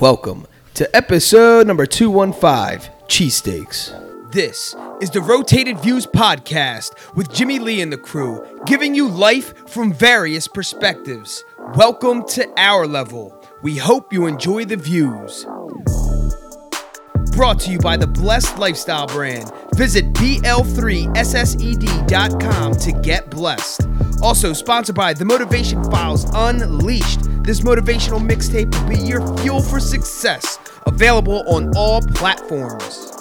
Welcome 0.00 0.46
to 0.74 0.88
episode 0.94 1.66
number 1.66 1.84
215 1.84 2.88
Cheesesteaks. 3.08 4.30
This 4.30 4.76
is 5.00 5.10
the 5.10 5.20
Rotated 5.20 5.80
Views 5.80 6.06
podcast 6.06 6.94
with 7.16 7.32
Jimmy 7.32 7.58
Lee 7.58 7.80
and 7.80 7.92
the 7.92 7.98
crew, 7.98 8.46
giving 8.64 8.94
you 8.94 9.08
life 9.08 9.68
from 9.68 9.92
various 9.92 10.46
perspectives. 10.46 11.42
Welcome 11.74 12.24
to 12.28 12.48
our 12.56 12.86
level. 12.86 13.34
We 13.62 13.76
hope 13.76 14.12
you 14.12 14.26
enjoy 14.26 14.66
the 14.66 14.76
views. 14.76 15.44
Brought 17.32 17.58
to 17.60 17.72
you 17.72 17.80
by 17.80 17.96
the 17.96 18.06
Blessed 18.06 18.56
Lifestyle 18.56 19.08
brand. 19.08 19.50
Visit 19.74 20.12
BL3SSED.com 20.12 22.74
to 22.76 22.92
get 23.02 23.28
blessed. 23.30 23.88
Also 24.22 24.52
sponsored 24.52 24.94
by 24.94 25.12
The 25.12 25.24
Motivation 25.24 25.82
Files 25.90 26.24
Unleashed. 26.34 27.27
This 27.48 27.60
motivational 27.60 28.20
mixtape 28.20 28.78
will 28.78 28.88
be 28.90 28.98
your 28.98 29.26
fuel 29.38 29.62
for 29.62 29.80
success. 29.80 30.58
Available 30.86 31.44
on 31.48 31.74
all 31.78 32.02
platforms. 32.02 33.17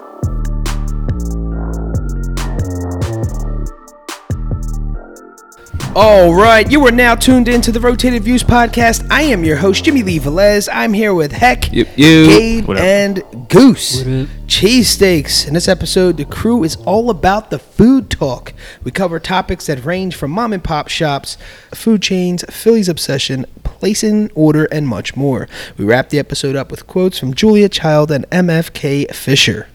All 5.95 6.35
right, 6.35 6.69
you 6.71 6.85
are 6.85 6.91
now 6.91 7.15
tuned 7.15 7.47
into 7.47 7.71
the 7.71 7.79
Rotated 7.79 8.21
Views 8.23 8.43
podcast. 8.43 9.07
I 9.09 9.23
am 9.23 9.43
your 9.43 9.55
host, 9.57 9.83
Jimmy 9.83 10.03
Lee 10.03 10.19
Velez. 10.19 10.69
I'm 10.71 10.93
here 10.93 11.11
with 11.15 11.31
Heck, 11.31 11.71
Yep, 11.73 11.87
you. 11.97 12.25
Gabe, 12.27 12.69
and 12.77 13.23
Goose. 13.49 14.03
Cheesesteaks. 14.45 15.47
In 15.47 15.55
this 15.55 15.67
episode, 15.67 16.17
the 16.17 16.25
crew 16.25 16.63
is 16.63 16.75
all 16.85 17.09
about 17.09 17.49
the 17.49 17.57
food 17.57 18.11
talk. 18.11 18.53
We 18.83 18.91
cover 18.91 19.19
topics 19.19 19.65
that 19.65 19.83
range 19.85 20.15
from 20.15 20.29
mom 20.31 20.53
and 20.53 20.63
pop 20.63 20.87
shops, 20.87 21.35
food 21.73 22.03
chains, 22.03 22.43
Philly's 22.47 22.89
obsession, 22.89 23.47
place 23.63 24.03
in 24.03 24.29
order, 24.35 24.65
and 24.65 24.87
much 24.87 25.15
more. 25.15 25.47
We 25.77 25.85
wrap 25.85 26.09
the 26.09 26.19
episode 26.19 26.55
up 26.55 26.69
with 26.69 26.85
quotes 26.85 27.17
from 27.17 27.33
Julia 27.33 27.69
Child 27.69 28.11
and 28.11 28.29
MFK 28.29 29.11
Fisher. 29.15 29.67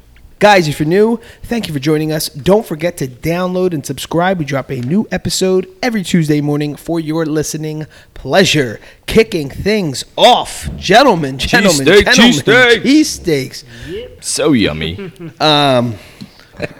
Guys, 0.42 0.66
if 0.66 0.80
you're 0.80 0.88
new, 0.88 1.20
thank 1.44 1.68
you 1.68 1.72
for 1.72 1.78
joining 1.78 2.10
us. 2.10 2.28
Don't 2.28 2.66
forget 2.66 2.96
to 2.96 3.06
download 3.06 3.72
and 3.72 3.86
subscribe. 3.86 4.40
We 4.40 4.44
drop 4.44 4.72
a 4.72 4.80
new 4.80 5.06
episode 5.12 5.68
every 5.80 6.02
Tuesday 6.02 6.40
morning 6.40 6.74
for 6.74 6.98
your 6.98 7.24
listening 7.24 7.86
pleasure. 8.12 8.80
Kicking 9.06 9.48
things 9.48 10.04
off, 10.18 10.68
gentlemen, 10.76 11.38
gentlemen, 11.38 11.86
Cheesesteak, 11.86 12.14
gentlemen, 12.16 12.82
cheesesteak. 12.82 13.62
cheesesteaks. 13.62 14.24
So 14.24 14.50
yummy. 14.52 15.12
Um, 15.38 15.94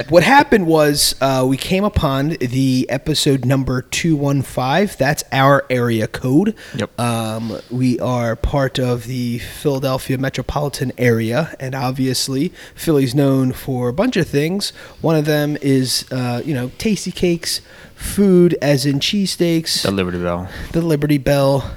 what 0.09 0.23
happened 0.23 0.67
was 0.67 1.15
uh, 1.21 1.45
we 1.49 1.57
came 1.57 1.85
upon 1.85 2.31
the 2.41 2.87
episode 2.89 3.45
number 3.45 3.83
215. 3.83 4.97
That's 4.99 5.25
our 5.33 5.65
area 5.71 6.07
code. 6.07 6.55
Yep. 6.77 7.01
Um, 7.01 7.59
we 7.71 7.99
are 8.01 8.37
part 8.37 8.79
of 8.79 9.05
the 9.07 9.39
Philadelphia 9.39 10.19
metropolitan 10.19 10.93
area, 10.99 11.55
and 11.61 11.75
obviously, 11.75 12.53
Philly's 12.75 13.15
known 13.15 13.53
for 13.53 13.89
a 13.89 13.93
bunch 13.93 14.17
of 14.17 14.29
things. 14.29 14.71
One 15.01 15.17
of 15.17 15.25
them 15.25 15.57
is, 15.61 16.05
uh, 16.11 16.43
you 16.45 16.55
know, 16.55 16.69
Tastykakes, 16.79 17.61
food, 17.95 18.57
as 18.61 18.85
in 18.87 18.99
cheesesteaks, 18.99 19.83
the 19.83 19.91
Liberty 19.91 20.19
Bell. 20.19 20.49
the 20.73 20.83
Liberty 20.83 21.19
Bell. 21.19 21.71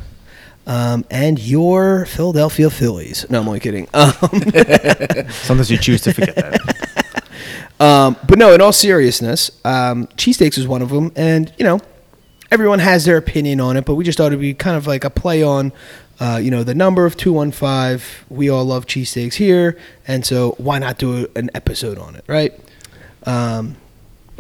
Um, 0.68 1.06
and 1.12 1.38
your 1.38 2.08
Philadelphia 2.08 2.72
Phillies. 2.72 3.30
No, 3.30 3.40
I'm 3.42 3.48
only 3.48 3.60
kidding. 3.60 3.88
Um, 3.94 4.12
Sometimes 5.30 5.70
you 5.70 5.78
choose 5.78 6.02
to 6.02 6.12
forget 6.12 6.34
that. 6.36 6.60
Um, 7.80 8.16
but 8.28 8.38
no, 8.38 8.54
in 8.54 8.62
all 8.62 8.72
seriousness, 8.72 9.52
um, 9.66 10.08
cheesesteaks 10.08 10.58
is 10.58 10.68
one 10.68 10.82
of 10.82 10.90
them, 10.90 11.12
and 11.16 11.52
you 11.58 11.66
know, 11.66 11.82
everyone 12.52 12.80
has 12.80 13.06
their 13.06 13.18
opinion 13.18 13.60
on 13.60 13.78
it. 13.78 13.86
But 13.86 13.96
we 13.96 14.04
just 14.04 14.18
thought 14.18 14.28
it'd 14.28 14.40
be 14.40 14.54
kind 14.54 14.78
of 14.78 14.88
like 14.88 15.04
a 15.04 15.10
play 15.10 15.44
on, 15.44 15.74
uh, 16.20 16.40
you 16.42 16.52
know, 16.52 16.64
the 16.64 16.76
number 16.76 17.06
of 17.06 17.18
two 17.18 17.34
one 17.34 17.52
five. 17.52 18.24
We 18.30 18.50
all 18.50 18.64
love 18.66 18.86
cheesesteaks 18.86 19.34
here, 19.34 19.78
and 20.08 20.26
so 20.26 20.52
why 20.58 20.80
not 20.80 20.98
do 20.98 21.28
an 21.36 21.50
episode 21.54 21.98
on 21.98 22.16
it, 22.16 22.24
right? 22.28 22.54
Um, 23.24 23.76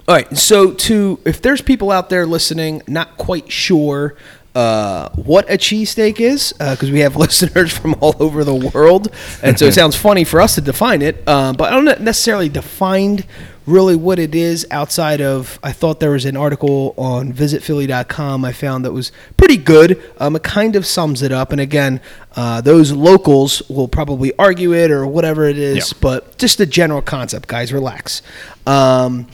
all 0.08 0.16
right. 0.16 0.38
So 0.38 0.72
to 0.72 1.20
if 1.26 1.42
there's 1.42 1.62
people 1.62 1.92
out 1.92 2.10
there 2.10 2.26
listening, 2.26 2.84
not 2.88 3.18
quite 3.18 3.52
sure. 3.52 4.16
Uh, 4.56 5.10
what 5.16 5.46
a 5.52 5.58
cheesesteak 5.58 6.22
is, 6.22 6.54
because 6.54 6.90
we 6.90 7.02
have 7.02 7.16
listeners 7.26 7.72
from 7.78 7.94
all 8.00 8.16
over 8.22 8.44
the 8.46 8.56
world, 8.56 9.10
and 9.44 9.60
so 9.60 9.66
it 9.66 9.74
sounds 9.82 9.96
funny 9.98 10.24
for 10.24 10.40
us 10.40 10.56
to 10.56 10.62
define 10.62 11.02
it. 11.02 11.22
Uh, 11.28 11.52
but 11.54 11.72
I 11.74 11.76
don't 11.82 12.00
necessarily 12.02 12.48
defined 12.48 13.26
really 13.66 13.96
what 13.96 14.18
it 14.20 14.34
is 14.36 14.66
outside 14.72 15.20
of. 15.22 15.60
I 15.64 15.72
thought 15.74 16.00
there 16.00 16.12
was 16.12 16.24
an 16.24 16.38
article 16.38 16.94
on 16.98 17.34
visitphilly.com 17.34 18.46
I 18.46 18.54
found 18.54 18.86
that 18.86 18.92
was 18.94 19.12
pretty 19.38 19.58
good. 19.58 20.02
Um, 20.20 20.36
it 20.36 20.44
kind 20.44 20.76
of 20.78 20.86
sums 20.86 21.22
it 21.22 21.32
up, 21.34 21.52
and 21.52 21.60
again, 21.60 22.00
uh, 22.38 22.62
those 22.62 22.94
locals 22.94 23.62
will 23.68 23.88
probably 23.90 24.32
argue 24.40 24.74
it 24.74 24.90
or 24.90 25.06
whatever 25.06 25.46
it 25.50 25.58
is, 25.58 25.92
Yeah. 25.92 25.98
but 26.00 26.38
just 26.38 26.60
the 26.60 26.66
general 26.66 27.02
concept, 27.02 27.50
guys. 27.50 27.74
Relax. 27.74 28.22
Um, 28.66 29.28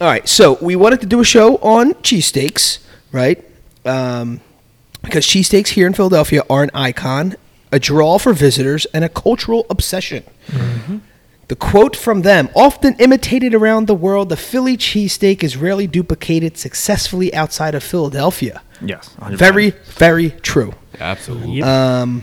all 0.00 0.06
right, 0.06 0.28
so 0.28 0.56
we 0.60 0.76
wanted 0.76 1.00
to 1.00 1.06
do 1.06 1.18
a 1.20 1.24
show 1.24 1.56
on 1.56 1.94
cheesesteaks, 1.94 2.78
right? 3.10 3.42
Um, 3.84 4.40
because 5.02 5.26
cheesesteaks 5.26 5.68
here 5.68 5.86
in 5.86 5.94
Philadelphia 5.94 6.42
are 6.48 6.62
an 6.62 6.70
icon, 6.74 7.36
a 7.70 7.78
draw 7.78 8.18
for 8.18 8.32
visitors, 8.32 8.86
and 8.94 9.04
a 9.04 9.08
cultural 9.08 9.66
obsession. 9.68 10.24
The 11.48 11.56
quote 11.56 11.96
from 11.96 12.22
them, 12.22 12.48
often 12.54 12.94
imitated 12.98 13.54
around 13.54 13.86
the 13.86 13.94
world, 13.94 14.30
the 14.30 14.36
Philly 14.36 14.76
cheesesteak 14.76 15.42
is 15.42 15.56
rarely 15.56 15.86
duplicated 15.86 16.56
successfully 16.56 17.34
outside 17.34 17.74
of 17.74 17.82
Philadelphia. 17.82 18.62
Yes. 18.80 19.14
100%. 19.20 19.36
Very, 19.36 19.70
very 19.70 20.30
true. 20.30 20.72
Absolutely. 20.98 21.62
Um, 21.62 22.22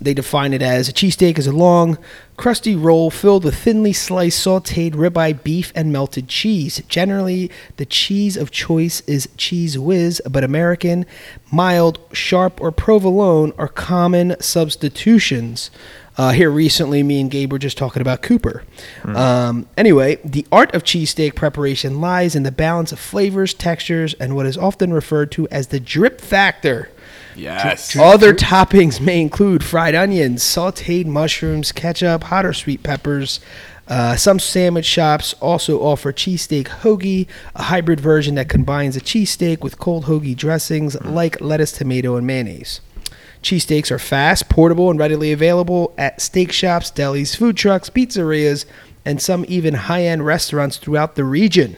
they 0.00 0.14
define 0.14 0.52
it 0.52 0.62
as 0.62 0.88
a 0.88 0.92
cheesesteak 0.92 1.38
is 1.38 1.46
a 1.46 1.52
long, 1.52 1.98
crusty 2.36 2.76
roll 2.76 3.10
filled 3.10 3.44
with 3.44 3.56
thinly 3.56 3.92
sliced 3.92 4.44
sauteed 4.44 4.92
ribeye 4.92 5.42
beef 5.42 5.72
and 5.74 5.92
melted 5.92 6.28
cheese. 6.28 6.82
Generally, 6.88 7.50
the 7.76 7.86
cheese 7.86 8.36
of 8.36 8.50
choice 8.50 9.00
is 9.02 9.26
Cheez 9.36 9.76
Whiz, 9.76 10.22
but 10.28 10.44
American, 10.44 11.04
mild, 11.50 11.98
sharp, 12.12 12.60
or 12.60 12.70
provolone 12.70 13.52
are 13.58 13.68
common 13.68 14.36
substitutions. 14.40 15.70
Uh, 16.16 16.30
here 16.30 16.50
recently, 16.50 17.02
me 17.04 17.20
and 17.20 17.30
Gabe 17.30 17.52
were 17.52 17.60
just 17.60 17.78
talking 17.78 18.02
about 18.02 18.22
Cooper. 18.22 18.64
Um, 19.04 19.68
anyway, 19.76 20.18
the 20.24 20.44
art 20.50 20.74
of 20.74 20.82
cheesesteak 20.82 21.36
preparation 21.36 22.00
lies 22.00 22.34
in 22.34 22.42
the 22.42 22.50
balance 22.50 22.90
of 22.90 22.98
flavors, 22.98 23.54
textures, 23.54 24.14
and 24.14 24.34
what 24.34 24.44
is 24.44 24.58
often 24.58 24.92
referred 24.92 25.30
to 25.32 25.48
as 25.48 25.68
the 25.68 25.78
drip 25.78 26.20
factor. 26.20 26.90
Yes. 27.38 27.96
Other 27.96 28.34
toppings 28.34 29.00
may 29.00 29.20
include 29.20 29.64
fried 29.64 29.94
onions, 29.94 30.42
sauteed 30.42 31.06
mushrooms, 31.06 31.72
ketchup, 31.72 32.24
hot 32.24 32.44
or 32.44 32.52
sweet 32.52 32.82
peppers. 32.82 33.40
Uh, 33.86 34.16
some 34.16 34.38
sandwich 34.38 34.84
shops 34.84 35.34
also 35.40 35.80
offer 35.80 36.12
cheesesteak 36.12 36.66
hoagie, 36.66 37.26
a 37.54 37.64
hybrid 37.64 38.00
version 38.00 38.34
that 38.34 38.48
combines 38.48 38.96
a 38.96 39.00
cheesesteak 39.00 39.62
with 39.62 39.78
cold 39.78 40.04
hoagie 40.04 40.36
dressings 40.36 41.00
like 41.02 41.40
lettuce, 41.40 41.72
tomato, 41.72 42.16
and 42.16 42.26
mayonnaise. 42.26 42.80
Cheesesteaks 43.42 43.90
are 43.90 43.98
fast, 43.98 44.48
portable, 44.48 44.90
and 44.90 44.98
readily 44.98 45.32
available 45.32 45.94
at 45.96 46.20
steak 46.20 46.52
shops, 46.52 46.90
delis, 46.90 47.36
food 47.36 47.56
trucks, 47.56 47.88
pizzerias, 47.88 48.66
and 49.04 49.22
some 49.22 49.44
even 49.48 49.74
high 49.74 50.02
end 50.02 50.26
restaurants 50.26 50.76
throughout 50.76 51.14
the 51.14 51.24
region. 51.24 51.76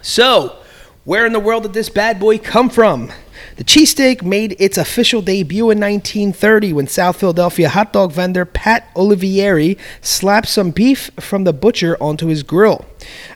So, 0.00 0.56
where 1.04 1.26
in 1.26 1.32
the 1.32 1.40
world 1.40 1.64
did 1.64 1.74
this 1.74 1.90
bad 1.90 2.18
boy 2.18 2.38
come 2.38 2.70
from? 2.70 3.10
The 3.58 3.64
cheesesteak 3.64 4.22
made 4.22 4.54
its 4.60 4.78
official 4.78 5.20
debut 5.20 5.68
in 5.70 5.80
1930 5.80 6.72
when 6.74 6.86
South 6.86 7.18
Philadelphia 7.18 7.68
hot 7.68 7.92
dog 7.92 8.12
vendor 8.12 8.44
Pat 8.44 8.88
Olivieri 8.94 9.76
slapped 10.00 10.46
some 10.46 10.70
beef 10.70 11.10
from 11.18 11.42
the 11.42 11.52
butcher 11.52 11.96
onto 12.00 12.28
his 12.28 12.44
grill. 12.44 12.86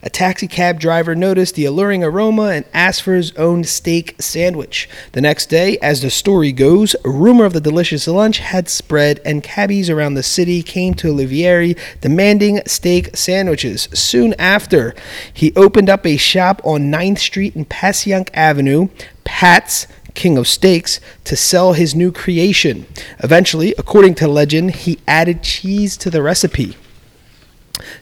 A 0.02 0.10
taxi 0.10 0.48
cab 0.48 0.80
driver 0.80 1.14
noticed 1.14 1.54
the 1.54 1.64
alluring 1.64 2.02
aroma 2.02 2.48
and 2.48 2.64
asked 2.74 3.02
for 3.02 3.14
his 3.14 3.32
own 3.36 3.64
steak 3.64 4.16
sandwich. 4.20 4.88
The 5.12 5.20
next 5.20 5.46
day, 5.46 5.78
as 5.78 6.02
the 6.02 6.10
story 6.10 6.52
goes, 6.52 6.96
a 7.04 7.10
rumor 7.10 7.44
of 7.44 7.52
the 7.52 7.60
delicious 7.60 8.08
lunch 8.08 8.38
had 8.38 8.68
spread, 8.68 9.20
and 9.24 9.42
cabbies 9.42 9.88
around 9.88 10.14
the 10.14 10.22
city 10.22 10.62
came 10.62 10.94
to 10.94 11.12
Olivieri 11.12 11.78
demanding 12.00 12.60
steak 12.66 13.16
sandwiches. 13.16 13.88
Soon 13.92 14.34
after, 14.38 14.94
he 15.32 15.52
opened 15.54 15.88
up 15.88 16.06
a 16.06 16.16
shop 16.16 16.60
on 16.64 16.90
9th 16.90 17.18
Street 17.18 17.54
and 17.54 17.68
Passyunk 17.68 18.28
Avenue, 18.34 18.88
Pat's 19.24 19.86
King 20.14 20.36
of 20.36 20.46
Steaks, 20.46 21.00
to 21.24 21.36
sell 21.36 21.72
his 21.72 21.94
new 21.94 22.12
creation. 22.12 22.86
Eventually, 23.20 23.74
according 23.78 24.14
to 24.16 24.28
legend, 24.28 24.74
he 24.74 24.98
added 25.06 25.42
cheese 25.42 25.96
to 25.98 26.10
the 26.10 26.22
recipe. 26.22 26.76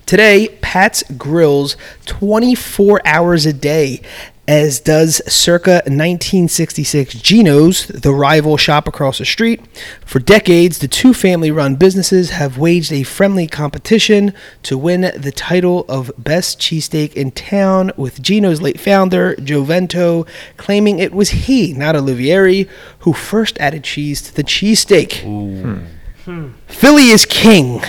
Today, 0.07 0.49
Pat's 0.61 1.03
grills 1.17 1.77
24 2.07 3.01
hours 3.05 3.47
a 3.47 3.53
day, 3.53 4.03
as 4.49 4.81
does 4.81 5.23
circa 5.33 5.75
1966 5.87 7.15
Geno's, 7.15 7.87
the 7.87 8.13
rival 8.13 8.57
shop 8.57 8.89
across 8.89 9.19
the 9.19 9.25
street. 9.25 9.61
For 10.05 10.19
decades, 10.19 10.81
the 10.81 10.89
two 10.89 11.15
family 11.15 11.53
run 11.53 11.77
businesses 11.77 12.31
have 12.31 12.59
waged 12.59 12.93
a 12.93 13.05
friendly 13.05 13.47
competition 13.47 14.35
to 14.65 14.77
win 14.77 15.13
the 15.17 15.33
title 15.33 15.85
of 15.89 16.11
Best 16.19 16.59
Cheesesteak 16.59 17.13
in 17.13 17.31
Town, 17.31 17.93
with 17.97 18.21
Geno's 18.21 18.61
late 18.61 18.81
founder, 18.81 19.37
Joe 19.37 19.63
Vento, 19.63 20.27
claiming 20.57 20.99
it 20.99 21.13
was 21.13 21.31
he, 21.31 21.73
not 21.73 21.95
Olivieri, 21.95 22.69
who 23.01 23.13
first 23.13 23.57
added 23.61 23.85
cheese 23.85 24.21
to 24.23 24.35
the 24.35 24.45
cheesesteak. 24.45 25.23
Hmm. 26.25 26.49
Philly 26.67 27.11
is 27.11 27.25
king 27.25 27.83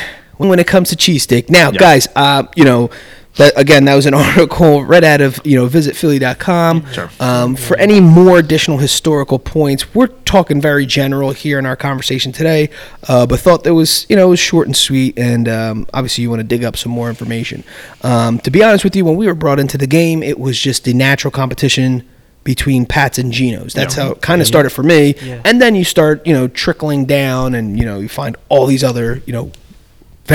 when 0.49 0.59
it 0.59 0.67
comes 0.67 0.89
to 0.89 0.95
cheesesteak. 0.95 1.49
Now, 1.49 1.71
guys, 1.71 2.07
uh, 2.15 2.43
you 2.55 2.63
know, 2.63 2.89
that, 3.35 3.57
again, 3.57 3.85
that 3.85 3.95
was 3.95 4.05
an 4.05 4.13
article 4.15 4.83
read 4.83 5.03
out 5.03 5.21
of, 5.21 5.39
you 5.45 5.55
know, 5.55 5.67
visitphilly.com. 5.67 6.85
Sure. 6.91 7.09
Um, 7.19 7.55
for 7.55 7.77
any 7.77 7.99
more 7.99 8.38
additional 8.38 8.77
historical 8.77 9.39
points, 9.39 9.93
we're 9.95 10.07
talking 10.07 10.61
very 10.61 10.85
general 10.85 11.31
here 11.31 11.57
in 11.57 11.65
our 11.65 11.75
conversation 11.75 12.31
today, 12.31 12.69
uh, 13.07 13.25
but 13.25 13.39
thought 13.39 13.63
that 13.63 13.73
was, 13.73 14.05
you 14.09 14.15
know, 14.15 14.27
it 14.27 14.31
was 14.31 14.39
short 14.39 14.67
and 14.67 14.75
sweet, 14.75 15.17
and 15.17 15.47
um, 15.47 15.88
obviously 15.93 16.23
you 16.23 16.29
want 16.29 16.41
to 16.41 16.47
dig 16.47 16.63
up 16.63 16.75
some 16.75 16.91
more 16.91 17.09
information. 17.09 17.63
Um, 18.01 18.39
to 18.39 18.51
be 18.51 18.63
honest 18.63 18.83
with 18.83 18.95
you, 18.95 19.05
when 19.05 19.15
we 19.15 19.27
were 19.27 19.35
brought 19.35 19.59
into 19.59 19.77
the 19.77 19.88
game, 19.88 20.23
it 20.23 20.39
was 20.39 20.59
just 20.59 20.83
the 20.83 20.93
natural 20.93 21.31
competition 21.31 22.07
between 22.43 22.85
Pats 22.88 23.19
and 23.19 23.31
Genos. 23.31 23.73
That's 23.73 23.93
how 23.93 24.13
it 24.13 24.21
kind 24.21 24.41
of 24.41 24.47
started 24.47 24.71
for 24.71 24.81
me. 24.81 25.13
Yeah. 25.21 25.41
And 25.45 25.61
then 25.61 25.75
you 25.75 25.83
start, 25.83 26.25
you 26.25 26.33
know, 26.33 26.47
trickling 26.47 27.05
down, 27.05 27.53
and 27.53 27.77
you 27.77 27.85
know, 27.85 27.99
you 27.99 28.09
find 28.09 28.35
all 28.49 28.65
these 28.65 28.83
other, 28.83 29.21
you 29.25 29.33
know, 29.33 29.51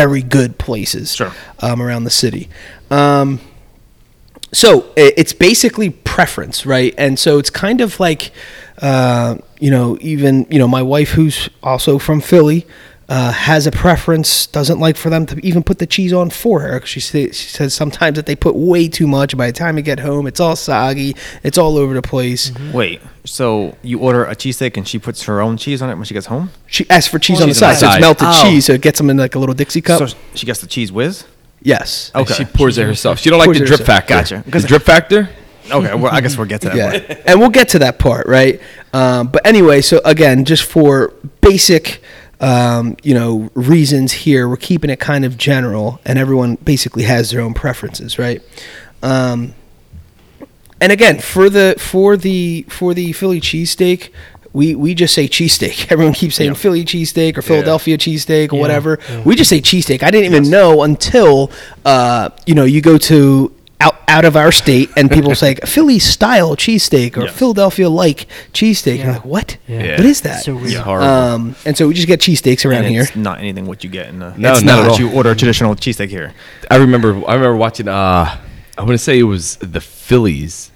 very 0.00 0.22
good 0.22 0.52
places 0.58 1.14
Sure. 1.14 1.32
um, 1.60 1.80
around 1.80 2.04
the 2.04 2.10
city. 2.24 2.48
Um, 2.90 3.40
so 4.52 4.68
it's 4.96 5.32
basically 5.32 5.90
preference, 5.90 6.66
right? 6.66 6.94
And 6.98 7.18
so 7.18 7.38
it's 7.40 7.50
kind 7.50 7.80
of 7.80 7.98
like, 8.00 8.30
uh, 8.82 9.36
you 9.58 9.70
know, 9.70 9.96
even 10.00 10.46
you 10.50 10.58
know, 10.58 10.68
my 10.68 10.82
wife, 10.82 11.10
who's 11.16 11.48
also 11.62 11.98
from 11.98 12.20
Philly, 12.20 12.66
uh, 13.08 13.32
has 13.32 13.66
a 13.66 13.70
preference. 13.70 14.46
Doesn't 14.48 14.80
like 14.80 14.96
for 14.96 15.10
them 15.10 15.26
to 15.26 15.46
even 15.46 15.62
put 15.62 15.78
the 15.78 15.86
cheese 15.86 16.12
on 16.12 16.30
for 16.30 16.60
her. 16.60 16.80
She 16.84 17.00
say, 17.00 17.26
she 17.30 17.48
says 17.48 17.72
sometimes 17.74 18.16
that 18.16 18.26
they 18.26 18.34
put 18.36 18.54
way 18.56 18.88
too 18.88 19.06
much. 19.06 19.36
By 19.36 19.46
the 19.46 19.52
time 19.52 19.76
you 19.76 19.82
get 19.82 20.00
home, 20.00 20.26
it's 20.26 20.40
all 20.40 20.56
soggy. 20.56 21.14
It's 21.42 21.56
all 21.58 21.76
over 21.78 21.94
the 21.94 22.02
place. 22.02 22.52
Wait, 22.72 23.00
so 23.24 23.76
you 23.82 23.98
order 24.00 24.24
a 24.24 24.34
cheesesteak 24.34 24.76
and 24.76 24.86
she 24.88 24.98
puts 24.98 25.22
her 25.24 25.40
own 25.40 25.56
cheese 25.56 25.82
on 25.82 25.90
it 25.90 25.94
when 25.94 26.04
she 26.04 26.14
gets 26.14 26.26
home? 26.26 26.50
She 26.66 26.88
asks 26.90 27.08
for 27.10 27.18
cheese 27.18 27.40
on 27.40 27.48
the 27.48 27.54
Cheese 27.54 27.62
on 27.62 27.74
side, 27.74 27.80
so 27.80 27.86
it's 27.92 28.00
melted 28.00 28.28
Oh. 28.30 28.42
cheese, 28.42 28.64
so 28.66 28.72
it 28.72 28.80
gets 28.80 28.98
them 28.98 29.08
in 29.10 29.16
like 29.16 29.34
a 29.34 29.38
little 29.38 29.54
Dixie 29.54 29.80
cup. 29.80 29.98
So 30.08 30.16
she 30.34 30.46
gets 30.46 30.60
the 30.60 30.66
Cheez 30.66 30.90
Whiz? 30.90 31.24
yes. 31.62 32.10
Okay. 32.14 32.34
She 32.34 32.44
pours 32.44 32.76
it 32.78 32.86
herself. 32.86 33.18
She 33.20 33.30
don't 33.30 33.38
like 33.38 33.48
the 33.48 33.58
drip 33.64 33.80
herself. 33.80 33.86
factor. 33.86 34.14
Gotcha. 34.14 34.44
The 34.50 34.66
drip 34.66 34.82
factor. 34.82 35.28
Okay, 35.68 35.94
well, 35.96 36.12
I 36.14 36.20
guess 36.20 36.36
we'll 36.36 36.46
get 36.46 36.60
to 36.60 36.68
that 36.68 36.76
yeah 36.76 36.90
part. 37.06 37.20
and 37.26 37.40
we'll 37.40 37.48
get 37.50 37.70
to 37.70 37.80
that 37.80 37.98
part 37.98 38.28
right 38.28 38.60
um, 38.92 39.26
but 39.26 39.44
anyway 39.44 39.80
so 39.80 40.00
again 40.04 40.44
just 40.44 40.62
for 40.62 41.12
basic 41.40 42.00
um, 42.40 42.96
you 43.02 43.14
know 43.14 43.50
reasons 43.54 44.12
here 44.12 44.48
we're 44.48 44.56
keeping 44.56 44.90
it 44.90 45.00
kind 45.00 45.24
of 45.24 45.38
general 45.38 46.00
and 46.04 46.18
everyone 46.18 46.56
basically 46.56 47.04
has 47.04 47.30
their 47.30 47.40
own 47.40 47.54
preferences 47.54 48.18
right 48.18 48.42
um, 49.02 49.54
and 50.80 50.92
again 50.92 51.18
for 51.18 51.48
the 51.48 51.74
for 51.78 52.16
the 52.16 52.62
for 52.68 52.92
the 52.94 53.12
philly 53.12 53.40
cheesesteak 53.40 54.10
we, 54.52 54.74
we 54.74 54.94
just 54.94 55.12
say 55.12 55.28
cheesesteak. 55.28 55.90
Everyone 55.92 56.14
keeps 56.14 56.36
saying 56.36 56.52
Yeah. 56.52 56.56
Philly 56.56 56.82
cheesesteak 56.82 57.36
or 57.36 57.42
Philadelphia 57.42 57.98
cheesesteak 57.98 58.52
or 58.52 58.56
Yeah, 58.56 58.60
whatever. 58.62 58.98
yeah. 59.06 59.20
We 59.22 59.36
just 59.36 59.50
say 59.50 59.60
cheesesteak. 59.60 60.02
I 60.02 60.10
didn't 60.10 60.32
even 60.32 60.48
know 60.48 60.82
until 60.82 61.50
uh, 61.84 62.30
you 62.46 62.54
know 62.54 62.64
you 62.64 62.80
go 62.80 62.96
to 62.96 63.52
out 63.80 63.94
out 64.08 64.24
of 64.24 64.36
our 64.36 64.50
state 64.52 64.88
and 64.96 65.10
people 65.10 65.34
say 65.34 65.54
Philly 65.66 65.98
style 65.98 66.56
cheesesteak 66.56 67.16
or 67.16 67.24
Yes. 67.24 67.36
Philadelphia 67.36 67.88
like 67.90 68.26
cheesesteak. 68.52 68.96
You're 68.98 69.06
Yeah. 69.06 69.12
like, 69.14 69.24
what? 69.24 69.56
Yeah. 69.68 69.96
What 69.98 70.06
is 70.06 70.20
that? 70.22 70.42
So 70.44 70.54
weird. 70.54 70.72
It's 70.72 70.86
um, 70.86 71.54
and 71.66 71.76
so 71.76 71.88
we 71.88 71.94
just 71.94 72.06
get 72.06 72.20
cheesesteaks 72.20 72.64
around 72.64 72.84
and 72.84 72.94
here. 72.94 73.02
it's 73.02 73.16
not 73.16 73.38
anything 73.40 73.66
what 73.66 73.84
you 73.84 73.90
get 73.90 74.08
in 74.08 74.18
the. 74.20 74.32
No, 74.36 74.52
it's 74.52 74.62
not 74.62 74.76
not 74.76 74.84
at 74.84 74.90
all. 74.92 74.98
You 74.98 75.10
order 75.12 75.30
a 75.30 75.36
traditional 75.36 75.74
cheesesteak 75.74 76.08
here. 76.08 76.32
I 76.70 76.76
remember. 76.76 77.10
I 77.28 77.34
remember 77.34 77.56
watching. 77.56 77.88
Uh, 77.88 78.38
I 78.78 78.82
want 78.82 78.92
to 78.92 78.98
say 78.98 79.18
it 79.18 79.22
was 79.24 79.56
the 79.56 79.80
Phillies, 79.80 80.70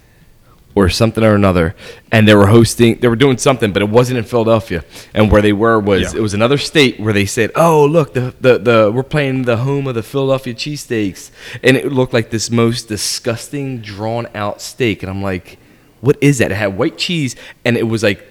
or 0.73 0.87
something 0.89 1.23
or 1.23 1.35
another, 1.35 1.75
and 2.11 2.27
they 2.27 2.33
were 2.35 2.47
hosting. 2.47 2.99
They 2.99 3.07
were 3.07 3.15
doing 3.15 3.37
something, 3.37 3.71
but 3.73 3.81
it 3.81 3.89
wasn't 3.89 4.19
in 4.19 4.23
Philadelphia. 4.23 4.83
And 5.13 5.31
where 5.31 5.41
they 5.41 5.53
were 5.53 5.79
was 5.79 6.13
Yeah. 6.13 6.19
it 6.19 6.21
was 6.21 6.33
another 6.33 6.57
state 6.57 6.99
where 6.99 7.13
they 7.13 7.25
said, 7.25 7.51
"Oh, 7.55 7.85
look, 7.85 8.13
the 8.13 8.33
the, 8.39 8.57
the 8.57 8.91
we're 8.93 9.03
playing 9.03 9.43
the 9.43 9.57
home 9.57 9.87
of 9.87 9.95
the 9.95 10.03
Philadelphia 10.03 10.53
cheesesteaks," 10.53 11.31
and 11.63 11.75
it 11.77 11.91
looked 11.91 12.13
like 12.13 12.29
this 12.29 12.49
most 12.49 12.87
disgusting, 12.87 13.79
drawn 13.81 14.27
out 14.33 14.61
steak. 14.61 15.03
And 15.03 15.09
I'm 15.09 15.21
like, 15.21 15.57
"What 15.99 16.17
is 16.21 16.37
that?" 16.37 16.51
It 16.51 16.55
had 16.55 16.77
white 16.77 16.97
cheese, 16.97 17.35
and 17.65 17.75
it 17.77 17.83
was 17.87 18.01
like, 18.03 18.25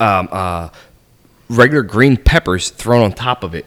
um, 0.00 0.28
uh, 0.32 0.68
regular 1.48 1.82
green 1.82 2.16
peppers 2.16 2.70
thrown 2.70 3.02
on 3.02 3.12
top 3.12 3.44
of 3.44 3.54
it. 3.54 3.66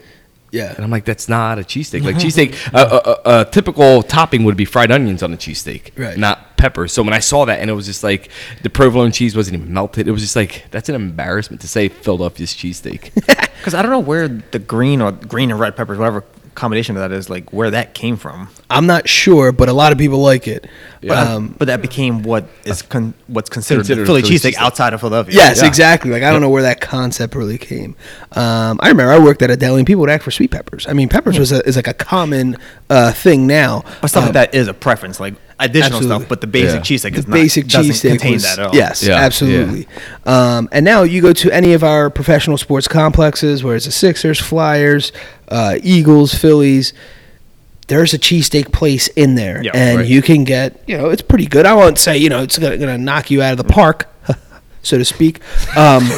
Yeah. 0.51 0.74
And 0.74 0.83
I'm 0.86 0.89
like, 0.92 1.03
that's 1.06 1.27
not 1.27 1.59
a 1.59 1.63
cheesesteak. 1.63 2.03
Like 2.03 2.15
cheesesteak, 2.24 2.56
a, 2.74 2.77
a, 2.77 3.12
a, 3.38 3.42
a 3.42 3.45
typical 3.45 4.01
topping 4.03 4.44
would 4.45 4.56
be 4.56 4.63
fried 4.65 4.89
onions 4.92 5.21
on 5.21 5.33
a 5.33 5.38
cheesesteak, 5.38 5.92
Right. 5.97 6.18
not 6.18 6.44
peppers. 6.57 6.94
So 6.94 7.04
when 7.04 7.13
I 7.13 7.19
saw 7.19 7.46
that, 7.46 7.60
and 7.60 7.69
it 7.69 7.74
was 7.74 7.86
just 7.86 8.04
like 8.04 8.30
the 8.63 8.69
provolone 8.69 9.12
cheese 9.12 9.36
wasn't 9.36 9.57
even 9.62 9.74
melted. 9.74 10.07
It 10.07 10.12
was 10.12 10.22
just 10.22 10.36
like 10.36 10.66
that's 10.72 10.90
an 10.90 10.96
embarrassment 10.96 11.62
to 11.62 11.68
say 11.68 11.90
Philadelphia's 11.90 12.54
cheesesteak. 12.54 13.12
Because 13.66 13.74
I 13.74 13.81
don't 13.81 13.90
know 13.90 14.00
where 14.00 14.28
the 14.28 14.60
green 14.60 15.02
or 15.02 15.12
green 15.12 15.50
and 15.50 15.60
red 15.60 15.75
peppers, 15.75 15.98
whatever 15.98 16.24
combination 16.54 16.96
of 16.96 17.02
that 17.02 17.12
is, 17.12 17.31
like 17.31 17.52
where 17.52 17.72
that 17.72 17.96
came 17.96 18.16
from. 18.16 18.48
I'm 18.69 18.86
not 18.86 19.10
sure, 19.10 19.52
but 19.52 19.69
a 19.69 19.74
lot 19.74 19.92
of 19.92 19.98
people 19.98 20.19
like 20.19 20.48
it. 20.48 20.68
Yeah. 21.02 21.13
Um, 21.19 21.56
But 21.57 21.66
that 21.66 21.81
became 21.81 22.22
what 22.22 22.46
is 22.63 22.84
con- 22.84 23.16
what's 23.25 23.50
considered, 23.50 23.80
Considered 23.80 24.06
Philly 24.06 24.22
Philly 24.22 24.36
cheesesteak 24.38 24.52
cheesesteak. 24.52 24.57
outside 24.57 24.94
of 24.94 25.00
Philadelphia. 25.00 25.34
Yes, 25.34 25.62
Yeah. 25.62 25.68
exactly. 25.68 26.12
Like 26.12 26.22
I 26.22 26.31
don't 26.31 26.42
know 26.42 26.50
where 26.52 26.62
that 26.62 26.80
concept 26.80 27.34
really 27.34 27.57
came. 27.57 27.96
Um, 28.34 28.80
I 28.84 28.90
remember 28.90 29.12
I 29.12 29.18
worked 29.18 29.42
at 29.42 29.50
a 29.50 29.57
deli 29.57 29.80
and 29.80 29.88
people 29.88 30.02
would 30.02 30.12
ask 30.12 30.22
for 30.24 30.31
sweet 30.31 30.52
peppers. 30.52 30.86
I 30.88 30.94
mean, 30.94 31.10
peppers 31.10 31.40
was 31.40 31.52
a, 31.52 31.68
is 31.68 31.75
like 31.75 31.88
a 31.88 31.94
common 31.96 32.57
uh, 32.92 33.13
thing 33.13 33.48
now. 33.48 33.84
But 34.02 34.10
stuff 34.10 34.22
Um, 34.22 34.28
like 34.28 34.34
that 34.52 34.54
is 34.54 34.68
a 34.68 34.75
preference, 34.75 35.19
like 35.19 35.34
additional 35.60 35.98
Absolutely. 35.98 36.18
stuff. 36.19 36.30
But 36.30 36.42
the 36.42 36.48
basic 36.48 36.75
Yeah. 36.75 36.81
cheesesteak 36.98 37.13
the 37.13 37.19
is 37.19 37.28
not, 37.28 37.34
basic 37.34 37.68
doesn't 37.68 37.92
cheesesteak 37.92 38.10
contain 38.10 38.34
was 38.34 38.44
that 38.44 38.60
at 38.60 38.66
all. 38.68 38.75
yes, 38.75 39.04
Yeah, 39.04 39.16
absolutely. 39.16 39.88
Um, 40.25 40.68
and 40.72 40.84
now 40.86 41.04
you 41.04 41.22
go 41.22 41.34
to 41.34 41.52
any 41.52 41.74
of 41.74 41.84
our 41.84 42.10
professional 42.10 42.57
sports 42.57 42.88
complexes, 42.88 43.63
where 43.63 43.75
it's 43.75 43.86
the 43.86 43.92
Sixers, 43.92 44.40
Flyers, 44.40 45.12
uh, 45.50 45.78
Eagles, 45.84 46.34
Phillies. 46.34 46.94
There's 47.88 48.13
a 48.16 48.18
cheesesteak 48.19 48.72
place 48.72 49.07
in 49.10 49.36
there, 49.36 49.62
Yeah, 49.63 49.72
and 49.75 50.00
right. 50.00 50.07
you 50.07 50.22
can 50.24 50.44
get 50.44 50.81
you 50.88 50.98
know 50.98 51.10
it's 51.10 51.22
pretty 51.22 51.46
good. 51.46 51.66
I 51.68 51.74
won't 51.74 52.00
say 52.00 52.18
you 52.18 52.30
know 52.30 52.42
it's 52.42 52.57
gonna, 52.57 52.78
gonna 52.78 52.98
knock 52.98 53.30
you 53.30 53.44
out 53.44 53.52
of 53.52 53.57
the 53.60 53.63
park, 53.72 54.12
so 54.81 54.98
to 54.98 55.06
speak. 55.06 55.40
Um, 55.78 56.10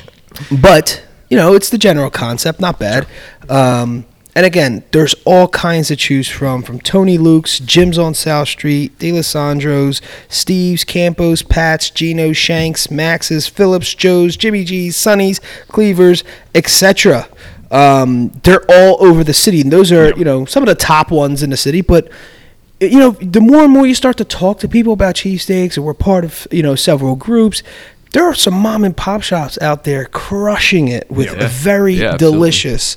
but 0.62 1.02
you 1.28 1.36
know 1.36 1.54
it's 1.54 1.68
the 1.68 1.76
general 1.78 2.08
concept 2.10 2.58
not 2.60 2.78
bad 2.78 3.06
um, 3.50 4.04
and 4.34 4.46
again 4.46 4.82
there's 4.92 5.14
all 5.24 5.48
kinds 5.48 5.88
to 5.88 5.96
choose 5.96 6.28
from 6.28 6.62
from 6.62 6.80
tony 6.80 7.18
luke's 7.18 7.58
Jim's 7.60 7.98
on 7.98 8.14
south 8.14 8.48
street 8.48 8.98
Dalessandro's 8.98 10.00
steve's 10.28 10.84
campos 10.84 11.42
pat's 11.42 11.90
gino 11.90 12.32
shanks 12.32 12.90
max's 12.90 13.46
phillips 13.46 13.94
joe's 13.94 14.36
jimmy 14.36 14.64
g's 14.64 14.96
sonny's 14.96 15.40
cleavers 15.68 16.24
etc 16.54 17.28
um, 17.70 18.30
they're 18.42 18.64
all 18.68 18.96
over 19.04 19.22
the 19.22 19.32
city. 19.32 19.60
And 19.60 19.72
those 19.72 19.92
are 19.92 20.12
you 20.16 20.24
know 20.24 20.44
some 20.44 20.62
of 20.62 20.66
the 20.66 20.74
top 20.74 21.10
ones 21.10 21.42
in 21.42 21.50
the 21.50 21.56
city. 21.56 21.80
But 21.80 22.10
you 22.80 22.98
know, 22.98 23.10
the 23.10 23.40
more 23.40 23.62
and 23.62 23.72
more 23.72 23.86
you 23.86 23.94
start 23.94 24.16
to 24.18 24.24
talk 24.24 24.58
to 24.60 24.68
people 24.68 24.92
about 24.92 25.14
cheesesteaks, 25.14 25.76
and 25.76 25.84
we're 25.84 25.94
part 25.94 26.24
of, 26.24 26.46
you 26.50 26.62
know, 26.62 26.74
several 26.74 27.14
groups, 27.14 27.62
there 28.12 28.24
are 28.24 28.34
some 28.34 28.54
mom 28.54 28.84
and 28.84 28.96
pop 28.96 29.22
shops 29.22 29.58
out 29.60 29.84
there 29.84 30.04
crushing 30.06 30.88
it 30.88 31.10
with 31.10 31.26
Yeah. 31.32 31.48
very 31.48 31.94
Yeah, 31.94 32.16
delicious 32.16 32.96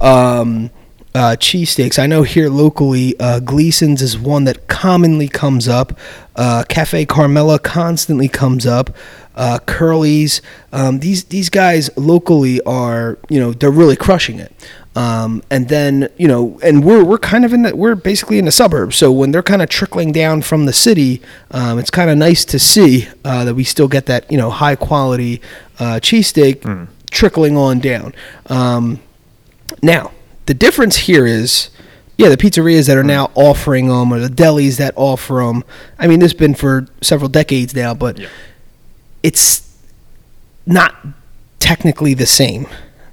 um, 0.00 0.70
uh, 1.14 1.36
cheesesteaks. 1.38 1.98
I 1.98 2.06
know 2.06 2.22
here 2.22 2.48
locally, 2.48 3.14
uh, 3.20 3.40
Gleason's 3.40 4.00
is 4.02 4.18
one 4.18 4.44
that 4.44 4.66
commonly 4.68 5.28
comes 5.28 5.68
up. 5.68 5.98
Uh, 6.36 6.64
Cafe 6.68 7.04
Carmela 7.06 7.58
constantly 7.58 8.28
comes 8.28 8.66
up. 8.66 8.90
Uh, 9.34 9.58
Curly's. 9.66 10.42
Um, 10.72 11.00
these 11.00 11.24
these 11.24 11.48
guys 11.48 11.90
locally 11.96 12.60
are, 12.62 13.18
you 13.28 13.40
know, 13.40 13.52
they're 13.52 13.70
really 13.70 13.96
crushing 13.96 14.38
it. 14.38 14.52
Um, 14.94 15.42
and 15.50 15.68
then 15.68 16.10
you 16.18 16.28
know, 16.28 16.58
and 16.62 16.84
we're 16.84 17.02
we're 17.02 17.18
kind 17.18 17.44
of 17.44 17.52
in 17.52 17.62
the 17.62 17.74
we're 17.74 17.94
basically 17.94 18.38
in 18.38 18.44
the 18.44 18.52
suburbs. 18.52 18.96
So 18.96 19.10
when 19.10 19.32
they're 19.32 19.42
kind 19.42 19.62
of 19.62 19.70
trickling 19.70 20.12
down 20.12 20.42
from 20.42 20.66
the 20.66 20.72
city, 20.72 21.22
um, 21.50 21.78
it's 21.78 21.90
kind 21.90 22.10
of 22.10 22.18
nice 22.18 22.44
to 22.46 22.58
see 22.58 23.08
uh, 23.24 23.44
that 23.44 23.54
we 23.54 23.64
still 23.64 23.88
get 23.88 24.06
that 24.06 24.30
you 24.30 24.36
know 24.36 24.50
high 24.50 24.76
quality 24.76 25.40
uh, 25.78 25.98
cheesesteak 26.02 26.88
trickling 27.10 27.56
on 27.56 27.78
down. 27.78 28.14
Um, 28.46 29.00
now 29.82 30.12
the 30.46 30.54
difference 30.54 30.96
here 30.96 31.26
is. 31.26 31.70
Yeah, 32.18 32.28
the 32.28 32.36
pizzerias 32.36 32.86
that 32.88 32.98
are 32.98 33.02
now 33.02 33.32
offering 33.34 33.88
them, 33.88 34.12
or 34.12 34.20
the 34.20 34.28
delis 34.28 34.76
that 34.76 34.92
offer 34.96 35.42
them. 35.46 35.64
I 35.98 36.06
mean, 36.06 36.20
this 36.20 36.32
has 36.32 36.38
been 36.38 36.54
for 36.54 36.86
several 37.00 37.28
decades 37.28 37.74
now, 37.74 37.94
but 37.94 38.20
it's 39.22 39.62
not 40.66 40.94
technically 41.58 42.14
the 42.14 42.26
same 42.26 42.66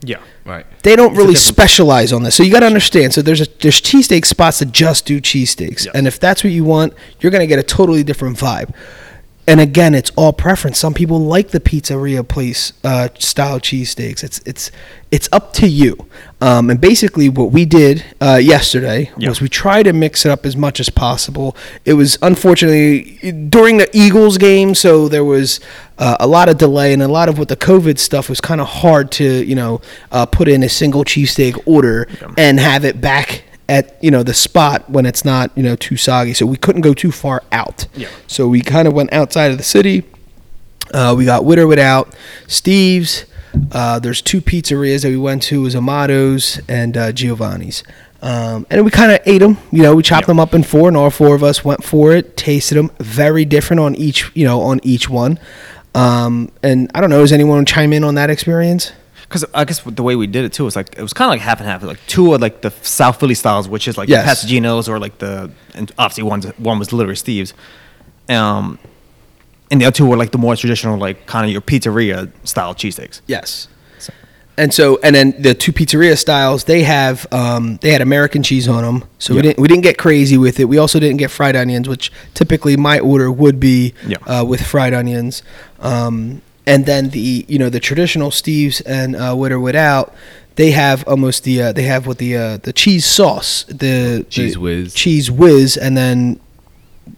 Yeah. 0.04 0.18
right. 0.46 0.66
they 0.84 0.96
don't 0.96 1.16
really 1.16 1.36
specialize 1.36 2.12
on 2.14 2.24
this. 2.24 2.36
So 2.36 2.44
you 2.44 2.52
got 2.52 2.62
to 2.62 2.66
understand. 2.66 3.14
So 3.14 3.22
there's 3.22 3.42
a 3.42 3.48
there's 3.62 3.82
cheesesteak 3.82 4.26
spots 4.26 4.60
that 4.60 4.72
just 4.72 5.06
do 5.06 5.20
cheesesteaks, 5.22 5.86
Yes. 5.86 5.96
and 5.96 6.08
if 6.08 6.20
that's 6.20 6.44
what 6.44 6.52
you 6.54 6.64
want, 6.64 6.94
you're 7.20 7.32
gonna 7.32 7.48
get 7.48 7.60
a 7.60 7.64
totally 7.64 8.04
different 8.04 8.38
vibe. 8.38 8.74
and 9.48 9.60
again, 9.60 9.96
it's 9.96 10.12
all 10.16 10.32
preference. 10.32 10.78
Some 10.78 10.94
people 10.94 11.20
like 11.22 11.50
the 11.50 11.60
pizzeria 11.60 12.22
place 12.28 12.72
uh, 12.84 13.08
style 13.18 13.60
cheesesteaks. 13.60 14.24
It's 14.24 14.40
it's 14.46 14.70
it's 15.10 15.28
up 15.32 15.54
to 15.54 15.68
you. 15.68 16.06
Um, 16.40 16.70
and 16.70 16.80
basically, 16.80 17.30
what 17.30 17.52
we 17.52 17.66
did 17.66 18.06
uh, 18.22 18.36
yesterday 18.36 19.10
Yeah. 19.18 19.30
was 19.30 19.42
we 19.42 19.50
tried 19.50 19.84
to 19.84 19.94
mix 19.94 20.24
it 20.24 20.30
up 20.32 20.46
as 20.46 20.56
much 20.56 20.80
as 20.80 20.90
possible. 20.92 21.56
It 21.84 21.94
was 21.96 22.20
unfortunately 22.22 23.32
during 23.50 23.78
the 23.78 23.90
Eagles 23.92 24.38
game, 24.38 24.76
so 24.76 25.08
there 25.10 25.26
was 25.26 25.60
uh, 26.00 26.18
a 26.20 26.28
lot 26.28 26.50
of 26.50 26.58
delay, 26.58 26.94
and 26.94 27.04
a 27.04 27.08
lot 27.08 27.30
of 27.30 27.38
what 27.38 27.50
the 27.50 27.58
COVID 27.58 28.00
stuff 28.00 28.30
was 28.30 28.42
kind 28.42 28.60
of 28.60 28.68
hard 28.68 29.12
to 29.14 29.46
you 29.46 29.56
know 29.56 29.82
uh, 30.12 30.26
put 30.26 30.48
in 30.48 30.64
a 30.64 30.70
single 30.70 31.04
cheesesteak 31.04 31.62
order 31.66 32.08
and 32.38 32.60
have 32.60 32.86
it 32.86 33.00
back 33.00 33.44
at 33.68 34.04
you 34.04 34.10
know 34.10 34.24
the 34.24 34.34
spot 34.34 34.90
when 34.90 35.06
it's 35.06 35.24
not 35.24 35.52
you 35.56 35.64
know 35.64 35.76
too 35.76 35.98
soggy. 35.98 36.34
So 36.34 36.46
we 36.46 36.58
couldn't 36.58 36.82
go 36.82 36.94
too 36.94 37.12
far 37.12 37.44
out. 37.52 37.86
Yeah. 37.96 38.08
So 38.28 38.48
we 38.48 38.62
kind 38.62 38.88
of 38.88 38.94
went 38.94 39.14
outside 39.14 39.52
of 39.52 39.58
the 39.58 39.64
city. 39.64 40.04
Uh, 40.94 41.14
we 41.16 41.26
got 41.26 41.46
Witter 41.46 41.68
Without, 41.68 42.16
Steve's. 42.48 43.26
Uh, 43.72 44.00
there's 44.00 44.22
two 44.22 44.42
pizzerias 44.42 45.04
that 45.04 45.10
we 45.10 45.18
went 45.18 45.42
to, 45.44 45.60
it 45.60 45.64
was 45.64 45.76
Amato's 45.76 46.62
and 46.68 46.96
uh, 46.96 47.12
Giovanni's. 47.12 47.84
Um, 48.22 48.68
and 48.70 48.84
we 48.84 48.92
kind 48.92 49.12
of 49.12 49.20
ate 49.26 49.40
them. 49.40 49.58
You 49.72 49.82
know, 49.84 49.96
we 49.96 50.04
chopped 50.04 50.28
them 50.28 50.40
up 50.40 50.54
in 50.54 50.64
four, 50.64 50.88
and 50.88 50.98
all 50.98 51.10
four 51.10 51.36
of 51.36 51.44
us 51.44 51.64
went 51.64 51.84
for 51.84 52.12
it. 52.12 52.36
Tasted 52.36 52.76
them, 52.76 52.92
very 53.00 53.46
different 53.46 53.80
on 53.80 53.96
each. 53.96 54.30
You 54.36 54.46
know, 54.46 54.62
on 54.62 54.80
each 54.84 55.10
one. 55.10 55.40
Um, 55.96 56.52
and 56.64 56.90
I 56.94 57.02
don't 57.02 57.10
know, 57.10 57.20
does 57.22 57.32
anyone 57.32 57.66
chime 57.66 57.94
in 57.94 58.04
on 58.04 58.16
that 58.16 58.30
experience? 58.30 58.92
Because 59.24 59.46
I 59.54 59.64
guess 59.66 59.82
the 59.82 60.02
way 60.04 60.16
we 60.16 60.26
did 60.28 60.46
it 60.46 60.54
too 60.54 60.64
was 60.66 60.76
like 60.76 60.96
it 60.98 61.02
was 61.02 61.14
kind 61.14 61.28
of 61.30 61.34
like 61.34 61.42
half 61.42 61.60
and 61.60 61.70
half. 61.70 61.84
Like 61.84 62.00
two 62.08 62.34
of 62.34 62.42
like 62.42 62.62
the 62.62 62.72
South 62.82 63.20
Philly 63.20 63.36
styles, 63.36 63.68
which 63.70 63.88
is 63.88 63.98
like 63.98 64.10
Yes. 64.10 64.24
the 64.24 64.28
Pat's 64.28 64.42
and 64.44 64.50
Geno's 64.50 64.90
or 64.90 64.98
like 65.00 65.18
the 65.20 65.52
and 65.76 65.92
obviously 66.00 66.24
one's 66.24 66.46
one 66.58 66.80
was 66.80 66.92
literally 66.92 67.16
Steve's, 67.16 67.54
um, 68.28 68.80
and 69.70 69.80
the 69.80 69.86
other 69.86 69.94
two 69.96 70.06
were 70.08 70.18
like 70.18 70.32
the 70.32 70.40
more 70.40 70.56
traditional 70.56 70.98
like 70.98 71.28
kind 71.28 71.46
of 71.46 71.52
your 71.52 71.62
pizzeria 71.62 72.32
style 72.44 72.74
cheesesteaks. 72.74 73.22
Yes. 73.28 73.68
And 74.60 74.74
so, 74.74 75.00
and 75.02 75.16
then 75.16 75.42
the 75.42 75.54
two 75.54 75.72
pizzeria 75.72 76.18
styles, 76.18 76.66
they 76.66 76.84
have 76.84 77.26
um, 77.32 77.78
they 77.78 77.92
had 77.92 78.02
American 78.02 78.44
cheese 78.44 78.68
on 78.68 78.84
them. 78.84 79.10
So 79.18 79.34
we 79.34 79.42
didn't 79.42 79.60
we 79.60 79.70
didn't 79.70 79.84
get 79.84 79.98
crazy 79.98 80.38
with 80.38 80.60
it. 80.60 80.66
We 80.66 80.78
also 80.78 81.00
didn't 81.00 81.18
get 81.18 81.32
fried 81.32 81.56
onions, 81.56 81.88
which 81.88 82.12
typically 82.34 82.76
my 82.76 83.00
order 83.00 83.32
would 83.32 83.60
be 83.60 83.94
uh, 84.28 84.44
with 84.46 84.62
fried 84.62 84.94
onions. 84.94 85.44
Um, 85.80 86.42
and 86.68 86.86
then 86.86 87.12
the 87.12 87.46
you 87.48 87.58
know 87.58 87.70
the 87.70 87.80
traditional 87.80 88.32
Steves 88.32 88.82
and 88.86 89.16
uh, 89.16 89.34
with 89.34 89.54
or 89.54 89.62
without, 89.62 90.14
they 90.56 90.72
have 90.72 91.08
almost 91.08 91.46
the 91.46 91.62
uh, 91.62 91.72
they 91.72 91.84
have 91.84 92.06
what 92.06 92.18
the 92.18 92.36
uh, 92.36 92.58
the 92.58 92.74
cheese 92.74 93.06
sauce, 93.06 93.64
the 93.64 94.26
Cheese 94.30 94.56
the 94.56 94.60
whiz. 94.60 94.94
Cheez 94.94 95.30
Whiz, 95.30 95.78
and 95.78 95.96
then 95.96 96.38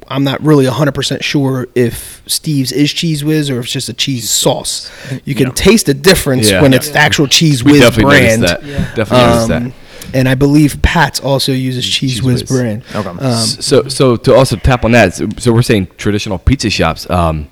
I'm 0.08 0.24
not 0.24 0.42
really 0.42 0.66
100% 0.66 1.24
sure 1.24 1.68
if 1.76 2.22
Steve's 2.28 2.72
is 2.72 2.90
Cheez 2.94 3.24
Whiz 3.24 3.50
or 3.50 3.60
if 3.60 3.66
it's 3.66 3.74
just 3.74 3.90
a 3.90 3.94
cheese 3.94 4.30
sauce. 4.30 4.90
You 5.26 5.36
can 5.36 5.48
Yeah. 5.48 5.54
taste 5.54 5.86
the 5.88 5.94
difference 5.94 6.50
Yeah. 6.50 6.62
when 6.62 6.72
Yeah. 6.72 6.78
it's 6.78 6.90
the 6.90 7.00
actual 7.00 7.28
cheese 7.28 7.64
We 7.64 7.74
whiz 7.74 7.82
definitely 7.82 8.20
brand. 8.20 8.42
noticed 8.42 8.62
that. 8.62 8.68
Yeah. 8.70 8.96
Definitely 8.96 9.28
noticed 9.28 9.52
Um, 9.52 9.64
that. 9.66 9.74
and 10.14 10.30
I 10.30 10.36
believe 10.36 10.82
Pat's 10.82 11.20
also 11.20 11.52
uses 11.52 11.86
cheese, 11.86 12.14
Cheese 12.16 12.22
whiz, 12.24 12.42
whiz. 12.42 12.50
brand. 12.50 12.82
Okay. 12.96 13.10
Um, 13.10 13.46
so 13.46 13.88
so 13.88 14.16
to 14.18 14.34
also 14.36 14.56
tap 14.56 14.84
on 14.86 14.92
that, 14.92 15.14
so, 15.16 15.28
so 15.38 15.52
we're 15.54 15.62
saying 15.62 15.88
traditional 15.98 16.38
pizza 16.38 16.70
shops. 16.70 17.10
Um, 17.10 17.48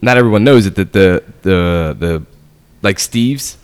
not 0.00 0.16
everyone 0.16 0.44
knows 0.44 0.64
that 0.64 0.74
the 0.76 0.84
the 0.84 1.22
the, 1.42 1.96
the 1.98 2.22
like 2.82 2.98
Steve's 2.98 3.56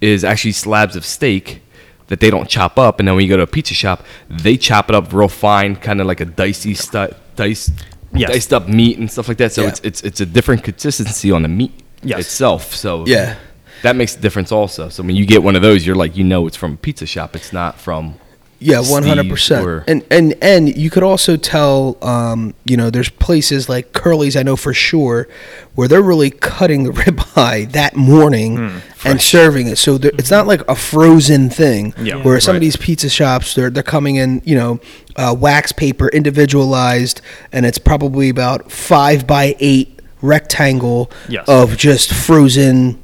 is 0.00 0.24
actually 0.24 0.52
slabs 0.52 0.96
of 0.96 1.04
steak 1.04 1.60
that 2.08 2.20
they 2.20 2.28
don't 2.30 2.48
chop 2.48 2.78
up, 2.78 2.98
and 2.98 3.06
then 3.08 3.14
when 3.14 3.24
you 3.24 3.28
go 3.30 3.36
to 3.36 3.42
a 3.42 3.46
pizza 3.46 3.72
shop, 3.74 4.04
they 4.28 4.56
chop 4.56 4.88
it 4.90 4.94
up 4.94 5.12
real 5.12 5.28
fine, 5.28 5.76
kind 5.76 6.00
of 6.00 6.06
like 6.06 6.20
a 6.20 6.24
dicey 6.24 6.74
stu- 6.74 7.14
dice, 7.36 7.70
Yes. 8.14 8.30
diced 8.30 8.52
up 8.52 8.68
meat 8.68 8.98
and 8.98 9.10
stuff 9.10 9.28
like 9.28 9.38
that. 9.38 9.52
So 9.52 9.62
Yeah. 9.62 9.68
it's 9.68 9.80
it's 9.80 10.02
it's 10.02 10.20
a 10.20 10.26
different 10.26 10.62
consistency 10.64 11.30
on 11.30 11.42
the 11.42 11.48
meat 11.48 11.72
Yes. 12.02 12.20
itself. 12.20 12.74
So 12.74 13.06
Yeah. 13.06 13.36
that 13.82 13.96
makes 13.96 14.14
a 14.16 14.20
difference 14.20 14.52
also. 14.52 14.88
So 14.90 15.02
when 15.02 15.16
you 15.16 15.24
get 15.26 15.42
one 15.42 15.56
of 15.56 15.62
those, 15.62 15.86
you're 15.86 15.96
like 15.96 16.16
you 16.16 16.24
know 16.24 16.46
it's 16.46 16.56
from 16.56 16.74
a 16.74 16.76
pizza 16.76 17.06
shop. 17.06 17.34
It's 17.34 17.52
not 17.52 17.80
from 17.80 18.16
Yeah, 18.62 18.80
one 18.80 19.02
hundred 19.02 19.28
percent. 19.28 19.84
And 19.86 20.04
and 20.10 20.34
and 20.42 20.76
you 20.76 20.90
could 20.90 21.02
also 21.02 21.36
tell, 21.36 21.96
um, 22.02 22.54
you 22.64 22.76
know, 22.76 22.90
there's 22.90 23.08
places 23.10 23.68
like 23.68 23.92
Curly's. 23.92 24.36
I 24.36 24.42
know 24.42 24.56
for 24.56 24.72
sure 24.72 25.28
where 25.74 25.88
they're 25.88 26.02
really 26.02 26.30
cutting 26.30 26.84
the 26.84 26.90
ribeye 26.92 27.70
that 27.72 27.96
morning 27.96 28.80
and 29.04 29.20
serving 29.20 29.66
it. 29.68 29.76
So 29.76 29.98
it's 30.02 30.30
not 30.30 30.46
like 30.46 30.60
a 30.68 30.74
frozen 30.76 31.50
thing. 31.50 31.94
Yeah. 32.00 32.16
Where 32.22 32.38
some 32.40 32.54
of 32.54 32.60
these 32.60 32.76
pizza 32.76 33.08
shops, 33.08 33.54
they're 33.54 33.70
they're 33.70 33.82
coming 33.82 34.16
in, 34.16 34.42
you 34.44 34.54
know, 34.54 34.80
uh, 35.16 35.34
wax 35.38 35.72
paper 35.72 36.08
individualized, 36.08 37.20
and 37.52 37.66
it's 37.66 37.78
probably 37.78 38.28
about 38.28 38.70
five 38.70 39.26
by 39.26 39.56
eight 39.60 40.00
rectangle 40.20 41.10
Yes. 41.28 41.48
of 41.48 41.76
just 41.76 42.12
frozen 42.12 42.98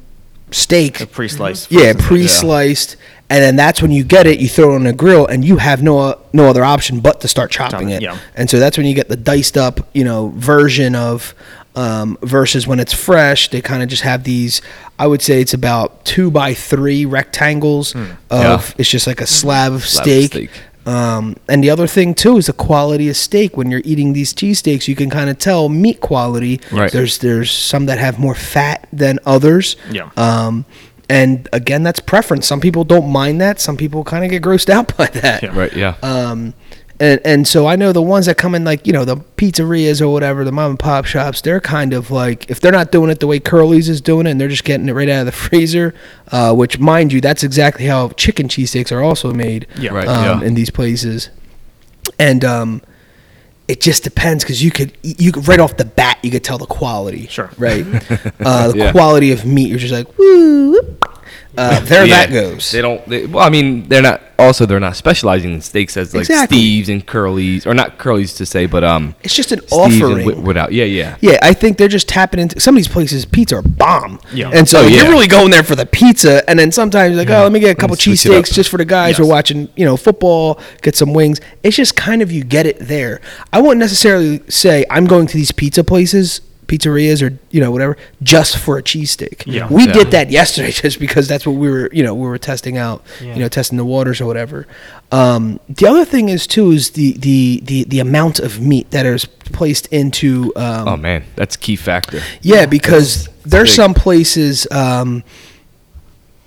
steak 0.51 1.11
pre-sliced. 1.11 1.71
yeah, 1.71 1.93
frozen 1.93 1.97
steak. 2.91 2.99
And 3.29 3.43
then 3.43 3.55
that's 3.55 3.81
when 3.81 3.91
you 3.91 4.03
get 4.03 4.25
it. 4.27 4.39
You 4.39 4.47
throw 4.49 4.73
it 4.73 4.75
on 4.75 4.87
a 4.87 4.93
grill, 4.93 5.25
and 5.27 5.43
you 5.45 5.57
have 5.57 5.81
no 5.83 6.19
no 6.33 6.47
other 6.47 6.63
option 6.63 6.99
but 6.99 7.21
to 7.21 7.27
start 7.27 7.51
chopping 7.51 7.89
it. 7.89 8.01
yeah. 8.01 8.17
And 8.35 8.49
so 8.49 8.59
that's 8.59 8.77
when 8.77 8.85
you 8.87 8.93
get 8.95 9.09
the 9.09 9.15
diced 9.17 9.57
up, 9.57 9.87
you 9.93 10.03
know, 10.03 10.29
version 10.35 10.95
of 10.95 11.33
um, 11.75 12.17
versus 12.23 12.65
when 12.67 12.79
it's 12.79 12.93
fresh. 12.93 13.49
They 13.49 13.61
kind 13.61 13.83
of 13.83 13.89
just 13.89 14.01
have 14.03 14.23
these. 14.23 14.61
I 14.97 15.07
would 15.07 15.21
say 15.21 15.41
it's 15.41 15.53
about 15.53 16.03
two 16.05 16.29
by 16.31 16.53
three 16.53 17.05
rectangles 17.05 17.95
of. 17.95 18.09
Yeah. 18.31 18.61
It's 18.77 18.89
just 18.89 19.07
like 19.07 19.21
a 19.21 19.27
slab 19.27 19.73
of 19.73 19.85
Slab 19.85 20.07
of 20.07 20.11
steak. 20.13 20.31
steak. 20.31 20.49
Um, 20.85 21.35
and 21.47 21.63
the 21.63 21.69
other 21.69 21.85
thing 21.85 22.15
too 22.15 22.37
is 22.37 22.47
the 22.47 22.53
quality 22.53 23.09
of 23.09 23.15
steak. 23.17 23.55
When 23.55 23.69
you're 23.69 23.81
eating 23.85 24.13
these 24.13 24.33
cheesesteaks, 24.33 24.87
you 24.87 24.95
can 24.95 25.09
kind 25.11 25.29
of 25.29 25.37
tell 25.37 25.69
meat 25.69 25.99
quality. 26.01 26.61
Right. 26.71 26.91
There's 26.91 27.19
there's 27.19 27.51
some 27.51 27.85
that 27.85 27.99
have 27.99 28.17
more 28.17 28.33
fat 28.33 28.87
than 28.91 29.19
others. 29.25 29.75
Yeah. 29.91 30.09
Um, 30.17 30.65
and 31.09 31.49
again, 31.51 31.83
that's 31.83 31.99
preference. 31.99 32.45
Some 32.47 32.61
people 32.61 32.83
don't 32.83 33.09
mind 33.11 33.41
that. 33.41 33.59
Some 33.59 33.75
people 33.75 34.03
kind 34.03 34.23
of 34.23 34.29
get 34.31 34.43
grossed 34.43 34.69
out 34.77 34.95
by 34.95 35.07
that. 35.07 35.43
Yeah. 35.43 35.57
right. 35.57 35.73
Yeah. 35.73 35.95
Um, 36.03 36.53
and 37.01 37.21
and 37.23 37.47
so 37.47 37.65
I 37.65 37.77
know 37.77 37.93
the 37.93 38.01
ones 38.01 38.25
that 38.25 38.37
come 38.37 38.53
in 38.55 38.65
like 38.65 38.85
you 38.85 38.91
know 38.91 39.05
the 39.05 39.15
pizzerias 39.15 40.01
or 40.01 40.09
whatever, 40.09 40.43
the 40.43 40.51
mom 40.51 40.71
and 40.71 40.79
pop 40.79 41.05
shops. 41.05 41.39
They're 41.41 41.61
kind 41.61 41.93
of 41.93 42.11
like 42.11 42.49
if 42.51 42.59
they're 42.59 42.73
not 42.73 42.91
doing 42.91 43.09
it 43.09 43.21
the 43.21 43.27
way 43.27 43.39
Curly's 43.39 43.87
is 43.87 44.01
doing 44.01 44.27
it, 44.27 44.31
and 44.31 44.39
they're 44.41 44.49
just 44.49 44.65
getting 44.65 44.87
it 44.89 44.93
right 44.93 45.07
out 45.09 45.21
of 45.21 45.25
the 45.25 45.31
freezer. 45.49 45.95
Uh, 46.31 46.53
which, 46.53 46.77
mind 46.77 47.13
you, 47.13 47.21
that's 47.21 47.41
exactly 47.43 47.85
how 47.85 48.09
chicken 48.09 48.47
cheesesteaks 48.49 48.91
are 48.91 49.01
also 49.01 49.33
made. 49.33 49.65
Yeah. 49.77 49.91
Right, 49.91 50.07
Um, 50.09 50.41
yeah. 50.41 50.45
In 50.47 50.55
these 50.55 50.69
places, 50.69 51.29
and 52.19 52.43
um, 52.43 52.81
it 53.69 53.79
just 53.81 54.03
depends 54.03 54.43
because 54.43 54.63
you 54.63 54.71
could 54.71 54.91
you 55.03 55.31
could 55.31 55.47
right 55.47 55.59
off 55.59 55.77
the 55.77 55.85
bat 55.85 56.17
you 56.23 56.31
could 56.31 56.43
tell 56.43 56.57
the 56.57 56.65
quality. 56.65 57.27
Sure. 57.27 57.51
Right. 57.57 57.85
uh, 58.39 58.71
the 58.71 58.77
Yeah. 58.77 58.91
quality 58.91 59.31
of 59.31 59.45
meat. 59.45 59.69
You're 59.69 59.77
just 59.77 59.93
like 59.93 60.17
woo. 60.17 60.71
whoop. 60.71 61.08
Uh, 61.57 61.79
there 61.81 62.05
Yeah, 62.05 62.25
that 62.27 62.31
goes. 62.31 62.71
They 62.71 62.81
don't. 62.81 63.05
They, 63.09 63.25
well, 63.25 63.43
I 63.45 63.49
mean, 63.49 63.87
they're 63.89 64.01
not. 64.01 64.21
Also, 64.37 64.65
they're 64.65 64.79
not 64.79 64.95
specializing 64.95 65.53
in 65.53 65.59
steaks 65.59 65.97
as 65.97 66.13
like 66.13 66.21
Exactly. 66.21 66.55
Steve's 66.57 66.87
and 66.87 67.05
Curly's, 67.05 67.67
or 67.67 67.73
not 67.73 67.97
Curly's 67.97 68.33
to 68.35 68.45
say, 68.45 68.67
but 68.67 68.85
um, 68.85 69.13
It's 69.21 69.35
just 69.35 69.51
an 69.51 69.59
Steve's 69.67 69.73
offering. 69.73 70.19
wi- 70.25 70.39
without. 70.39 70.71
Yeah, 70.71 70.85
yeah. 70.85 71.17
Yeah, 71.19 71.37
I 71.41 71.51
think 71.53 71.77
they're 71.77 71.89
just 71.89 72.07
tapping 72.07 72.39
into 72.39 72.57
some 72.61 72.75
of 72.75 72.77
these 72.77 72.87
places. 72.87 73.25
Pizza 73.25 73.57
are 73.57 73.61
bomb, 73.61 74.21
Yeah. 74.33 74.49
and 74.53 74.65
so 74.69 74.79
Oh, 74.79 74.87
yeah. 74.87 75.01
you're 75.01 75.11
really 75.11 75.27
going 75.27 75.51
there 75.51 75.63
for 75.63 75.75
the 75.75 75.85
pizza, 75.85 76.47
and 76.49 76.57
then 76.57 76.71
sometimes 76.71 77.09
you're 77.15 77.25
like, 77.25 77.29
oh, 77.29 77.43
let 77.43 77.51
me 77.51 77.59
get 77.59 77.71
a 77.71 77.75
couple 77.75 77.95
me 77.95 77.99
switch 78.15 78.25
it 78.25 78.31
up. 78.31 78.45
cheesesteaks 78.45 78.53
just 78.53 78.69
for 78.69 78.77
the 78.77 78.85
guys 78.85 79.17
who 79.17 79.23
are 79.23 79.27
watching, 79.27 79.67
you 79.75 79.83
know, 79.83 79.97
football. 79.97 80.61
Get 80.83 80.95
some 80.95 81.13
wings. 81.13 81.41
It's 81.63 81.75
just 81.75 81.97
kind 81.97 82.21
of 82.21 82.31
you 82.31 82.45
get 82.45 82.65
it 82.65 82.77
there. 82.79 83.19
I 83.51 83.59
wouldn't 83.59 83.79
necessarily 83.79 84.41
say 84.47 84.85
I'm 84.89 85.05
going 85.05 85.27
to 85.27 85.35
these 85.35 85.51
pizza 85.51 85.83
places, 85.83 86.39
pizzerias, 86.69 87.21
or 87.21 87.37
you 87.51 87.59
know 87.59 87.71
whatever, 87.71 87.97
just 88.23 88.57
for 88.57 88.77
a 88.77 88.83
cheesesteak. 88.83 89.43
Yeah. 89.45 89.67
we 89.69 89.85
Yeah. 89.85 89.91
did 89.93 90.11
that 90.11 90.29
yesterday 90.31 90.71
just 90.85 90.99
because 90.99 91.27
that's 91.27 91.45
what 91.45 91.57
we 91.57 91.69
were, 91.69 91.89
you 91.91 92.03
know, 92.03 92.13
we 92.13 92.27
were 92.27 92.37
testing 92.37 92.77
out, 92.77 93.03
Yeah. 93.21 93.33
you 93.33 93.39
know, 93.41 93.49
testing 93.49 93.77
the 93.77 93.83
waters 93.85 94.21
or 94.21 94.25
whatever. 94.25 94.67
Um, 95.11 95.59
the 95.67 95.87
other 95.87 96.05
thing 96.05 96.29
is 96.29 96.47
too 96.47 96.71
is 96.71 96.91
the 96.91 97.13
the 97.17 97.61
the 97.65 97.83
the 97.85 97.99
amount 97.99 98.39
of 98.39 98.61
meat 98.61 98.91
that 98.91 99.05
is 99.05 99.25
placed 99.25 99.87
into. 99.87 100.53
Um, 100.55 100.87
Oh 100.87 100.97
man, 100.97 101.23
that's 101.35 101.55
a 101.55 101.59
key 101.59 101.75
factor. 101.75 102.21
yeah, 102.41 102.65
because 102.67 103.27
there's 103.45 103.69
big. 103.69 103.75
some 103.75 103.93
places 103.93 104.67
um, 104.71 105.23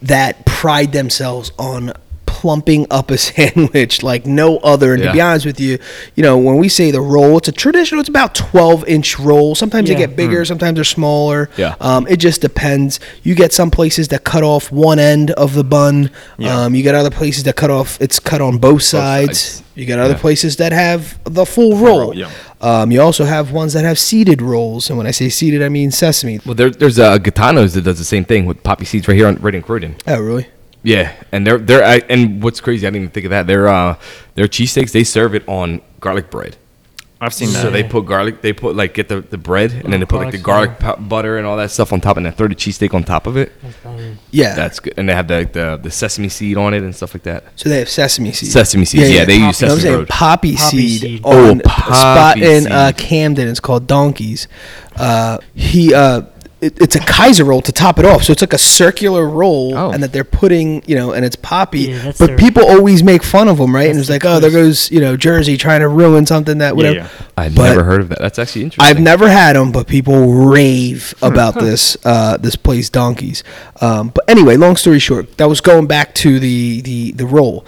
that 0.00 0.44
pride 0.46 0.92
themselves 0.92 1.50
on 1.58 1.92
plumping 2.42 2.84
up 2.90 3.08
a 3.12 3.16
sandwich 3.28 4.02
like 4.02 4.26
no 4.26 4.58
other. 4.58 4.94
And 4.94 5.02
to 5.04 5.12
be 5.12 5.20
honest 5.20 5.46
with 5.46 5.60
you, 5.60 5.78
you 6.16 6.24
know, 6.24 6.36
when 6.36 6.56
we 6.56 6.68
say 6.68 6.90
the 6.90 7.00
roll, 7.00 7.38
it's 7.38 7.46
a 7.46 7.52
traditional. 7.52 8.00
It's 8.00 8.08
about 8.08 8.34
12 8.34 8.84
inch 8.88 9.16
roll. 9.20 9.54
Sometimes 9.54 9.88
they 9.88 9.94
get 9.94 10.16
bigger, 10.16 10.44
sometimes 10.44 10.74
they're 10.74 10.82
smaller. 10.84 11.48
Yeah. 11.56 11.76
Um, 11.80 12.08
it 12.08 12.16
just 12.16 12.40
depends. 12.40 12.98
You 13.22 13.36
get 13.36 13.52
some 13.52 13.70
places 13.70 14.08
that 14.08 14.24
cut 14.24 14.42
off 14.42 14.72
one 14.72 14.98
end 14.98 15.30
of 15.32 15.54
the 15.54 15.62
bun. 15.62 16.10
Yeah. 16.36 16.62
Um, 16.64 16.74
you 16.74 16.82
get 16.82 16.96
other 16.96 17.10
places 17.10 17.44
that 17.44 17.54
cut 17.54 17.70
off. 17.70 18.00
It's 18.00 18.18
cut 18.18 18.40
on 18.40 18.58
both 18.58 18.82
sides. 18.82 19.38
sides. 19.40 19.62
You 19.76 19.86
get 19.86 20.00
other 20.00 20.14
Yeah. 20.14 20.20
places 20.20 20.56
that 20.56 20.72
have 20.72 21.18
the 21.24 21.46
full 21.46 21.76
roll. 21.76 22.00
roll, 22.00 22.14
yeah. 22.16 22.30
Um, 22.60 22.90
you 22.90 23.00
also 23.00 23.24
have 23.24 23.52
ones 23.52 23.72
that 23.72 23.84
have 23.84 23.98
seeded 23.98 24.42
rolls, 24.42 24.88
and 24.90 24.98
when 24.98 25.06
I 25.06 25.12
say 25.12 25.28
seeded, 25.28 25.62
I 25.62 25.68
mean 25.68 25.90
sesame. 25.92 26.40
Well, 26.44 26.54
there, 26.54 26.70
there's 26.70 26.98
uh, 26.98 27.18
Gitanos 27.18 27.72
that 27.74 27.82
does 27.84 27.98
the 27.98 28.04
same 28.04 28.24
thing 28.24 28.46
with 28.46 28.62
poppy 28.62 28.84
seeds 28.84 29.06
right 29.08 29.16
here 29.16 29.26
on 29.28 29.36
right 29.36 29.54
in 29.54 29.62
Croydon. 29.62 29.94
Oh, 30.06 30.20
really? 30.20 30.46
Yeah, 30.82 31.12
and 31.30 31.46
they're 31.46 31.58
they're 31.58 31.84
I, 31.84 31.96
and 32.08 32.42
what's 32.42 32.60
crazy, 32.60 32.86
I 32.86 32.90
didn't 32.90 33.02
even 33.04 33.12
think 33.12 33.24
of 33.26 33.30
that. 33.30 33.46
Their 33.46 33.68
uh 33.68 33.96
their 34.34 34.46
cheesesteaks 34.48 34.92
they 34.92 35.04
serve 35.04 35.34
it 35.34 35.46
on 35.48 35.80
garlic 36.00 36.30
bread. 36.30 36.56
I've 37.20 37.32
seen 37.32 37.50
So 37.50 37.62
that. 37.64 37.70
they 37.70 37.84
put 37.84 38.04
garlic. 38.04 38.42
They 38.42 38.52
put 38.52 38.74
like 38.74 38.94
get 38.94 39.06
the, 39.08 39.20
the 39.20 39.38
bread 39.38 39.70
and 39.70 39.92
then 39.92 40.00
they 40.00 40.06
put 40.06 40.16
like 40.22 40.32
the 40.32 40.38
garlic 40.38 40.76
Garlic, 40.80 40.98
pu- 40.98 41.04
butter 41.04 41.38
and 41.38 41.46
all 41.46 41.56
that 41.56 41.70
stuff 41.70 41.92
on 41.92 42.00
top, 42.00 42.16
and 42.16 42.26
then 42.26 42.32
throw 42.32 42.48
the 42.48 42.56
cheesesteak 42.56 42.94
on 42.94 43.04
top 43.04 43.28
of 43.28 43.36
it. 43.36 43.52
Yeah. 44.32 44.56
That's 44.56 44.80
good. 44.80 44.94
And 44.96 45.08
they 45.08 45.14
have 45.14 45.28
the, 45.28 45.48
the 45.52 45.78
the 45.80 45.90
sesame 45.92 46.28
seed 46.28 46.56
on 46.56 46.74
it 46.74 46.82
and 46.82 46.92
stuff 46.96 47.14
like 47.14 47.22
that. 47.22 47.44
so 47.54 47.68
they 47.68 47.78
have 47.78 47.88
sesame 47.88 48.32
seeds. 48.32 48.52
Sesame 48.52 48.84
seeds. 48.84 49.08
Yeah, 49.08 49.24
they 49.24 49.34
use 49.34 49.40
No, 49.40 49.46
I'm 49.46 49.52
sesame 49.76 49.80
saying 49.82 49.94
road. 49.98 50.08
poppy, 50.08 50.56
Poppy 50.56 50.88
seed, 50.88 51.00
seed. 51.00 51.24
on 51.24 51.32
Oh, 51.34 51.60
a 51.64 51.68
spot 51.68 51.94
poppy 52.34 52.44
in 52.44 52.72
uh, 52.72 52.88
seed. 52.88 52.96
Camden. 52.98 53.46
It's 53.46 53.60
called 53.60 53.86
Donkeys. 53.86 54.48
Uh, 54.96 55.38
he 55.54 55.94
uh, 55.94 56.22
it, 56.62 56.80
it's 56.80 56.94
a 56.96 57.00
Kaiser 57.00 57.44
roll 57.44 57.60
to 57.62 57.72
top 57.72 57.98
it 57.98 58.04
off, 58.04 58.22
so 58.22 58.32
it's 58.32 58.40
like 58.40 58.52
a 58.52 58.58
circular 58.58 59.28
roll, 59.28 59.76
Oh. 59.76 59.90
and 59.90 60.02
that 60.02 60.12
they're 60.12 60.24
putting, 60.24 60.82
you 60.86 60.94
know, 60.94 61.12
and 61.12 61.24
it's 61.24 61.36
poppy. 61.36 61.80
Yeah, 61.90 62.12
but 62.18 62.26
their- 62.28 62.36
people 62.38 62.64
always 62.64 63.02
make 63.02 63.22
fun 63.22 63.48
of 63.48 63.58
them, 63.58 63.74
right? 63.74 63.90
And 63.90 63.98
it's 63.98 64.08
like, 64.08 64.22
their 64.22 64.32
oh, 64.32 64.40
there 64.40 64.50
goes, 64.50 64.90
you 64.90 65.00
know, 65.00 65.16
Jersey 65.16 65.56
trying 65.56 65.80
to 65.80 65.88
ruin 65.88 66.24
something 66.24 66.58
that 66.58 66.76
whatever. 66.76 66.96
yeah. 67.00 67.08
I've 67.36 67.54
But 67.54 67.70
never 67.70 67.84
heard 67.84 68.00
of 68.00 68.08
that. 68.10 68.20
That's 68.20 68.38
actually 68.38 68.62
interesting. 68.62 68.88
I've 68.96 69.02
never 69.02 69.28
had 69.28 69.56
them, 69.56 69.72
but 69.72 69.86
people 69.88 70.32
rave 70.32 71.14
about 71.20 71.54
this 71.54 71.96
uh, 72.04 72.36
this 72.36 72.56
place, 72.56 72.88
Donkeys. 72.90 73.42
Um, 73.80 74.10
but 74.14 74.24
anyway, 74.28 74.56
long 74.56 74.76
story 74.76 74.98
short, 75.00 75.36
that 75.38 75.48
was 75.48 75.60
going 75.60 75.86
back 75.86 76.14
to 76.16 76.38
the 76.38 76.80
the 76.82 77.12
the 77.12 77.26
roll. 77.26 77.66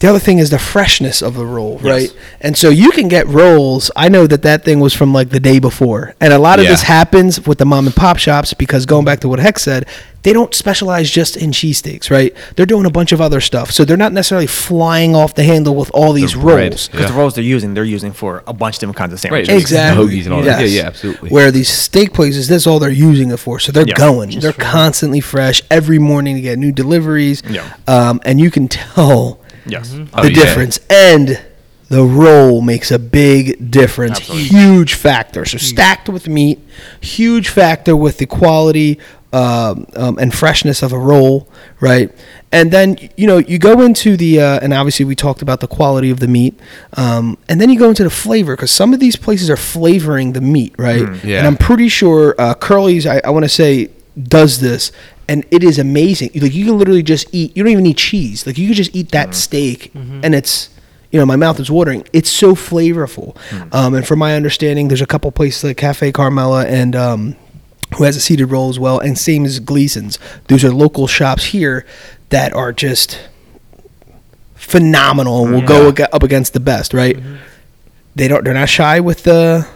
The 0.00 0.06
other 0.06 0.20
thing 0.20 0.38
is 0.38 0.50
the 0.50 0.60
freshness 0.60 1.22
of 1.22 1.34
the 1.34 1.44
roll, 1.44 1.78
right? 1.78 2.12
And 2.40 2.56
so 2.56 2.68
you 2.70 2.92
can 2.92 3.08
get 3.08 3.26
rolls. 3.26 3.90
I 3.96 4.08
know 4.08 4.28
that 4.28 4.42
that 4.42 4.64
thing 4.64 4.78
was 4.78 4.94
from 4.94 5.12
like 5.12 5.30
the 5.30 5.40
day 5.40 5.58
before, 5.58 6.14
and 6.20 6.32
a 6.32 6.38
lot 6.38 6.60
of 6.60 6.66
Yeah. 6.66 6.70
this 6.70 6.82
happens 6.82 7.44
with 7.46 7.58
the 7.58 7.64
mom 7.66 7.86
and 7.86 7.96
pop 7.96 8.16
shops 8.18 8.54
because 8.54 8.86
going 8.86 9.04
back 9.04 9.18
to 9.20 9.28
what 9.28 9.40
Hex 9.40 9.62
said, 9.62 9.86
they 10.22 10.32
don't 10.32 10.54
specialize 10.54 11.10
just 11.10 11.36
in 11.36 11.50
cheesesteaks, 11.50 12.10
right? 12.10 12.32
They're 12.54 12.66
doing 12.66 12.86
a 12.86 12.90
bunch 12.90 13.10
of 13.12 13.20
other 13.20 13.40
stuff, 13.40 13.70
so 13.72 13.84
they're 13.84 13.96
not 13.96 14.12
necessarily 14.12 14.46
flying 14.46 15.16
off 15.16 15.34
the 15.34 15.42
handle 15.44 15.74
with 15.74 15.90
all 15.92 16.12
these 16.12 16.34
bread. 16.34 16.70
rolls. 16.72 16.86
Because 16.88 17.06
Yeah. 17.06 17.12
the 17.12 17.18
rolls 17.18 17.34
they're 17.34 17.44
using, 17.44 17.74
they're 17.74 17.84
using 17.84 18.12
for 18.12 18.42
a 18.46 18.52
bunch 18.52 18.76
of 18.76 18.80
different 18.80 18.96
kinds 18.98 19.12
of 19.14 19.20
sandwiches. 19.20 19.48
like 19.48 19.60
Exactly. 19.60 20.04
hoagies 20.06 20.24
and 20.26 20.34
all 20.34 20.42
that. 20.42 20.60
Yeah, 20.60 20.66
yeah, 20.66 20.86
absolutely. 20.86 21.30
Where 21.30 21.50
these 21.50 21.68
steak 21.68 22.12
places, 22.12 22.46
that's 22.46 22.66
all 22.68 22.78
they're 22.78 22.90
using 22.90 23.30
it 23.30 23.38
for. 23.38 23.58
So 23.58 23.72
they're 23.72 23.84
Yeah. 23.86 23.94
going. 23.94 24.30
Just 24.30 24.42
they're 24.42 24.52
constantly 24.52 25.20
fresh 25.20 25.62
every 25.70 25.98
morning 25.98 26.34
to 26.36 26.40
get 26.42 26.58
new 26.58 26.72
deliveries. 26.72 27.42
Yeah. 27.48 27.62
Um, 27.86 28.20
and 28.24 28.40
you 28.40 28.50
can 28.50 28.68
tell 28.68 29.37
Yes. 29.68 29.94
Oh, 30.12 30.22
the 30.22 30.32
yeah. 30.32 30.44
difference. 30.44 30.80
And 30.90 31.40
the 31.88 32.04
roll 32.04 32.60
makes 32.60 32.90
a 32.90 32.98
big 32.98 33.70
difference. 33.70 34.18
Huge 34.18 34.94
factor. 34.94 35.44
So 35.44 35.58
stacked 35.58 36.08
with 36.08 36.28
meat, 36.28 36.58
huge 37.00 37.48
factor 37.48 37.96
with 37.96 38.18
the 38.18 38.26
quality 38.26 38.98
um, 39.32 39.86
um, 39.94 40.18
and 40.18 40.34
freshness 40.34 40.82
of 40.82 40.92
a 40.92 40.98
roll, 40.98 41.48
right? 41.80 42.10
And 42.50 42.70
then 42.70 42.96
you 43.16 43.26
know 43.26 43.38
you 43.38 43.58
go 43.58 43.82
into 43.82 44.16
the 44.16 44.40
uh, 44.40 44.60
and 44.60 44.72
obviously 44.72 45.04
we 45.04 45.14
talked 45.14 45.42
about 45.42 45.60
the 45.60 45.66
quality 45.66 46.10
of 46.10 46.20
the 46.20 46.28
meat, 46.28 46.58
um, 46.94 47.36
and 47.48 47.60
then 47.60 47.68
you 47.70 47.78
go 47.78 47.90
into 47.90 48.04
the 48.04 48.10
flavor 48.10 48.56
because 48.56 48.70
some 48.70 48.94
of 48.94 49.00
these 49.00 49.16
places 49.16 49.50
are 49.50 49.56
flavoring 49.56 50.32
the 50.32 50.40
meat, 50.40 50.74
right? 50.78 51.22
yeah. 51.24 51.38
And 51.38 51.46
I'm 51.46 51.56
pretty 51.56 51.88
sure 51.88 52.34
uh, 52.38 52.54
Curly's. 52.54 53.06
I, 53.06 53.20
I 53.24 53.30
want 53.30 53.44
to 53.44 53.50
say 53.50 53.90
does 54.22 54.60
this. 54.60 54.92
And 55.28 55.44
it 55.50 55.62
is 55.62 55.78
amazing. 55.78 56.30
Like 56.34 56.54
you 56.54 56.64
can 56.64 56.78
literally 56.78 57.02
just 57.02 57.26
eat. 57.32 57.54
You 57.56 57.62
don't 57.62 57.72
even 57.72 57.84
need 57.84 57.98
cheese. 57.98 58.46
Like 58.46 58.56
you 58.56 58.66
can 58.66 58.74
just 58.74 58.96
eat 58.96 59.10
that 59.12 59.34
steak, 59.34 59.92
and 59.94 60.34
it's 60.34 60.70
you 61.10 61.18
know, 61.20 61.26
my 61.26 61.36
mouth 61.36 61.58
is 61.60 61.70
watering. 61.70 62.04
It's 62.12 62.30
so 62.30 62.54
flavorful. 62.54 63.36
Um, 63.74 63.94
and 63.94 64.06
from 64.06 64.18
my 64.18 64.34
understanding, 64.36 64.88
there's 64.88 65.00
a 65.02 65.06
couple 65.06 65.30
places 65.32 65.64
like 65.64 65.76
Cafe 65.76 66.12
Carmela 66.12 66.66
and 66.66 66.94
um, 66.96 67.36
who 67.96 68.04
has 68.04 68.16
a 68.16 68.20
seated 68.20 68.46
roll 68.46 68.68
as 68.70 68.78
well, 68.78 68.98
and 69.00 69.18
same 69.18 69.44
as 69.44 69.58
Gleason's. 69.60 70.18
Those 70.48 70.64
are 70.64 70.70
local 70.70 71.06
shops 71.06 71.44
here 71.46 71.86
that 72.30 72.52
are 72.54 72.72
just 72.72 73.18
phenomenal 74.54 75.44
and 75.44 75.54
will 75.54 75.62
go 75.62 75.88
ag- 75.88 76.00
up 76.12 76.22
against 76.22 76.52
the 76.52 76.60
best. 76.60 76.92
Right? 76.94 77.18
They 78.14 78.28
don't. 78.28 78.44
They're 78.44 78.54
not 78.54 78.68
shy 78.68 79.00
with 79.00 79.22
the, 79.24 79.66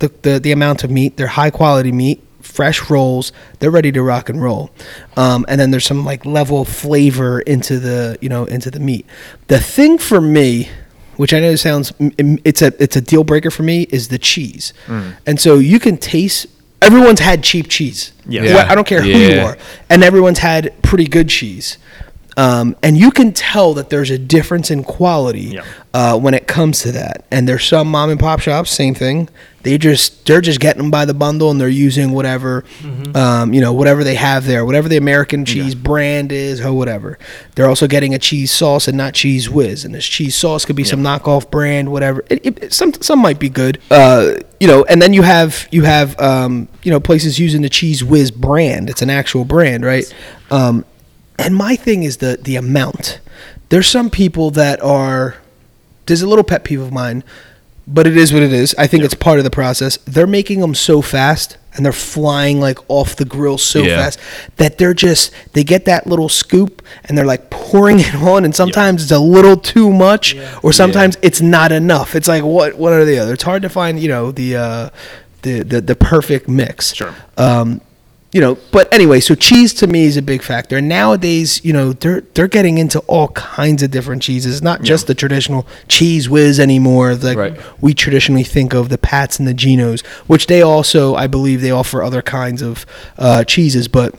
the 0.00 0.08
the 0.22 0.38
the 0.40 0.52
amount 0.52 0.84
of 0.84 0.90
meat. 0.90 1.16
They're 1.16 1.26
high 1.28 1.50
quality 1.50 1.92
meat. 1.92 2.22
Fresh 2.54 2.88
rolls, 2.88 3.32
they're 3.58 3.70
ready 3.72 3.90
to 3.90 4.00
rock 4.00 4.28
and 4.28 4.40
roll, 4.40 4.70
um, 5.16 5.44
and 5.48 5.60
then 5.60 5.72
there's 5.72 5.84
some 5.84 6.04
like 6.04 6.24
level 6.24 6.60
of 6.60 6.68
flavor 6.68 7.40
into 7.40 7.80
the 7.80 8.16
you 8.20 8.28
know 8.28 8.44
into 8.44 8.70
the 8.70 8.78
meat. 8.78 9.04
The 9.48 9.58
thing 9.58 9.98
for 9.98 10.20
me, 10.20 10.68
which 11.16 11.34
I 11.34 11.40
know 11.40 11.56
sounds 11.56 11.92
it's 11.98 12.62
a 12.62 12.72
it's 12.80 12.94
a 12.94 13.00
deal 13.00 13.24
breaker 13.24 13.50
for 13.50 13.64
me, 13.64 13.88
is 13.90 14.06
the 14.06 14.18
cheese, 14.18 14.72
and 15.26 15.40
so 15.40 15.58
you 15.58 15.80
can 15.80 15.96
taste. 15.96 16.46
Everyone's 16.80 17.20
had 17.20 17.42
cheap 17.42 17.66
cheese. 17.68 18.12
Yeah. 18.28 18.42
Yeah. 18.44 18.66
I 18.70 18.74
don't 18.76 18.86
care 18.86 19.02
who 19.02 19.08
you 19.08 19.40
are, 19.40 19.56
and 19.90 20.04
everyone's 20.04 20.38
had 20.38 20.72
pretty 20.82 21.06
good 21.08 21.28
cheese. 21.28 21.78
Um, 22.36 22.76
and 22.82 22.96
you 22.98 23.10
can 23.10 23.32
tell 23.32 23.74
that 23.74 23.90
there's 23.90 24.10
a 24.10 24.18
difference 24.18 24.70
in 24.70 24.82
quality 24.82 25.40
Yeah. 25.54 25.64
uh, 25.92 26.18
when 26.18 26.34
it 26.34 26.46
comes 26.46 26.80
to 26.82 26.92
that. 26.92 27.24
And 27.30 27.48
there's 27.48 27.64
some 27.64 27.88
mom 27.88 28.10
and 28.10 28.18
pop 28.18 28.40
shops, 28.40 28.70
same 28.70 28.94
thing. 28.94 29.28
They 29.62 29.78
just 29.78 30.26
they're 30.26 30.42
just 30.42 30.60
getting 30.60 30.82
them 30.82 30.90
by 30.90 31.06
the 31.06 31.14
bundle 31.14 31.50
and 31.50 31.58
they're 31.58 31.68
using 31.70 32.12
whatever, 32.12 32.64
um, 33.14 33.54
you 33.54 33.62
know, 33.62 33.72
whatever 33.72 34.04
they 34.04 34.14
have 34.16 34.44
there, 34.44 34.62
whatever 34.66 34.90
the 34.90 34.98
American 34.98 35.46
cheese 35.46 35.74
brand 35.74 36.32
is 36.32 36.60
or 36.60 36.70
whatever. 36.74 37.18
They're 37.54 37.68
also 37.68 37.86
getting 37.86 38.12
a 38.12 38.18
cheese 38.18 38.50
sauce 38.50 38.88
and 38.88 38.96
not 38.98 39.14
Cheez 39.14 39.48
Whiz. 39.48 39.86
And 39.86 39.94
this 39.94 40.04
cheese 40.06 40.34
sauce 40.34 40.66
could 40.66 40.76
be 40.76 40.84
some 40.84 41.02
knockoff 41.02 41.50
brand, 41.50 41.90
whatever. 41.90 42.22
It, 42.28 42.62
it, 42.62 42.72
some 42.74 42.92
some 42.94 43.20
might 43.20 43.38
be 43.38 43.48
good, 43.48 43.80
uh, 43.90 44.34
you 44.60 44.66
know. 44.66 44.84
And 44.84 45.00
then 45.00 45.14
you 45.14 45.22
have 45.22 45.66
you 45.70 45.84
have 45.84 46.20
um, 46.20 46.68
you 46.82 46.90
know 46.90 47.00
places 47.00 47.38
using 47.38 47.62
the 47.62 47.70
Cheez 47.70 48.02
Whiz 48.02 48.30
brand. 48.30 48.90
It's 48.90 49.00
an 49.00 49.08
actual 49.08 49.46
brand, 49.46 49.82
right? 49.82 50.12
And 51.38 51.54
my 51.56 51.76
thing 51.76 52.02
is 52.02 52.18
the 52.18 52.38
the 52.40 52.56
amount. 52.56 53.20
There's 53.68 53.86
some 53.88 54.10
people 54.10 54.50
that 54.52 54.80
are 54.82 55.36
there's 56.06 56.22
a 56.22 56.28
little 56.28 56.44
pet 56.44 56.64
peeve 56.64 56.80
of 56.80 56.92
mine, 56.92 57.24
but 57.86 58.06
it 58.06 58.16
is 58.16 58.32
what 58.32 58.42
it 58.42 58.52
is. 58.52 58.74
I 58.78 58.86
think 58.86 59.02
it's 59.04 59.14
part 59.14 59.38
of 59.38 59.44
the 59.44 59.50
process. 59.50 59.96
They're 59.98 60.26
making 60.26 60.60
them 60.60 60.74
so 60.74 61.02
fast 61.02 61.56
and 61.76 61.84
they're 61.84 61.92
flying 61.92 62.60
like 62.60 62.78
off 62.88 63.16
the 63.16 63.24
grill 63.24 63.58
so 63.58 63.80
Yeah. 63.82 63.96
fast 63.96 64.20
that 64.58 64.78
they're 64.78 64.94
just 64.94 65.32
they 65.54 65.64
get 65.64 65.86
that 65.86 66.06
little 66.06 66.28
scoop 66.28 66.82
and 67.04 67.18
they're 67.18 67.24
like 67.24 67.50
pouring 67.50 67.98
it 67.98 68.14
on 68.14 68.44
and 68.44 68.54
sometimes 68.54 69.02
it's 69.02 69.10
a 69.10 69.18
little 69.18 69.56
too 69.56 69.90
much 69.92 70.36
or 70.62 70.72
sometimes 70.72 71.16
it's 71.22 71.40
not 71.40 71.72
enough. 71.72 72.14
It's 72.14 72.28
like 72.28 72.44
what 72.44 72.74
what 72.78 72.92
are 72.92 73.04
the 73.04 73.18
other? 73.18 73.32
It's 73.32 73.42
hard 73.42 73.62
to 73.62 73.68
find, 73.68 73.98
you 73.98 74.08
know, 74.08 74.30
the 74.30 74.54
uh 74.56 74.90
the 75.42 75.62
the, 75.64 75.80
the 75.80 75.96
perfect 75.96 76.48
mix. 76.48 76.94
Sure. 76.94 77.12
Um 77.36 77.80
you 78.34 78.40
know, 78.40 78.58
but 78.72 78.92
anyway, 78.92 79.20
so 79.20 79.36
cheese 79.36 79.72
to 79.74 79.86
me 79.86 80.06
is 80.06 80.16
a 80.16 80.22
big 80.22 80.42
factor. 80.42 80.76
And 80.78 80.88
nowadays, 80.88 81.64
you 81.64 81.72
know, 81.72 81.92
they're 81.92 82.22
they're 82.34 82.48
getting 82.48 82.78
into 82.78 82.98
all 83.06 83.28
kinds 83.28 83.80
of 83.84 83.92
different 83.92 84.22
cheeses, 84.22 84.60
not 84.60 84.82
just 84.82 85.06
the 85.06 85.14
traditional 85.14 85.68
Cheez 85.86 86.26
Whiz 86.28 86.58
anymore. 86.58 87.14
Like 87.14 87.38
Right. 87.38 87.60
we 87.80 87.94
traditionally 87.94 88.42
think 88.42 88.74
of 88.74 88.88
the 88.88 88.98
Pats 88.98 89.38
and 89.38 89.46
the 89.46 89.54
Genos, 89.54 90.04
which 90.26 90.48
they 90.48 90.62
also, 90.62 91.14
I 91.14 91.28
believe, 91.28 91.60
they 91.60 91.70
offer 91.70 92.02
other 92.02 92.22
kinds 92.22 92.60
of 92.60 92.84
uh, 93.18 93.44
cheeses, 93.44 93.86
but 93.86 94.16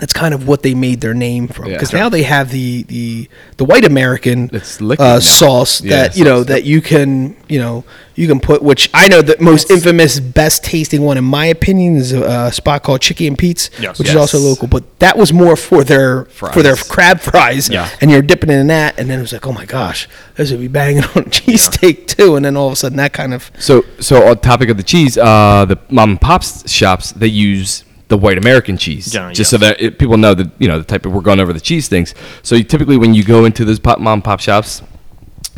that's 0.00 0.12
kind 0.12 0.34
of 0.34 0.48
what 0.48 0.62
they 0.62 0.74
made 0.74 1.00
their 1.00 1.14
name 1.14 1.46
from. 1.46 1.66
Yeah. 1.66 1.74
Because 1.74 1.92
now 1.92 2.08
they 2.08 2.24
have 2.24 2.50
the 2.50 2.82
the 2.84 3.28
the 3.58 3.64
white 3.64 3.84
American 3.84 4.50
uh, 4.52 5.20
sauce 5.20 5.80
Yeah, 5.80 5.90
that 6.08 6.16
you 6.16 6.24
know 6.24 6.38
sauce. 6.40 6.46
that 6.48 6.64
you 6.64 6.80
can 6.80 7.36
you 7.48 7.60
know 7.60 7.84
you 8.16 8.26
can 8.26 8.40
put. 8.40 8.62
Which 8.62 8.90
I 8.92 9.06
know 9.08 9.22
the 9.22 9.36
most 9.40 9.68
That's- 9.68 9.84
infamous, 9.84 10.18
best 10.20 10.64
tasting 10.64 11.02
one 11.02 11.16
in 11.16 11.24
my 11.24 11.46
opinion 11.46 11.96
is 11.96 12.12
a, 12.12 12.24
uh 12.26 12.50
spot 12.50 12.82
called 12.82 13.00
Chickie's 13.02 13.28
and 13.28 13.38
Pete's, 13.38 13.70
Yes. 13.80 13.98
which 13.98 14.08
is 14.08 14.16
also 14.16 14.38
local. 14.38 14.66
But 14.66 14.98
that 14.98 15.16
was 15.16 15.32
more 15.32 15.54
for 15.56 15.84
their 15.84 16.24
for 16.26 16.62
their 16.62 16.74
crab 16.76 17.20
fries. 17.20 17.68
Yeah. 17.68 17.88
And 18.00 18.10
you're 18.10 18.22
dipping 18.22 18.50
it 18.50 18.58
in 18.58 18.66
that, 18.66 18.98
and 18.98 19.08
then 19.08 19.18
it 19.20 19.22
was 19.22 19.32
like, 19.32 19.46
oh 19.46 19.52
my 19.52 19.64
gosh, 19.64 20.08
this 20.34 20.50
would 20.50 20.60
be 20.60 20.68
banging 20.68 21.04
on 21.14 21.22
a 21.22 21.30
cheesesteak 21.30 22.08
too. 22.08 22.34
And 22.36 22.44
then 22.44 22.56
all 22.56 22.66
of 22.66 22.72
a 22.72 22.76
sudden, 22.76 22.96
that 22.98 23.12
kind 23.12 23.32
of 23.32 23.50
So, 23.58 23.84
so 24.00 24.26
on 24.26 24.38
topic 24.40 24.68
of 24.70 24.76
the 24.76 24.82
cheese, 24.82 25.16
uh, 25.16 25.64
the 25.66 25.78
mom 25.88 26.10
and 26.10 26.20
pops 26.20 26.68
shops 26.68 27.12
they 27.12 27.28
use 27.28 27.84
the 28.08 28.18
white 28.18 28.38
American 28.38 28.76
cheese, 28.76 29.12
Generally, 29.12 29.34
just 29.34 29.50
so 29.50 29.56
that 29.58 29.80
it, 29.80 29.98
people 29.98 30.16
know 30.16 30.34
that 30.34 30.50
you 30.58 30.68
know 30.68 30.78
the 30.78 30.84
type 30.84 31.06
of 31.06 31.12
we're 31.12 31.22
going 31.22 31.40
over 31.40 31.52
the 31.52 31.60
cheese 31.60 31.88
things. 31.88 32.14
So 32.42 32.54
you, 32.54 32.64
typically, 32.64 32.96
when 32.96 33.14
you 33.14 33.24
go 33.24 33.44
into 33.44 33.64
those 33.64 33.78
pop, 33.78 33.98
mom 33.98 34.14
and 34.14 34.24
pop 34.24 34.40
shops, 34.40 34.82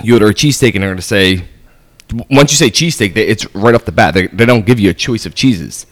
you 0.02 0.14
order 0.14 0.28
a 0.28 0.34
cheesesteak, 0.34 0.74
and 0.74 0.82
they're 0.82 0.90
going 0.90 0.96
to 0.96 1.02
say, 1.02 1.44
once 2.30 2.52
you 2.52 2.56
say 2.56 2.70
cheesesteak, 2.70 3.14
they, 3.14 3.26
it's 3.26 3.52
right 3.54 3.74
off 3.74 3.84
the 3.84 3.92
bat. 3.92 4.14
They, 4.14 4.28
they 4.28 4.46
don't 4.46 4.66
give 4.66 4.78
you 4.78 4.90
a 4.90 4.94
choice 4.94 5.26
of 5.26 5.34
cheeses. 5.34 5.86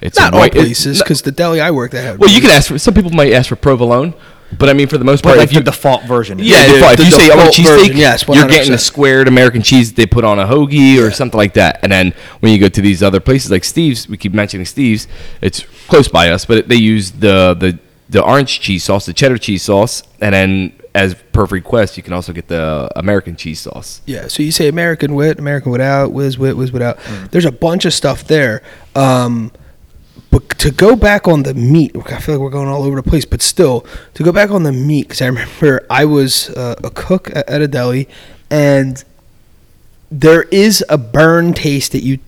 It's 0.00 0.18
not 0.18 0.34
a 0.34 0.36
all 0.36 0.48
places 0.50 0.98
because 0.98 1.22
the 1.22 1.32
deli 1.32 1.60
I 1.60 1.70
worked 1.70 1.94
at. 1.94 2.18
well, 2.18 2.30
you 2.30 2.40
can 2.40 2.50
ask 2.50 2.68
for. 2.68 2.78
Some 2.78 2.94
people 2.94 3.10
might 3.10 3.32
ask 3.32 3.48
for 3.48 3.56
provolone, 3.56 4.14
but 4.58 4.68
I 4.68 4.72
mean, 4.72 4.86
for 4.88 4.98
the 4.98 5.04
most 5.04 5.22
But 5.22 5.30
part, 5.30 5.38
like 5.38 5.48
if 5.48 5.54
you 5.54 5.60
the 5.60 5.70
default 5.70 6.04
version. 6.04 6.38
yeah, 6.38 6.66
the- 6.66 6.72
default. 6.74 6.92
if 6.92 6.98
the 6.98 7.04
you 7.04 7.10
say 7.10 7.30
I 7.30 7.36
want 7.36 7.52
default 7.54 7.68
version, 7.78 7.94
cheesesteak, 7.94 7.98
yes, 7.98 8.24
you're 8.28 8.48
getting 8.48 8.72
the 8.72 8.78
squared 8.78 9.28
American 9.28 9.62
cheese 9.62 9.92
they 9.92 10.06
put 10.06 10.24
on 10.24 10.38
a 10.38 10.46
hoagie 10.46 10.98
or 11.00 11.10
something 11.10 11.38
like 11.38 11.54
that. 11.54 11.80
And 11.82 11.90
then 11.90 12.14
when 12.40 12.52
you 12.52 12.58
go 12.58 12.68
to 12.68 12.80
these 12.80 13.02
other 13.02 13.20
places 13.20 13.50
like 13.50 13.64
Steve's, 13.64 14.08
we 14.08 14.16
keep 14.16 14.32
mentioning 14.32 14.64
Steve's. 14.66 15.08
It's 15.40 15.62
close 15.88 16.08
by 16.08 16.30
us, 16.30 16.44
but 16.44 16.68
they 16.68 16.76
use 16.76 17.12
the 17.12 17.54
the 17.58 17.78
the 18.08 18.22
orange 18.22 18.60
cheese 18.60 18.84
sauce, 18.84 19.06
the 19.06 19.12
cheddar 19.12 19.36
cheese 19.38 19.62
sauce, 19.62 20.02
and 20.20 20.32
then 20.32 20.72
as 20.94 21.14
per 21.32 21.44
request, 21.46 21.96
you 21.98 22.02
can 22.02 22.14
also 22.14 22.32
get 22.32 22.48
the 22.48 22.88
American 22.96 23.36
cheese 23.36 23.60
sauce. 23.60 24.00
Yeah, 24.06 24.28
so 24.28 24.42
you 24.42 24.50
say 24.50 24.68
American 24.68 25.14
wit, 25.14 25.38
American 25.38 25.70
without, 25.70 26.10
whiz 26.12 26.38
wit, 26.38 26.56
whiz 26.56 26.72
without. 26.72 26.98
Mm. 27.00 27.30
There's 27.32 27.44
a 27.44 27.52
bunch 27.52 27.84
of 27.84 27.92
stuff 27.92 28.24
there. 28.24 28.62
Um, 28.94 29.52
but 30.36 30.58
to 30.58 30.70
go 30.70 30.96
back 30.96 31.26
on 31.26 31.44
the 31.44 31.54
meat, 31.54 31.96
I 31.96 32.20
feel 32.20 32.34
like 32.34 32.42
we're 32.42 32.50
going 32.50 32.68
all 32.68 32.84
over 32.84 32.96
the 32.96 33.08
place. 33.08 33.24
But 33.24 33.40
still, 33.40 33.86
to 34.12 34.22
go 34.22 34.32
back 34.32 34.50
on 34.50 34.64
the 34.64 34.72
meat, 34.72 35.08
because 35.08 35.22
I 35.22 35.26
remember 35.28 35.86
I 35.88 36.04
was 36.04 36.50
uh, 36.50 36.74
a 36.84 36.90
cook 36.90 37.34
at, 37.34 37.48
at 37.48 37.62
a 37.62 37.68
deli, 37.68 38.06
and 38.50 39.02
there 40.10 40.42
is 40.42 40.84
a 40.90 40.98
burn 40.98 41.54
taste 41.54 41.92
that 41.92 42.02
you 42.02 42.18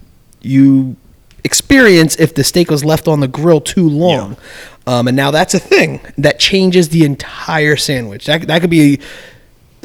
you 0.40 0.97
experience 1.44 2.16
if 2.18 2.35
the 2.35 2.44
steak 2.44 2.71
was 2.71 2.83
left 2.83 3.09
on 3.09 3.21
the 3.21 3.29
grill 3.29 3.61
too 3.61 3.87
long. 3.87 4.38
Um, 4.87 5.09
and 5.09 5.16
now 5.16 5.31
that's 5.31 5.53
a 5.53 5.59
thing 5.59 6.01
that 6.16 6.38
changes 6.38 6.88
the 6.88 7.05
entire 7.05 7.77
sandwich. 7.77 8.25
That, 8.25 8.47
that 8.47 8.62
could 8.62 8.71
be 8.71 9.01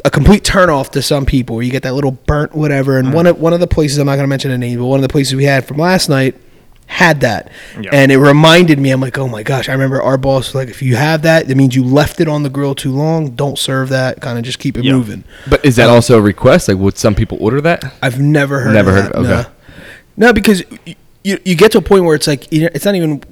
a 0.02 0.10
complete 0.10 0.44
turnoff 0.44 0.90
to 0.92 1.02
some 1.02 1.26
people. 1.26 1.62
You 1.62 1.70
get 1.70 1.82
that 1.82 1.92
little 1.92 2.12
burnt 2.12 2.54
whatever. 2.54 2.98
And 2.98 3.12
one 3.12 3.26
of 3.26 3.38
one 3.38 3.52
of 3.52 3.60
the 3.60 3.66
places 3.66 3.98
I'm 3.98 4.06
not 4.06 4.12
going 4.12 4.24
to 4.24 4.28
mention 4.28 4.50
a 4.50 4.56
name, 4.56 4.78
but 4.78 4.86
one 4.86 4.98
of 4.98 5.02
the 5.02 5.12
places 5.12 5.34
we 5.34 5.44
had 5.44 5.66
from 5.66 5.76
last 5.76 6.08
night 6.08 6.36
had 6.86 7.20
that, 7.20 7.50
Yeah. 7.80 7.90
and 7.92 8.12
it 8.12 8.18
reminded 8.18 8.78
me. 8.78 8.90
I'm 8.90 9.00
like, 9.00 9.18
oh 9.18 9.26
my 9.28 9.42
gosh! 9.42 9.68
I 9.68 9.72
remember 9.72 10.00
our 10.02 10.16
boss 10.16 10.48
was 10.48 10.54
like, 10.54 10.68
if 10.68 10.80
you 10.82 10.96
have 10.96 11.22
that, 11.22 11.48
that 11.48 11.56
means 11.56 11.74
you 11.74 11.82
left 11.84 12.20
it 12.20 12.28
on 12.28 12.42
the 12.42 12.50
grill 12.50 12.74
too 12.74 12.92
long. 12.92 13.30
Don't 13.30 13.58
serve 13.58 13.88
that. 13.88 14.20
Kind 14.20 14.38
of 14.38 14.44
just 14.44 14.58
keep 14.58 14.76
it 14.76 14.84
Yeah. 14.84 14.92
moving. 14.92 15.24
But 15.48 15.64
is 15.64 15.76
that 15.76 15.88
um, 15.88 15.94
also 15.96 16.18
a 16.18 16.20
request? 16.20 16.68
Like, 16.68 16.76
would 16.78 16.96
some 16.98 17.14
people 17.14 17.38
order 17.40 17.60
that? 17.62 17.94
I've 18.02 18.20
never 18.20 18.60
heard. 18.60 18.74
Never 18.74 18.90
of 18.90 18.96
heard 18.96 19.12
that, 19.12 19.12
of 19.18 19.24
it, 19.24 19.28
No. 19.28 19.38
okay. 19.40 19.48
no, 20.16 20.32
because 20.32 20.62
you 21.24 21.38
you 21.44 21.56
get 21.56 21.72
to 21.72 21.78
a 21.78 21.82
point 21.82 22.04
where 22.04 22.14
it's 22.14 22.26
like 22.26 22.46
it's 22.52 22.84
not 22.84 22.94
even 22.94 23.22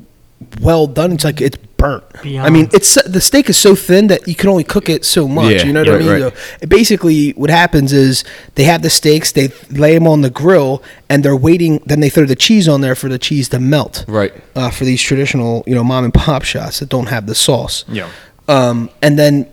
well 0.61 0.87
done. 0.87 1.13
It's 1.13 1.25
like 1.25 1.41
it's 1.41 1.59
burnt. 1.83 2.05
I 2.25 2.51
mean, 2.51 2.69
it's 2.73 2.95
the 3.03 3.21
steak 3.21 3.51
is 3.51 3.57
so 3.57 3.75
thin 3.75 4.07
that 4.07 4.27
you 4.29 4.35
can 4.35 4.49
only 4.49 4.65
cook 4.65 4.89
it 4.89 5.05
so 5.05 5.27
much. 5.27 5.53
Yeah, 5.53 5.65
you 5.65 5.73
know 5.73 5.81
what 5.81 5.89
I 5.89 5.99
mean? 5.99 6.23
right. 6.23 6.37
So, 6.61 6.67
basically, 6.67 7.31
what 7.33 7.51
happens 7.51 7.93
is 7.93 8.25
they 8.55 8.65
have 8.65 8.83
the 8.83 8.91
steaks, 8.91 9.33
they 9.33 9.49
lay 9.71 9.95
them 9.95 10.07
on 10.07 10.23
the 10.23 10.31
grill, 10.31 10.83
and 11.09 11.25
they're 11.25 11.37
waiting. 11.37 11.83
Then 11.85 12.01
they 12.01 12.09
throw 12.09 12.25
the 12.25 12.37
cheese 12.37 12.69
on 12.69 12.81
there 12.81 12.95
for 12.95 13.09
the 13.09 13.19
cheese 13.19 13.49
to 13.51 13.59
melt. 13.59 14.05
Right. 14.09 14.33
Uh, 14.55 14.71
for 14.71 14.85
these 14.85 15.03
traditional, 15.03 15.65
you 15.67 15.75
know, 15.75 15.85
mom 15.85 16.05
and 16.05 16.15
pop 16.15 16.45
shops 16.45 16.81
that 16.81 16.89
don't 16.89 17.09
have 17.09 17.27
the 17.27 17.35
sauce. 17.35 17.85
Yeah. 17.89 18.09
Um, 18.49 18.91
and 19.03 19.19
then, 19.19 19.51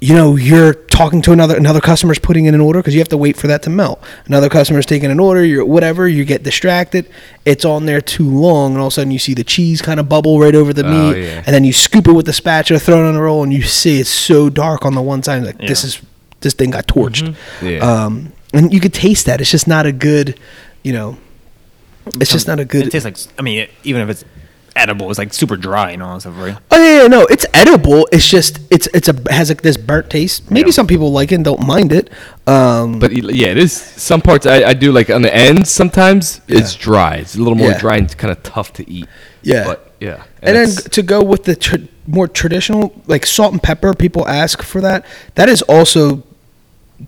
you 0.00 0.14
know, 0.14 0.36
you're 0.36 0.74
talking 0.74 1.20
to 1.22 1.32
another 1.32 1.56
another 1.56 1.80
customer's 1.80 2.18
putting 2.18 2.44
in 2.46 2.54
an 2.54 2.60
order 2.60 2.78
because 2.80 2.94
you 2.94 3.00
have 3.00 3.08
to 3.08 3.16
wait 3.16 3.36
for 3.36 3.46
that 3.48 3.62
to 3.64 3.70
melt. 3.70 4.00
Another 4.26 4.48
customer's 4.48 4.86
taking 4.86 5.10
an 5.10 5.18
order. 5.18 5.44
You're 5.44 5.64
whatever. 5.64 6.08
You 6.08 6.24
get 6.24 6.42
distracted. 6.44 7.08
It's 7.44 7.64
on 7.64 7.86
there 7.86 8.00
too 8.00 8.28
long, 8.28 8.72
and 8.72 8.80
all 8.80 8.86
of 8.88 8.92
a 8.92 8.94
sudden 8.94 9.10
you 9.10 9.18
see 9.18 9.34
the 9.34 9.42
cheese 9.44 9.82
kind 9.82 9.98
of 9.98 10.08
bubble 10.08 10.38
right 10.38 10.54
over 10.54 10.72
the 10.72 10.86
Oh, 10.86 11.10
meat, 11.12 11.22
yeah. 11.22 11.42
and 11.44 11.46
then 11.46 11.64
you 11.64 11.72
scoop 11.72 12.06
it 12.06 12.12
with 12.12 12.26
the 12.26 12.32
spatula, 12.32 12.78
throw 12.78 13.04
it 13.04 13.08
on 13.08 13.14
the 13.14 13.20
roll, 13.20 13.42
and 13.42 13.52
you 13.52 13.62
see 13.62 13.98
it's 14.00 14.08
so 14.10 14.48
dark 14.48 14.84
on 14.86 14.94
the 14.94 15.02
one 15.02 15.22
side. 15.22 15.42
Like 15.42 15.58
this 15.58 15.82
is 15.82 16.00
this 16.40 16.54
thing 16.54 16.70
got 16.70 16.86
torched. 16.86 17.34
Yeah. 17.60 17.78
Um, 17.78 18.32
and 18.54 18.72
you 18.72 18.78
could 18.80 18.94
taste 18.94 19.26
that. 19.26 19.40
It's 19.40 19.50
just 19.50 19.66
not 19.66 19.84
a 19.84 19.92
good, 19.92 20.38
you 20.84 20.92
know. 20.92 21.18
It's 22.20 22.30
just 22.30 22.46
not 22.46 22.58
a 22.60 22.64
good. 22.64 22.86
It 22.86 22.90
tastes 22.90 23.04
like. 23.04 23.18
I 23.38 23.42
mean, 23.42 23.68
even 23.84 24.00
if 24.02 24.08
it's 24.08 24.24
edible, 24.78 25.10
it's 25.10 25.18
like 25.18 25.34
super 25.34 25.56
dry 25.56 25.90
and 25.90 26.02
all 26.02 26.14
that 26.14 26.20
stuff, 26.20 26.34
right? 26.38 26.56
Oh 26.70 26.76
yeah, 26.82 27.02
yeah, 27.02 27.06
no, 27.08 27.22
it's 27.26 27.44
edible. 27.54 28.08
It's 28.12 28.28
just 28.28 28.60
it's 28.70 28.86
it's 28.94 29.08
a 29.08 29.14
has 29.30 29.48
like 29.50 29.62
this 29.62 29.76
burnt 29.76 30.08
taste. 30.10 30.50
Maybe 30.50 30.68
Yeah. 30.70 30.74
some 30.74 30.86
people 30.86 31.12
like 31.12 31.32
it 31.32 31.36
and 31.36 31.44
don't 31.44 31.66
mind 31.66 31.92
it. 31.92 32.10
Um, 32.46 32.98
But 32.98 33.12
yeah, 33.12 33.48
it 33.48 33.58
is. 33.58 33.72
Some 33.72 34.20
parts 34.20 34.46
I, 34.46 34.64
I 34.64 34.74
do 34.74 34.92
like 34.92 35.10
on 35.10 35.22
the 35.22 35.34
ends. 35.34 35.70
Sometimes 35.70 36.40
it's 36.48 36.74
dry. 36.74 37.16
It's 37.16 37.34
a 37.34 37.38
little 37.38 37.56
more 37.56 37.70
Yeah. 37.70 37.78
dry 37.78 37.96
and 37.96 38.16
kind 38.16 38.30
of 38.32 38.42
tough 38.42 38.72
to 38.74 38.90
eat. 38.90 39.06
Yeah. 39.42 39.64
But 39.64 39.92
yeah. 40.00 40.22
and 40.42 40.56
then 40.56 40.68
to 40.70 41.02
go 41.02 41.22
with 41.22 41.44
the 41.44 41.56
tr- 41.56 41.76
more 42.06 42.26
traditional, 42.28 42.94
like 43.06 43.26
salt 43.26 43.52
and 43.52 43.62
pepper, 43.62 43.92
people 43.94 44.26
ask 44.28 44.62
for 44.62 44.80
that. 44.80 45.04
That 45.34 45.48
is 45.48 45.60
also 45.62 46.22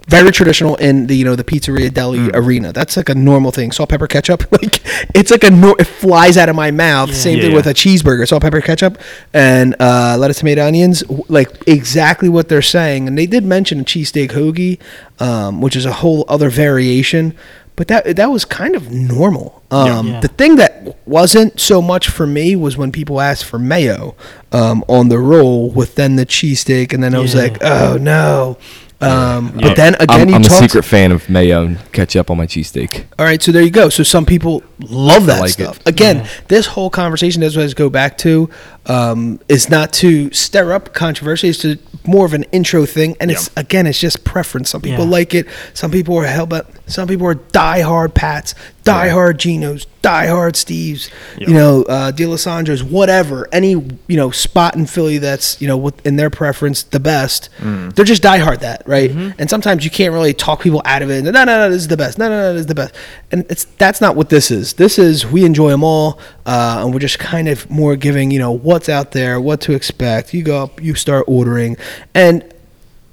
very 0.07 0.31
traditional 0.31 0.77
in 0.77 1.07
the 1.09 1.17
you 1.17 1.25
know 1.25 1.35
the 1.35 1.43
pizzeria 1.45 1.93
deli 1.93 2.19
Mm. 2.19 2.31
arena. 2.35 2.73
That's 2.73 2.97
like 2.97 3.09
a 3.09 3.15
normal 3.15 3.51
thing. 3.51 3.73
Salt, 3.73 3.89
pepper, 3.91 4.07
ketchup. 4.07 4.45
Like 4.53 4.81
it's 5.15 5.31
like 5.31 5.43
a 5.45 5.51
nor- 5.51 5.77
it 5.81 5.87
flies 5.87 6.37
out 6.37 6.49
of 6.49 6.55
my 6.57 6.71
mouth. 6.71 7.09
Yeah. 7.09 7.15
Same 7.17 7.37
Yeah, 7.39 7.43
thing 7.43 7.51
yeah. 7.51 7.57
with 7.57 7.67
a 7.67 7.75
cheeseburger. 7.75 8.27
Salt, 8.29 8.43
pepper, 8.43 8.61
ketchup, 8.61 8.99
and 9.33 9.75
uh, 9.81 10.17
lettuce, 10.19 10.39
tomato, 10.39 10.65
onions. 10.67 11.03
Like 11.29 11.51
exactly 11.67 12.29
what 12.29 12.49
they're 12.49 12.63
saying. 12.63 13.09
And 13.09 13.17
they 13.19 13.27
did 13.27 13.45
mention 13.45 13.81
a 13.81 13.85
cheesesteak 13.85 14.31
hoagie, 14.31 14.79
um, 15.21 15.61
which 15.61 15.75
is 15.75 15.85
a 15.87 15.93
whole 15.95 16.25
other 16.29 16.51
variation. 16.51 17.35
But 17.77 17.89
that 17.89 18.17
that 18.17 18.31
was 18.31 18.45
kind 18.45 18.77
of 18.77 18.93
normal. 18.93 19.63
Um. 19.71 20.21
The 20.21 20.29
thing 20.29 20.57
that 20.57 20.99
wasn't 21.07 21.59
so 21.59 21.81
much 21.81 22.09
for 22.09 22.27
me 22.27 22.55
was 22.55 22.77
when 22.77 22.93
people 22.93 23.21
asked 23.21 23.45
for 23.47 23.59
mayo 23.59 24.15
um, 24.53 24.85
on 24.89 25.09
the 25.09 25.19
roll 25.19 25.71
with 25.71 25.95
then 25.95 26.17
the 26.17 26.27
cheesesteak, 26.27 26.93
and 26.93 27.03
then 27.03 27.15
I 27.15 27.19
was 27.19 27.35
like, 27.35 27.57
oh 27.63 27.97
no. 27.99 28.59
Um, 29.03 29.53
Yeah. 29.59 29.69
But 29.69 29.77
then 29.77 29.95
again, 29.95 30.07
I'm, 30.11 30.29
you 30.29 30.35
I'm 30.35 30.41
a 30.43 30.45
talked. 30.45 30.61
secret 30.61 30.85
fan 30.85 31.11
of 31.13 31.29
mayo 31.31 31.65
and 31.65 31.93
ketchup 31.93 32.31
on 32.31 32.37
my 32.37 32.47
cheesesteak. 32.47 33.05
All 33.19 33.25
right, 33.25 33.43
so 33.43 33.51
there 33.53 33.63
you 33.63 33.71
go. 33.71 33.89
So 33.89 34.03
some 34.03 34.27
people 34.27 34.63
love 34.79 35.27
that 35.27 35.41
like 35.41 35.51
stuff. 35.53 35.79
it. 35.81 35.89
Again, 35.89 36.17
Yeah. 36.19 36.29
this 36.49 36.67
whole 36.67 36.91
conversation, 36.91 37.43
as 37.43 37.57
I 37.57 37.67
go 37.73 37.89
back 37.89 38.19
to, 38.19 38.51
um, 38.87 39.41
is 39.49 39.69
not 39.69 39.93
to 39.95 40.33
stir 40.33 40.73
up 40.73 40.95
controversy. 40.95 41.49
It's 41.49 41.59
to 41.61 41.79
more 42.07 42.25
of 42.25 42.33
an 42.33 42.45
intro 42.45 42.87
thing, 42.87 43.15
and 43.21 43.31
it's 43.31 43.51
again, 43.57 43.87
it's 43.87 44.01
just 44.01 44.25
preference. 44.25 44.71
Some 44.71 44.81
people 44.81 45.05
Yeah. 45.05 45.11
like 45.11 45.35
it. 45.35 45.47
Some 45.75 45.91
people 45.91 46.17
are 46.17 46.25
hell 46.25 46.47
bent. 46.47 46.67
Some 46.87 47.07
people 47.07 47.27
are 47.27 47.35
diehard 47.37 48.15
Pats, 48.15 48.55
diehard 48.85 49.35
Genos, 49.35 49.87
diehard 50.03 50.55
Steves. 50.55 51.09
Yeah. 51.39 51.49
You 51.49 51.55
know, 51.55 51.83
uh, 51.85 52.11
Dalessandros, 52.11 52.83
whatever. 52.83 53.47
Any 53.53 53.73
you 53.73 54.17
know 54.17 54.31
spot 54.31 54.75
in 54.75 54.87
Philly 54.87 55.19
that's 55.19 55.61
you 55.61 55.69
know 55.69 55.77
with, 55.77 56.05
in 56.07 56.17
their 56.17 56.31
preference 56.31 56.83
the 56.83 56.99
best. 57.01 57.49
They're 57.61 58.05
just 58.05 58.23
diehard 58.23 58.61
that, 58.61 58.83
right? 58.87 59.11
And 59.11 59.51
sometimes 59.51 59.85
you 59.85 59.91
can't 59.91 60.13
really 60.15 60.33
talk 60.33 60.63
people 60.63 60.81
out 60.87 61.03
of 61.03 61.11
it. 61.11 61.23
No, 61.23 61.31
no, 61.31 61.45
no, 61.45 61.71
this 61.71 61.83
is 61.83 61.89
the 61.89 61.97
best. 61.99 62.19
No, 62.19 62.29
no, 62.29 62.37
no, 62.41 62.53
this 62.55 62.61
is 62.61 62.67
the 62.67 62.75
best. 62.75 62.95
And 63.31 63.45
it's 63.51 63.67
that's 63.79 64.01
not 64.01 64.17
what 64.17 64.31
this 64.31 64.51
is. 64.51 64.73
This 64.75 64.99
is 64.99 65.27
we 65.27 65.45
enjoy 65.45 65.71
them 65.71 65.85
all, 65.85 66.19
uh, 66.51 66.83
and 66.83 66.93
we're 66.93 66.99
just 66.99 67.21
kind 67.21 67.47
of 67.47 67.71
more 67.71 67.95
giving 67.95 68.33
you 68.33 68.41
know 68.41 68.51
what's 68.51 68.89
out 68.89 69.13
there, 69.13 69.41
what 69.41 69.61
to 69.61 69.73
expect. 69.73 70.35
You 70.35 70.43
go 70.43 70.65
up, 70.65 70.83
you 70.83 70.97
start 70.97 71.25
ordering, 71.29 71.77
and 72.13 72.43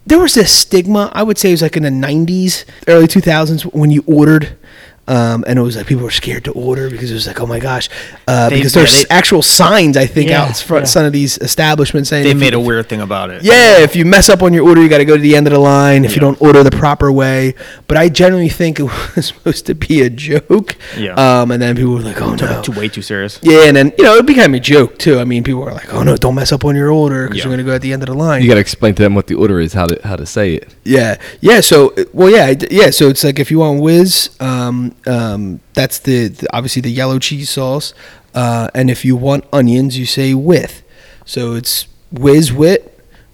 there 0.07 0.17
was 0.17 0.33
this 0.33 0.51
stigma. 0.51 1.11
I 1.13 1.21
would 1.21 1.37
say 1.37 1.49
it 1.49 1.53
was 1.53 1.61
like 1.61 1.77
in 1.77 1.83
the 1.83 1.89
'90s, 1.89 2.65
early 2.87 3.05
2000s 3.05 3.71
when 3.75 3.91
you 3.91 4.03
ordered. 4.07 4.57
Um, 5.07 5.45
and 5.47 5.57
it 5.57 5.61
was 5.61 5.77
like 5.77 5.87
people 5.87 6.03
were 6.03 6.11
scared 6.11 6.43
to 6.45 6.51
order 6.51 6.89
because 6.89 7.11
it 7.11 7.13
was 7.13 7.27
like, 7.27 7.39
oh 7.39 7.45
my 7.45 7.59
gosh, 7.59 7.87
uh, 8.27 8.49
They- 8.49 8.57
because 8.57 8.75
yeah, 8.75 8.81
there's 8.81 9.03
they- 9.03 9.09
actual 9.09 9.41
signs 9.41 9.95
I 9.95 10.05
think 10.05 10.29
Yeah, 10.29 10.43
out 10.43 10.57
front 10.57 10.81
yeah. 10.83 10.87
some 10.87 11.05
of 11.05 11.13
these 11.13 11.37
establishments 11.37 12.09
saying 12.09 12.25
They 12.25 12.33
made 12.33 12.53
you- 12.53 12.59
a 12.59 12.61
weird 12.61 12.89
thing 12.89 12.99
about 13.01 13.29
it. 13.29 13.43
yeah, 13.43 13.79
if 13.79 13.95
you 13.95 14.03
mess 14.05 14.27
up 14.29 14.43
on 14.43 14.53
your 14.53 14.67
order, 14.67 14.81
you 14.81 14.89
got 14.89 14.97
to 14.97 15.05
go 15.05 15.15
to 15.15 15.21
the 15.21 15.35
end 15.35 15.47
of 15.47 15.53
the 15.53 15.59
line 15.59 16.03
if 16.03 16.13
you 16.13 16.19
don't 16.19 16.39
order 16.41 16.61
the 16.63 16.71
proper 16.71 17.11
way. 17.11 17.55
But 17.87 17.95
I 17.97 18.09
generally 18.09 18.49
think 18.49 18.79
it 18.79 18.83
was 19.15 19.27
supposed 19.27 19.65
to 19.67 19.75
be 19.75 20.01
a 20.01 20.09
joke. 20.09 20.75
Yeah. 20.97 21.13
Um, 21.13 21.51
and 21.51 21.61
then 21.61 21.75
people 21.77 21.93
were 21.93 22.01
like, 22.01 22.21
"Oh 22.21 22.35
Took 22.35 22.49
no." 22.49 22.61
too 22.61 22.71
way 22.73 22.89
too 22.89 23.01
serious. 23.01 23.39
Yeah, 23.41 23.63
and 23.67 23.77
then 23.77 23.93
you 23.97 24.03
know 24.03 24.15
it 24.17 24.25
became 24.25 24.53
a 24.55 24.59
joke 24.59 24.97
too. 24.97 25.19
I 25.19 25.23
mean, 25.23 25.43
people 25.43 25.61
were 25.61 25.71
like, 25.71 25.93
"Oh 25.93 26.03
no, 26.03 26.17
don't 26.17 26.35
mess 26.35 26.51
up 26.51 26.65
on 26.65 26.75
your 26.75 26.91
order 26.91 27.23
because 27.27 27.37
Yeah. 27.37 27.43
you're 27.45 27.53
gonna 27.53 27.63
go 27.63 27.73
at 27.75 27.81
the 27.81 27.93
end 27.93 28.03
of 28.03 28.07
the 28.07 28.13
line." 28.15 28.41
You 28.41 28.49
got 28.49 28.55
to 28.55 28.59
explain 28.59 28.93
to 28.95 29.03
them 29.03 29.15
what 29.15 29.27
the 29.27 29.35
order 29.35 29.59
is, 29.61 29.71
how 29.73 29.85
to 29.87 29.97
how 30.05 30.17
to 30.17 30.25
say 30.25 30.55
it. 30.55 30.67
Yeah, 30.83 31.15
yeah. 31.39 31.61
So, 31.61 31.93
well, 32.13 32.29
yeah, 32.29 32.53
yeah. 32.69 32.89
So 32.89 33.07
it's 33.07 33.23
like 33.23 33.39
if 33.39 33.49
you 33.51 33.59
want 33.59 33.79
whiz, 33.81 34.29
um, 34.41 34.93
um, 35.07 35.59
that's 35.73 35.99
the, 35.99 36.27
the 36.27 36.47
obviously 36.53 36.81
the 36.81 36.91
yellow 36.91 37.19
cheese 37.19 37.49
sauce, 37.49 37.93
uh, 38.35 38.69
and 38.75 38.89
if 38.89 39.03
you 39.05 39.15
want 39.15 39.45
onions, 39.53 39.97
you 39.97 40.05
say 40.05 40.33
with. 40.33 40.83
So 41.25 41.55
it's 41.55 41.87
whiz 42.11 42.53
wit 42.53 42.93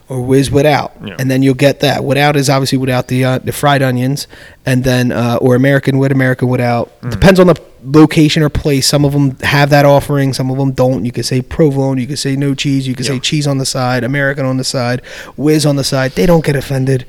or 0.10 0.22
whiz 0.22 0.52
without, 0.52 0.92
Yeah. 1.04 1.16
and 1.20 1.30
then 1.32 1.42
you'll 1.44 1.54
get 1.56 1.80
that. 1.80 2.04
Without 2.04 2.36
is 2.36 2.50
obviously 2.50 2.78
without 2.78 3.08
the 3.08 3.24
uh, 3.24 3.38
the 3.40 3.52
fried 3.52 3.82
onions, 3.82 4.28
and 4.66 4.84
then 4.84 5.12
uh, 5.12 5.38
or 5.42 5.56
American 5.56 5.98
with 5.98 6.12
American 6.12 6.48
without. 6.50 6.92
Depends 7.10 7.40
on 7.40 7.48
the 7.48 7.56
location 7.84 8.44
or 8.44 8.50
place. 8.50 8.88
Some 8.88 9.06
of 9.06 9.12
them 9.14 9.38
have 9.42 9.70
that 9.72 9.86
offering, 9.86 10.34
some 10.34 10.50
of 10.52 10.58
them 10.58 10.72
don't. 10.72 11.06
You 11.06 11.12
could 11.12 11.26
say 11.26 11.42
provolone, 11.42 11.98
you 11.98 12.08
could 12.08 12.20
say 12.20 12.36
no 12.36 12.54
cheese, 12.56 12.88
you 12.88 12.96
could 12.96 13.06
say 13.06 13.20
cheese 13.20 13.48
on 13.48 13.58
the 13.60 13.66
side, 13.66 14.04
American 14.04 14.46
on 14.46 14.58
the 14.58 14.64
side, 14.64 15.02
whiz 15.38 15.66
on 15.66 15.76
the 15.78 15.84
side. 15.84 16.12
They 16.14 16.26
don't 16.26 16.44
get 16.46 16.56
offended. 16.56 17.06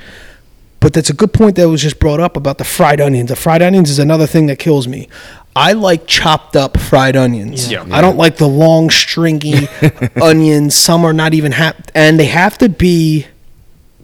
But 0.85 0.93
that's 0.93 1.09
a 1.09 1.15
good 1.15 1.33
point 1.33 1.57
that 1.57 1.67
was 1.67 1.81
just 1.81 1.99
brought 1.99 2.21
up 2.21 2.37
about 2.37 2.59
the 2.59 2.65
fried 2.65 3.01
onions. 3.01 3.31
The 3.31 3.37
fried 3.37 3.63
onions 3.63 3.89
is 3.89 3.99
another 3.99 4.27
thing 4.27 4.49
that 4.49 4.59
kills 4.59 4.87
me. 4.87 5.09
I 5.57 5.73
like 5.73 6.07
chopped 6.07 6.57
up 6.57 6.79
fried 6.79 7.17
onions. 7.17 7.73
Yeah. 7.73 7.87
I 7.91 8.03
don't 8.03 8.19
like 8.19 8.37
the 8.37 8.47
long 8.49 8.91
stringy 8.91 9.67
onions. 10.21 10.75
Some 10.75 11.07
are 11.07 11.15
not 11.15 11.33
even 11.33 11.53
half, 11.53 11.75
and 11.95 12.21
they 12.21 12.27
have 12.27 12.59
to 12.59 12.69
be 12.69 13.25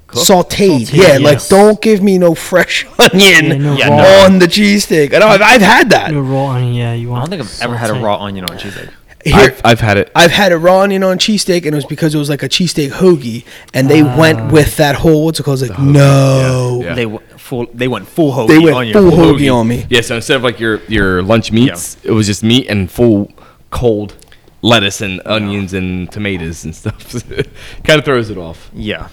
sauteed. 0.08 0.86
Sauteed, 0.88 0.92
Yeah, 0.94 1.18
like 1.18 1.46
don't 1.48 1.82
give 1.82 2.02
me 2.02 2.16
no 2.16 2.34
fresh 2.34 2.86
onion 2.98 3.44
Yeah, 3.44 3.56
no 3.58 3.76
Yeah, 3.76 3.88
no. 3.90 4.24
on 4.24 4.38
the 4.38 4.46
cheesesteak. 4.46 5.12
I 5.12 5.18
know 5.18 5.28
I've, 5.28 5.42
I've 5.42 5.60
had 5.60 5.90
that. 5.90 6.10
no 6.12 6.20
raw 6.20 6.52
onion. 6.52 6.72
Yeah, 6.74 6.94
you 6.94 7.12
I 7.12 7.18
don't 7.18 7.28
think 7.28 7.42
I've 7.42 7.60
ever 7.60 7.76
had 7.76 7.90
a 7.90 7.94
raw 7.94 8.16
onion 8.24 8.46
on 8.46 8.56
a 8.56 8.58
cheesesteak. 8.58 8.90
Here, 9.24 9.35
I've, 9.37 9.61
I've 9.64 9.80
had 9.80 9.98
it. 9.98 10.11
I've 10.14 10.30
had 10.30 10.50
a 10.52 10.59
raw 10.59 10.80
onion 10.80 11.02
on 11.02 11.18
cheesesteak, 11.18 11.59
and 11.66 11.66
it 11.66 11.74
was 11.74 11.85
because 11.85 12.14
it 12.14 12.18
was 12.18 12.30
like 12.30 12.42
a 12.42 12.48
cheesesteak 12.48 12.90
hoagie, 12.90 13.44
and 13.74 13.88
they 13.90 14.02
Ah. 14.02 14.16
went 14.18 14.50
with 14.50 14.76
that 14.78 14.94
whole 14.94 15.26
what's 15.26 15.38
it 15.38 15.42
called? 15.42 15.61
It's 15.61 15.68
like 15.70 15.78
no, 15.78 16.80
Yeah, 16.83 16.88
yeah. 16.88 16.94
They 16.94 17.06
went 17.06 17.40
full. 17.40 17.66
They 17.74 17.88
went 17.88 18.09
full 18.09 18.33
hoagie 18.33 18.48
they 18.48 18.59
went 18.59 18.76
onion. 18.76 18.92
full 18.94 19.11
hoagie 19.11 19.54
on 19.54 19.68
me. 19.68 19.87
Yeah, 19.90 20.00
so 20.00 20.16
instead 20.16 20.37
of 20.37 20.42
like 20.42 20.59
your 20.59 20.80
your 20.88 21.22
lunch 21.22 21.52
meats, 21.52 21.98
it 22.02 22.12
was 22.12 22.26
just 22.26 22.42
meat 22.42 22.66
and 22.68 22.90
full 22.90 23.30
cold 23.70 24.14
lettuce 24.62 25.00
and 25.00 25.20
onions 25.26 25.72
and 25.74 26.11
tomatoes 26.11 26.64
and 26.64 26.74
stuff. 26.74 27.12
kind 27.85 27.98
of 27.98 28.04
throws 28.04 28.30
it 28.30 28.38
off. 28.38 28.70
Yeah. 28.74 29.09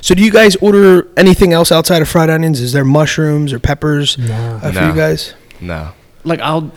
So, 0.00 0.14
do 0.14 0.22
you 0.22 0.30
guys 0.30 0.54
order 0.56 1.08
anything 1.16 1.52
else 1.52 1.72
outside 1.72 2.02
of 2.02 2.08
fried 2.08 2.30
onions? 2.30 2.60
Is 2.60 2.72
there 2.72 2.84
mushrooms 2.84 3.52
or 3.52 3.58
peppers 3.58 4.16
No. 4.16 4.34
uh, 4.62 4.70
for 4.70 4.80
No. 4.80 4.88
you 4.88 4.94
guys? 4.94 5.34
No. 5.60 5.90
Like 6.24 6.40
I'll, 6.40 6.70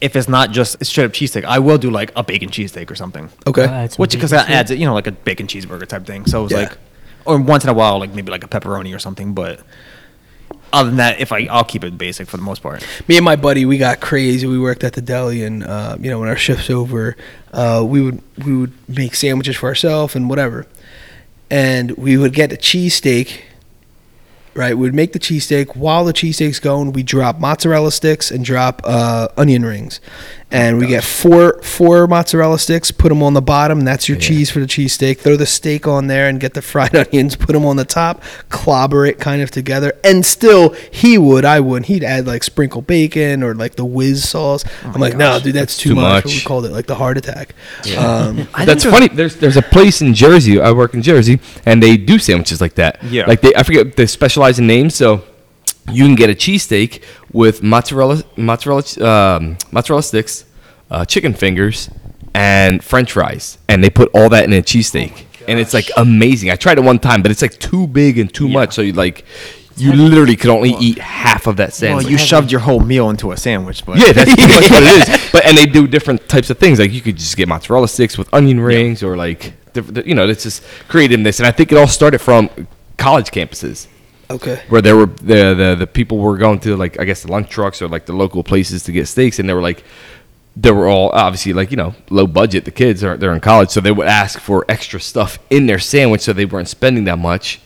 if 0.00 0.14
it's 0.16 0.28
not 0.28 0.50
just 0.50 0.84
straight 0.84 1.04
up 1.04 1.12
cheesesteak, 1.12 1.44
I 1.44 1.58
will 1.58 1.78
do 1.78 1.90
like 1.90 2.12
a 2.16 2.22
bacon 2.22 2.50
cheesesteak 2.50 2.90
or 2.90 2.94
something. 2.94 3.30
Okay. 3.46 3.64
Uh, 3.64 3.70
add 3.70 3.92
some 3.92 4.02
Which 4.02 4.12
because 4.12 4.30
that 4.30 4.48
adds 4.50 4.70
you 4.70 4.84
know, 4.86 4.94
like 4.94 5.06
a 5.06 5.12
bacon 5.12 5.46
cheeseburger 5.46 5.86
type 5.86 6.04
thing. 6.06 6.26
So 6.26 6.40
it 6.40 6.42
was 6.44 6.52
Yeah. 6.52 6.58
like, 6.58 6.78
or 7.24 7.40
once 7.40 7.64
in 7.64 7.70
a 7.70 7.74
while, 7.74 7.98
like 7.98 8.12
maybe 8.14 8.30
like 8.30 8.44
a 8.44 8.48
pepperoni 8.48 8.94
or 8.94 8.98
something. 8.98 9.32
But 9.32 9.60
other 10.72 10.88
than 10.90 10.98
that, 10.98 11.20
if 11.20 11.32
I 11.32 11.46
I'll 11.50 11.64
keep 11.64 11.82
it 11.84 11.96
basic 11.96 12.28
for 12.28 12.36
the 12.36 12.42
most 12.42 12.62
part. 12.62 12.86
me 13.08 13.16
and 13.16 13.24
my 13.24 13.36
buddy 13.36 13.64
we 13.64 13.78
got 13.78 14.00
crazy 14.00 14.46
we 14.46 14.58
worked 14.58 14.84
at 14.84 14.92
the 14.92 15.00
deli 15.00 15.42
and 15.44 15.64
uh, 15.64 15.96
you 16.00 16.10
know 16.10 16.20
when 16.20 16.28
our 16.28 16.36
shift's 16.36 16.68
over 16.70 17.16
uh, 17.52 17.82
we 17.86 18.02
would 18.02 18.20
we 18.44 18.56
would 18.56 18.72
make 18.88 19.14
sandwiches 19.14 19.56
for 19.56 19.66
ourselves 19.68 20.14
and 20.14 20.28
whatever 20.28 20.66
and 21.50 21.92
we 21.92 22.16
would 22.16 22.32
get 22.34 22.52
a 22.52 22.56
cheesesteak 22.56 23.40
right 24.56 24.76
we'd 24.76 24.94
make 24.94 25.12
the 25.12 25.18
cheesesteak 25.18 25.76
while 25.76 26.04
the 26.04 26.12
cheesesteak's 26.12 26.60
going 26.60 26.92
we 26.92 27.02
drop 27.02 27.38
mozzarella 27.38 27.92
sticks 27.92 28.30
and 28.30 28.44
drop 28.44 28.80
uh, 28.84 29.28
onion 29.36 29.64
rings 29.64 30.00
and 30.50 30.78
we 30.78 30.86
get 30.86 31.02
four 31.02 31.60
four 31.62 32.06
mozzarella 32.06 32.58
sticks 32.58 32.90
put 32.90 33.08
them 33.08 33.22
on 33.22 33.34
the 33.34 33.42
bottom 33.42 33.78
and 33.78 33.86
that's 33.86 34.08
your 34.08 34.16
cheese 34.16 34.48
for 34.48 34.60
the 34.60 34.66
cheesesteak 34.66 35.18
throw 35.18 35.36
the 35.36 35.46
steak 35.46 35.88
on 35.88 36.06
there 36.06 36.28
and 36.28 36.40
get 36.40 36.54
the 36.54 36.62
fried 36.62 36.94
onions 37.06 37.34
put 37.34 37.52
them 37.52 37.64
on 37.64 37.76
the 37.76 37.84
top 37.84 38.22
clobber 38.48 39.04
it 39.04 39.18
kind 39.18 39.42
of 39.42 39.50
together 39.50 39.92
and 40.04 40.24
still 40.24 40.70
he 40.90 41.18
would 41.18 41.44
i 41.44 41.58
wouldn't 41.58 41.86
he'd 41.86 42.04
add 42.04 42.26
like 42.26 42.44
sprinkle 42.44 42.80
bacon 42.80 43.42
or 43.42 43.54
like 43.54 43.74
the 43.74 43.84
whiz 43.84 44.28
sauce 44.28 44.64
i'm 44.84 45.00
like 45.00 45.16
no 45.16 45.40
dude 45.40 45.54
that's, 45.54 45.76
too, 45.76 45.90
too 45.90 45.94
much. 45.96 46.24
much. 46.24 46.34
we 46.34 46.40
called 46.42 46.64
it 46.64 46.70
like 46.70 46.86
the 46.86 46.94
heart 46.94 47.18
attack 47.18 47.54
um, 47.98 48.48
That's 48.64 48.84
funny. 48.84 49.08
There's 49.08 49.36
there's 49.36 49.56
a 49.56 49.62
place 49.62 50.00
in 50.00 50.14
Jersey. 50.14 50.60
I 50.60 50.72
work 50.72 50.94
in 50.94 51.02
Jersey, 51.02 51.40
and 51.64 51.82
they 51.82 51.96
do 51.96 52.18
sandwiches 52.18 52.60
like 52.60 52.74
that. 52.74 53.02
Yeah. 53.04 53.26
Like 53.26 53.40
they, 53.40 53.54
I 53.54 53.62
forget 53.62 53.96
they 53.96 54.06
specialize 54.06 54.45
in 54.50 54.66
name, 54.66 54.90
So 54.90 55.24
you 55.92 56.04
can 56.04 56.14
get 56.14 56.30
a 56.30 56.34
cheesesteak 56.34 57.02
with 57.32 57.62
mozzarella 57.62 58.22
mozzarella 58.36 58.82
um, 59.00 59.56
mozzarella 59.70 60.02
sticks, 60.02 60.44
uh, 60.90 61.04
chicken 61.04 61.34
fingers, 61.34 61.90
and 62.34 62.82
French 62.82 63.12
fries, 63.12 63.58
and 63.68 63.82
they 63.82 63.90
put 63.90 64.10
all 64.14 64.28
that 64.30 64.44
in 64.44 64.52
a 64.52 64.62
cheesesteak, 64.62 65.24
and 65.48 65.58
it's 65.58 65.74
like 65.74 65.90
amazing. 65.96 66.50
I 66.50 66.56
tried 66.56 66.78
it 66.78 66.82
one 66.82 66.98
time, 66.98 67.22
but 67.22 67.30
it's 67.30 67.42
like 67.42 67.58
too 67.58 67.86
big 67.86 68.18
and 68.18 68.32
too 68.32 68.48
much. 68.48 68.74
So 68.74 68.82
you 68.82 68.92
like. 68.92 69.24
You 69.78 69.92
literally 69.92 70.36
could 70.36 70.48
only 70.48 70.70
eat 70.80 70.96
half 70.96 71.46
of 71.46 71.58
that 71.58 71.74
sandwich. 71.74 72.04
Well, 72.04 72.12
you 72.12 72.16
shoved 72.16 72.50
your 72.50 72.62
whole 72.62 72.80
meal 72.80 73.10
into 73.10 73.32
a 73.32 73.36
sandwich, 73.36 73.84
but 73.84 73.98
Yeah, 73.98 74.12
that's 74.12 74.34
pretty 74.34 74.50
much 74.54 74.70
what 74.70 74.82
it 74.82 75.06
is. 75.06 75.28
But 75.32 75.44
and 75.44 75.54
they 75.54 75.66
do 75.66 75.86
different 75.86 76.26
types 76.30 76.48
of 76.48 76.56
things. 76.56 76.78
Like 76.78 76.92
you 76.92 77.02
could 77.02 77.18
just 77.18 77.36
get 77.36 77.46
mozzarella 77.46 77.86
sticks 77.86 78.16
with 78.16 78.32
onion 78.32 78.58
rings, 78.58 79.02
or 79.02 79.18
like 79.18 79.52
you 80.06 80.14
know, 80.14 80.26
it's 80.26 80.44
just 80.44 80.62
creating 80.88 81.24
this. 81.24 81.40
And 81.40 81.46
I 81.46 81.50
think 81.50 81.72
it 81.72 81.76
all 81.76 81.88
started 81.88 82.20
from 82.20 82.48
college 82.96 83.30
campuses 83.30 83.86
okay 84.30 84.60
where 84.68 84.82
there 84.82 84.96
were 84.96 85.06
the 85.06 85.54
the 85.54 85.76
the 85.78 85.86
people 85.86 86.18
were 86.18 86.36
going 86.36 86.58
to 86.60 86.76
like 86.76 86.98
I 87.00 87.04
guess 87.04 87.22
the 87.22 87.30
lunch 87.30 87.48
trucks 87.48 87.80
or 87.80 87.88
like 87.88 88.06
the 88.06 88.12
local 88.12 88.42
places 88.42 88.82
to 88.84 88.92
get 88.92 89.06
steaks, 89.08 89.38
and 89.38 89.48
they 89.48 89.54
were 89.54 89.62
like. 89.62 89.84
They 90.58 90.70
were 90.70 90.88
all 90.88 91.10
obviously 91.10 91.52
like 91.52 91.70
you 91.70 91.76
know 91.76 91.94
low 92.08 92.26
budget. 92.26 92.64
The 92.64 92.70
kids 92.70 93.04
are 93.04 93.18
they're 93.18 93.34
in 93.34 93.40
college, 93.42 93.68
so 93.68 93.82
they 93.82 93.92
would 93.92 94.06
ask 94.06 94.38
for 94.40 94.64
extra 94.70 94.98
stuff 94.98 95.38
in 95.50 95.66
their 95.66 95.78
sandwich, 95.78 96.22
so 96.22 96.32
they 96.32 96.46
weren't 96.46 96.68
spending 96.68 97.04
that 97.04 97.18
much, 97.18 97.60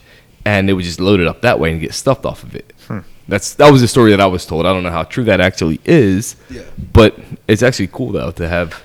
and 0.44 0.68
they 0.68 0.72
would 0.72 0.84
just 0.84 0.98
load 0.98 1.20
it 1.20 1.28
up 1.28 1.40
that 1.42 1.60
way 1.60 1.70
and 1.70 1.80
get 1.80 1.94
stuffed 1.94 2.26
off 2.26 2.42
of 2.42 2.56
it. 2.56 2.74
Hmm. 2.88 2.98
That's 3.28 3.54
that 3.54 3.70
was 3.70 3.80
the 3.80 3.86
story 3.86 4.10
that 4.10 4.20
I 4.20 4.26
was 4.26 4.44
told. 4.44 4.66
I 4.66 4.72
don't 4.72 4.82
know 4.82 4.90
how 4.90 5.04
true 5.04 5.22
that 5.22 5.40
actually 5.40 5.78
is, 5.84 6.34
Yeah. 6.50 6.62
but 6.92 7.16
it's 7.46 7.62
actually 7.62 7.86
cool 7.92 8.10
though 8.10 8.32
to 8.32 8.48
have 8.48 8.82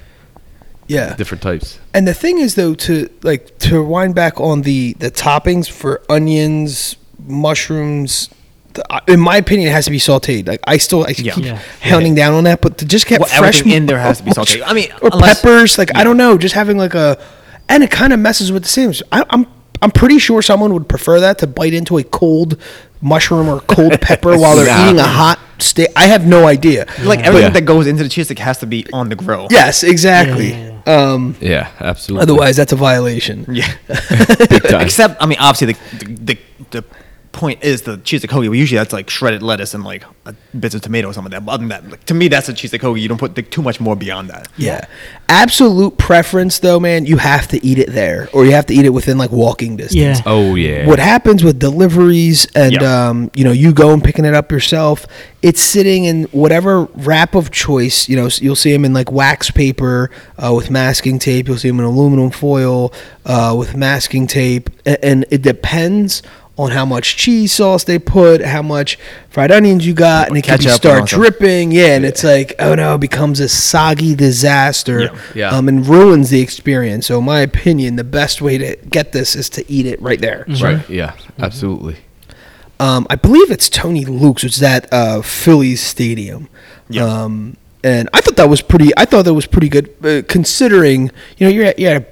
yeah 0.86 1.16
different 1.16 1.42
types. 1.42 1.80
And 1.96 2.08
the 2.08 2.14
thing 2.14 2.38
is, 2.38 2.54
though, 2.54 2.76
to 2.76 3.10
like 3.24 3.58
to 3.60 3.84
wind 3.84 4.14
back 4.14 4.40
on 4.40 4.62
the 4.62 4.94
the 5.00 5.10
toppings 5.10 5.68
for 5.68 6.04
onions, 6.10 6.96
mushrooms. 7.28 8.30
Uh, 8.90 9.00
in 9.08 9.20
my 9.22 9.38
opinion, 9.38 9.70
it 9.70 9.72
has 9.72 9.86
to 9.86 9.92
be 9.92 10.00
sautéed. 10.00 10.48
Like 10.48 10.60
I 10.66 10.78
still, 10.78 11.06
I 11.06 11.14
Yeah. 11.18 11.34
keep 11.34 11.46
Yeah. 11.46 11.60
hounding 11.82 12.14
down 12.16 12.34
on 12.34 12.44
that, 12.44 12.62
but 12.62 12.78
to 12.80 12.86
just 12.86 13.06
get 13.08 13.20
Well, 13.22 13.30
fresh 13.30 13.60
everything 13.60 13.72
in 13.72 13.86
there 13.86 14.00
has 14.00 14.18
to 14.18 14.24
be 14.24 14.32
sautéed. 14.32 14.64
I 14.66 14.74
mean, 14.74 14.90
or 15.02 15.10
unless- 15.14 15.42
peppers. 15.42 15.78
Like 15.78 15.96
I 15.96 16.04
don't 16.04 16.18
know, 16.18 16.38
just 16.38 16.56
having 16.56 16.78
like 16.78 16.94
a, 16.94 17.18
and 17.70 17.84
it 17.84 17.92
kind 17.92 18.12
of 18.12 18.20
messes 18.20 18.52
with 18.52 18.64
the 18.64 18.70
sandwich. 18.70 19.02
I, 19.12 19.24
I'm 19.30 19.48
I'm 19.82 19.92
pretty 19.92 20.20
sure 20.20 20.42
someone 20.42 20.74
would 20.74 20.88
prefer 20.90 21.20
that 21.20 21.38
to 21.40 21.48
bite 21.48 21.74
into 21.74 21.98
a 21.98 22.04
cold 22.04 22.58
mushroom 23.02 23.48
or 23.48 23.60
cold 23.62 24.00
pepper 24.08 24.38
while 24.38 24.56
they're 24.56 24.66
Nah. 24.66 24.86
eating 24.88 25.00
a 25.00 25.04
hot 25.04 25.38
steak. 25.60 25.90
I 25.96 26.08
have 26.08 26.26
no 26.26 26.48
idea. 26.48 26.86
like 27.04 27.20
everything 27.20 27.50
Yeah. 27.50 27.60
that 27.60 27.66
goes 27.66 27.86
into 27.88 28.04
the 28.04 28.10
cheesesteak 28.10 28.40
has 28.40 28.58
to 28.60 28.66
be 28.68 28.86
on 28.94 29.10
the 29.10 29.16
grill. 29.16 29.48
Yes, 29.52 29.84
exactly. 29.84 30.52
Yeah, 30.52 30.72
Um, 30.88 31.36
Yeah, 31.42 31.68
absolutely. 31.80 32.24
otherwise, 32.24 32.56
that's 32.58 32.72
a 32.74 32.76
violation. 32.78 33.46
Yeah. 33.50 33.70
Except, 34.82 35.22
I 35.22 35.26
mean, 35.26 35.38
obviously, 35.40 35.74
the, 35.74 36.06
the, 36.06 36.16
the, 36.16 36.38
the 36.72 36.84
point 37.36 37.64
is 37.64 37.84
the 37.84 37.98
cheesesteak 38.00 38.30
hoagie. 38.30 38.58
Usually, 38.58 38.78
that's 38.80 38.94
like 38.94 39.10
shredded 39.10 39.44
lettuce 39.44 39.74
and 39.76 39.84
like 39.84 40.04
a 40.26 40.34
bits 40.60 40.74
of 40.74 40.82
tomato 40.82 41.10
or 41.10 41.14
something 41.14 41.32
like 41.32 41.40
that. 41.42 41.46
But 41.46 41.52
other 41.52 41.62
than 41.62 41.70
that, 41.70 41.90
like, 41.92 42.04
to 42.06 42.14
me, 42.16 42.28
that's 42.30 42.50
a 42.50 42.54
cheesesteak 42.54 42.80
hoagie. 42.80 43.02
You 43.02 43.08
don't 43.10 43.18
put 43.20 43.36
like, 43.38 43.52
too 43.52 43.62
much 43.62 43.80
more 43.80 43.96
beyond 43.96 44.30
that. 44.32 44.48
Yeah. 44.58 44.86
Absolute 45.30 45.98
preference 45.98 46.60
though, 46.60 46.80
man, 46.80 47.06
you 47.06 47.18
have 47.18 47.48
to 47.50 47.64
eat 47.66 47.80
it 47.80 47.90
there 47.92 48.30
or 48.34 48.46
you 48.46 48.52
have 48.52 48.66
to 48.68 48.74
eat 48.74 48.86
it 48.86 48.90
within 48.92 49.18
like 49.18 49.32
walking 49.32 49.76
distance. 49.76 50.20
Yeah. 50.20 50.24
oh 50.26 50.56
yeah. 50.56 50.88
What 50.88 51.00
happens 51.00 51.44
with 51.44 51.60
deliveries 51.60 52.48
and 52.56 52.74
Yeah. 52.74 53.08
um, 53.10 53.32
you 53.36 53.44
know, 53.44 53.52
you 53.52 53.74
go 53.74 53.92
and 53.92 54.04
picking 54.04 54.24
it 54.26 54.34
up 54.34 54.52
yourself, 54.52 55.06
it's 55.42 55.62
sitting 55.62 56.06
in 56.06 56.24
whatever 56.26 56.86
wrap 56.96 57.34
of 57.36 57.50
choice, 57.52 58.08
you 58.08 58.16
know, 58.16 58.30
you'll 58.40 58.56
see 58.56 58.72
them 58.72 58.86
in 58.86 58.94
like 58.94 59.12
wax 59.12 59.50
paper 59.52 60.12
uh, 60.38 60.54
with 60.56 60.70
masking 60.70 61.18
tape, 61.20 61.48
you'll 61.48 61.58
see 61.58 61.70
them 61.70 61.80
in 61.80 61.86
aluminum 61.86 62.30
foil 62.30 62.94
uh, 63.26 63.56
with 63.58 63.76
masking 63.76 64.28
tape 64.28 64.70
a- 64.86 65.04
and 65.04 65.26
it 65.32 65.42
depends 65.42 66.22
on 66.58 66.72
how 66.72 66.86
much 66.86 67.18
cheese 67.18 67.52
sauce 67.52 67.84
they 67.84 68.00
put, 68.00 68.42
how 68.42 68.62
much 68.62 68.98
fried 69.30 69.52
onions 69.52 69.86
you 69.86 69.94
got, 69.94 70.30
and 70.30 70.38
it 70.38 70.44
can 70.44 70.58
be 70.58 70.64
Ketchup 70.66 70.86
and 70.86 71.08
start 71.08 71.10
dripping. 71.10 71.72
Yeah, 71.72 71.96
and 71.96 72.06
it's 72.06 72.24
like, 72.24 72.54
oh 72.60 72.76
no, 72.76 72.96
it 72.96 73.02
becomes 73.02 73.40
a 73.40 73.50
soggy 73.50 74.16
disaster 74.16 75.02
Yeah. 75.02 75.22
Yeah. 75.36 75.50
Um, 75.50 75.68
and 75.68 75.86
ruins 75.86 76.30
the 76.30 76.40
experience. 76.40 77.08
So, 77.08 77.20
in 77.20 77.26
my 77.26 77.42
opinion, 77.42 77.98
the 77.98 78.06
best 78.06 78.42
way 78.42 78.58
to 78.58 78.78
get 78.90 79.12
this 79.12 79.36
is 79.36 79.50
to 79.52 79.70
eat 79.70 79.86
it 79.86 80.02
right 80.02 80.20
there. 80.20 80.46
Right. 80.62 80.90
Yeah. 80.90 81.16
Absolutely. 81.40 81.98
Um, 82.80 83.08
I 83.10 83.16
believe 83.16 83.52
it's 83.52 83.70
Tony 83.70 84.06
Luke's, 84.06 84.44
which 84.44 84.58
is 84.58 84.64
at 84.64 84.92
uh, 84.94 85.22
Phillies 85.22 85.82
Stadium. 85.82 86.50
Yeah. 86.90 87.04
Um, 87.04 87.58
and 87.84 88.10
I 88.14 88.22
thought 88.22 88.36
that 88.38 88.50
was 88.50 88.62
pretty. 88.62 88.92
I 88.98 89.06
thought 89.06 89.26
that 89.26 89.34
was 89.34 89.46
pretty 89.46 89.70
good, 89.70 89.94
uh, 90.04 90.24
considering 90.28 91.12
you 91.38 91.48
know 91.48 91.50
you're 91.50 91.66
at, 91.66 91.80
you're 91.80 91.92
at 91.92 92.02
a 92.02 92.06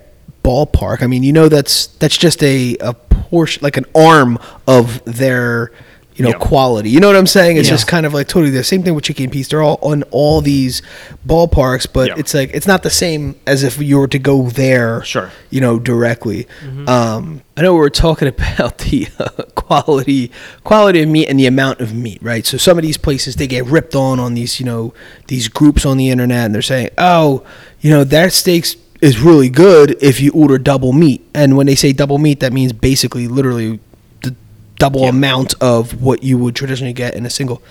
ballpark. 0.48 1.02
I 1.02 1.08
mean, 1.08 1.24
you 1.24 1.34
know 1.34 1.50
that's 1.50 1.88
that's 1.88 2.16
just 2.16 2.44
a 2.44 2.78
a 2.80 2.94
portion, 3.34 3.64
like 3.64 3.78
an 3.78 3.86
arm 3.96 4.38
of 4.68 5.04
their 5.06 5.72
you 6.16 6.24
know 6.24 6.30
Yeah. 6.30 6.36
quality. 6.38 6.92
You 6.92 7.00
know 7.00 7.08
what 7.08 7.16
I'm 7.16 7.26
saying? 7.26 7.58
It's 7.58 7.68
Yeah. 7.68 7.74
just 7.74 7.88
kind 7.88 8.06
of 8.06 8.14
like 8.14 8.28
totally 8.28 8.52
the 8.52 8.64
same 8.64 8.84
thing 8.84 8.94
with 8.94 9.04
Chickie's 9.04 9.24
and 9.24 9.34
Pete's. 9.34 9.48
They're 9.50 9.64
all 9.64 9.80
on 9.82 10.04
all 10.12 10.42
these 10.42 10.84
ballparks, 11.28 11.88
but 11.92 12.10
Yeah. 12.10 12.14
it's 12.20 12.36
like 12.36 12.52
it's 12.54 12.68
not 12.68 12.84
the 12.84 12.92
same 12.92 13.34
as 13.48 13.64
if 13.64 13.82
you 13.82 13.98
were 13.98 14.08
to 14.08 14.20
go 14.20 14.44
there. 14.50 15.04
Sure. 15.04 15.32
You 15.50 15.62
know 15.62 15.80
directly. 15.80 16.46
Um, 16.86 17.42
I 17.58 17.64
know 17.64 17.74
we 17.74 17.80
were 17.80 17.90
talking 17.90 18.28
about 18.36 18.78
the 18.78 19.08
uh, 19.20 19.30
quality 19.56 20.30
quality 20.64 21.02
of 21.02 21.10
meat 21.10 21.28
and 21.30 21.40
the 21.40 21.48
amount 21.48 21.80
of 21.82 21.96
meat, 21.96 22.20
right? 22.22 22.46
So 22.46 22.58
some 22.58 22.78
of 22.78 22.84
these 22.84 22.98
places 22.98 23.36
they 23.38 23.48
get 23.48 23.66
ripped 23.66 23.96
on 23.96 24.20
on 24.20 24.36
these 24.36 24.60
you 24.60 24.68
know 24.68 24.94
these 25.30 25.48
groups 25.48 25.84
on 25.84 25.98
the 25.98 26.12
internet, 26.12 26.46
and 26.46 26.54
they're 26.54 26.62
saying, 26.62 26.90
oh, 27.00 27.42
you 27.82 27.90
know 27.90 28.04
that 28.04 28.34
steaks 28.34 28.76
is 29.04 29.20
really 29.20 29.50
good 29.50 30.02
if 30.02 30.22
you 30.22 30.32
order 30.32 30.58
double 30.58 30.94
meat. 30.94 31.22
And 31.34 31.58
when 31.58 31.66
they 31.66 31.76
say 31.76 31.92
double 31.92 32.18
meat, 32.18 32.40
that 32.40 32.54
means 32.54 32.72
basically 32.72 33.28
literally 33.28 33.82
the 34.22 34.34
double 34.78 35.04
amount 35.04 35.56
of 35.60 36.02
what 36.02 36.24
you 36.24 36.38
would 36.38 36.56
traditionally 36.56 36.94
get 36.94 37.14
in 37.14 37.26
a 37.26 37.30
single. 37.30 37.62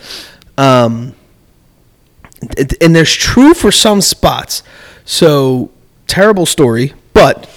Um, 0.58 1.14
and 2.82 2.94
there's 2.94 3.14
true 3.14 3.54
for 3.54 3.72
some 3.72 4.02
spots. 4.02 4.62
So 5.06 5.70
terrible 6.06 6.44
story, 6.44 6.92
but 7.14 7.48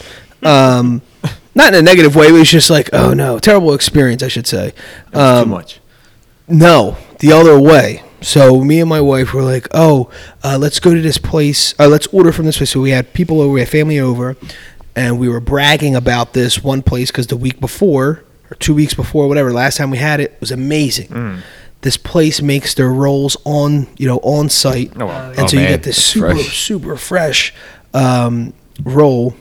um, 0.41 1.01
not 1.53 1.73
in 1.73 1.79
a 1.79 1.81
negative 1.81 2.15
way. 2.15 2.27
It 2.27 2.31
was 2.31 2.49
just 2.49 2.69
like, 2.69 2.89
oh 2.93 3.13
no, 3.13 3.39
terrible 3.39 3.73
experience, 3.73 4.23
I 4.23 4.29
should 4.29 4.47
say. 4.47 4.73
Um, 5.11 5.43
too 5.43 5.49
much. 5.49 5.81
no, 6.47 6.95
the 7.19 7.33
other 7.33 7.59
way. 7.59 8.03
So 8.25 8.63
me 8.63 8.79
and 8.79 8.89
my 8.89 9.01
wife 9.01 9.33
were 9.33 9.43
like, 9.43 9.67
"Oh, 9.71 10.09
uh, 10.43 10.57
let's 10.59 10.79
go 10.79 10.93
to 10.93 11.01
this 11.01 11.17
place. 11.17 11.73
Uh, 11.79 11.87
let's 11.87 12.07
order 12.07 12.31
from 12.31 12.45
this 12.45 12.57
place." 12.57 12.71
So 12.71 12.81
we 12.81 12.89
had 12.91 13.13
people 13.13 13.39
over, 13.39 13.53
we 13.53 13.59
had 13.61 13.69
family 13.69 13.99
over, 13.99 14.35
and 14.95 15.19
we 15.19 15.29
were 15.29 15.39
bragging 15.39 15.95
about 15.95 16.33
this 16.33 16.63
one 16.63 16.81
place 16.81 17.11
because 17.11 17.27
the 17.27 17.37
week 17.37 17.59
before 17.59 18.23
or 18.51 18.55
two 18.59 18.73
weeks 18.73 18.93
before, 18.93 19.27
whatever, 19.27 19.53
last 19.53 19.77
time 19.77 19.91
we 19.91 19.97
had 19.99 20.19
it 20.19 20.35
was 20.39 20.51
amazing. 20.51 21.43
This 21.81 21.97
place 21.97 22.41
makes 22.41 22.73
their 22.73 22.89
rolls 22.89 23.37
on, 23.45 23.87
you 23.97 24.07
know, 24.07 24.17
on 24.23 24.49
site, 24.49 24.91
Oh, 24.99 25.05
wow. 25.05 25.29
and 25.29 25.39
Oh, 25.41 25.47
so 25.47 25.57
you 25.57 25.67
get 25.67 25.83
this 25.83 25.97
that's 25.97 26.05
super 26.05 26.33
fresh. 26.33 26.57
super 26.65 26.95
fresh 26.97 27.53
um, 27.93 28.53
roll 28.83 29.35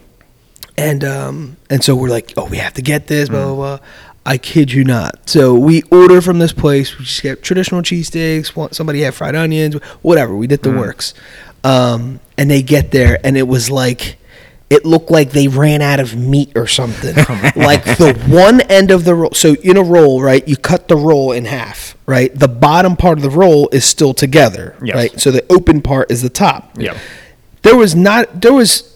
and 0.77 1.05
um 1.05 1.57
and 1.71 1.83
so 1.85 1.95
we're 1.95 2.09
like, 2.11 2.33
oh, 2.37 2.45
we 2.47 2.59
have 2.59 2.75
to 2.75 2.83
get 2.83 3.07
this, 3.07 3.29
blah 3.31 3.45
blah 3.47 3.55
blah. 3.55 3.79
I 4.27 4.39
kid 4.39 4.73
you 4.73 4.85
not. 4.85 5.29
So 5.29 5.55
we 5.55 5.83
order 5.91 6.21
from 6.23 6.39
this 6.39 6.53
place. 6.53 6.99
We 6.99 7.05
just 7.05 7.23
get 7.23 7.43
traditional 7.43 7.83
cheesesteaks. 7.83 8.57
Want 8.57 8.75
somebody 8.75 9.03
had 9.03 9.15
fried 9.15 9.35
onions, 9.35 9.75
whatever. 10.03 10.35
We 10.35 10.47
did 10.47 10.63
the 10.63 10.71
works. 10.73 11.13
Um, 11.63 12.21
and 12.39 12.51
they 12.51 12.63
get 12.63 12.91
there, 12.91 13.19
and 13.25 13.37
it 13.37 13.47
was 13.49 13.71
like. 13.71 14.19
It 14.71 14.87
looked 14.87 15.11
like 15.11 15.31
they 15.31 15.47
ran 15.47 15.83
out 15.83 16.01
of 16.01 16.17
meat 16.17 16.51
or 16.57 16.67
something. 16.67 17.15
like 17.55 17.85
the 17.85 18.19
one 18.29 18.63
end 18.63 18.91
of 18.91 19.05
the 19.05 19.15
roll. 19.15 19.31
So 19.33 19.55
in 19.63 19.77
a 19.77 19.83
roll, 19.83 20.23
right? 20.23 20.47
You 20.49 20.57
cut 20.57 20.89
the 20.89 20.97
roll 20.97 21.33
in 21.33 21.45
half, 21.45 21.97
right? 22.07 22.35
The 22.37 22.49
bottom 22.49 22.97
part 22.97 23.19
of 23.19 23.23
the 23.23 23.31
roll 23.31 23.69
is 23.69 23.85
still 23.85 24.15
together, 24.15 24.75
Yes. 24.83 24.97
right? 24.97 25.21
So 25.21 25.31
the 25.31 25.45
open 25.53 25.81
part 25.83 26.11
is 26.11 26.23
the 26.23 26.31
top 26.31 26.71
Yeah. 26.77 26.99
there 27.63 27.77
was 27.77 27.95
not 27.95 28.41
there 28.41 28.55
was 28.55 28.94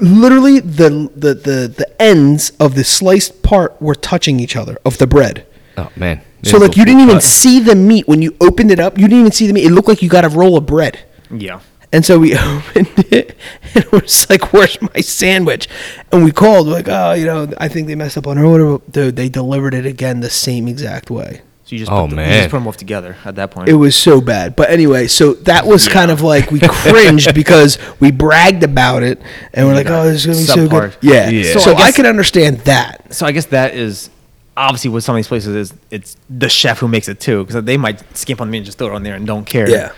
literally 0.00 0.60
the 0.60 1.10
the 1.14 1.34
the, 1.34 1.74
the 1.76 2.02
ends 2.02 2.52
of 2.58 2.74
the 2.74 2.84
sliced 2.84 3.42
part 3.42 3.80
were 3.80 3.94
touching 3.94 4.40
each 4.40 4.56
other 4.56 4.78
of 4.84 4.98
the 4.98 5.06
bread 5.06 5.46
Oh 5.80 5.90
man. 5.96 6.20
So 6.42 6.58
like 6.58 6.76
you 6.76 6.84
didn't 6.84 7.02
even 7.02 7.16
cut. 7.16 7.22
see 7.22 7.60
the 7.60 7.74
meat 7.74 8.08
when 8.08 8.22
you 8.22 8.36
opened 8.40 8.70
it 8.70 8.80
up. 8.80 8.98
You 8.98 9.04
didn't 9.08 9.20
even 9.20 9.32
see 9.32 9.46
the 9.46 9.52
meat. 9.52 9.64
It 9.64 9.70
looked 9.70 9.88
like 9.88 10.02
you 10.02 10.08
got 10.08 10.24
a 10.24 10.28
roll 10.28 10.56
of 10.56 10.66
bread. 10.66 11.00
Yeah. 11.30 11.60
And 11.92 12.04
so 12.04 12.18
we 12.18 12.36
opened 12.38 12.88
it, 13.10 13.36
and 13.74 13.84
it 13.84 13.92
was 13.92 14.28
like, 14.30 14.52
"Where's 14.52 14.80
my 14.80 15.00
sandwich?" 15.00 15.68
And 16.12 16.24
we 16.24 16.32
called, 16.32 16.66
like, 16.68 16.86
"Oh, 16.88 17.12
you 17.14 17.26
know, 17.26 17.52
I 17.58 17.68
think 17.68 17.88
they 17.88 17.94
messed 17.94 18.16
up 18.16 18.26
on 18.26 18.38
our 18.38 18.44
order." 18.44 18.78
Dude, 18.90 19.16
they 19.16 19.28
delivered 19.28 19.74
it 19.74 19.84
again 19.86 20.20
the 20.20 20.30
same 20.30 20.68
exact 20.68 21.10
way. 21.10 21.40
So 21.70 21.76
you 21.76 21.78
just 21.78 21.92
Oh, 21.92 22.08
put 22.08 22.16
the, 22.16 22.22
you 22.22 22.28
man. 22.28 22.38
just 22.40 22.50
put 22.50 22.56
them 22.56 22.64
both 22.64 22.78
together 22.78 23.16
at 23.24 23.36
that 23.36 23.52
point. 23.52 23.68
It 23.68 23.74
was 23.74 23.94
so 23.94 24.20
bad. 24.20 24.56
But 24.56 24.70
anyway, 24.70 25.06
so 25.06 25.34
that 25.34 25.64
was 25.64 25.86
kind 25.86 26.10
of 26.10 26.20
like 26.20 26.50
we 26.50 26.58
cringed 26.64 27.32
because 27.32 27.78
we 28.00 28.10
bragged 28.10 28.64
about 28.64 29.04
it, 29.04 29.22
and 29.54 29.68
we're 29.68 29.74
like, 29.74 29.86
got 29.86 30.04
"Oh, 30.04 30.10
this 30.10 30.26
is 30.26 30.26
gonna 30.26 30.38
be 30.38 30.68
so 30.68 30.68
good." 30.68 30.96
Yeah. 31.00 31.30
Yeah. 31.30 31.52
So, 31.52 31.58
So 31.60 31.72
I 31.74 31.82
I, 31.82 31.92
can 31.92 32.06
understand 32.06 32.58
that. 32.62 33.14
so 33.14 33.24
I 33.24 33.30
guess 33.30 33.46
that 33.46 33.74
is 33.76 34.10
obviously 34.56 34.90
with 34.90 35.04
some 35.04 35.14
of 35.14 35.18
these 35.20 35.28
places 35.28 35.54
is 35.54 35.78
it's 35.92 36.16
the 36.28 36.48
chef 36.48 36.80
who 36.80 36.88
makes 36.88 37.08
it 37.08 37.20
too 37.20 37.44
because 37.44 37.62
they 37.62 37.76
might 37.76 38.02
skimp 38.16 38.40
on 38.40 38.50
me 38.50 38.58
and 38.58 38.64
just 38.66 38.76
throw 38.76 38.88
it 38.88 38.92
on 38.94 39.04
there 39.04 39.14
and 39.14 39.24
don't 39.24 39.44
care. 39.44 39.70
Yeah. 39.70 39.92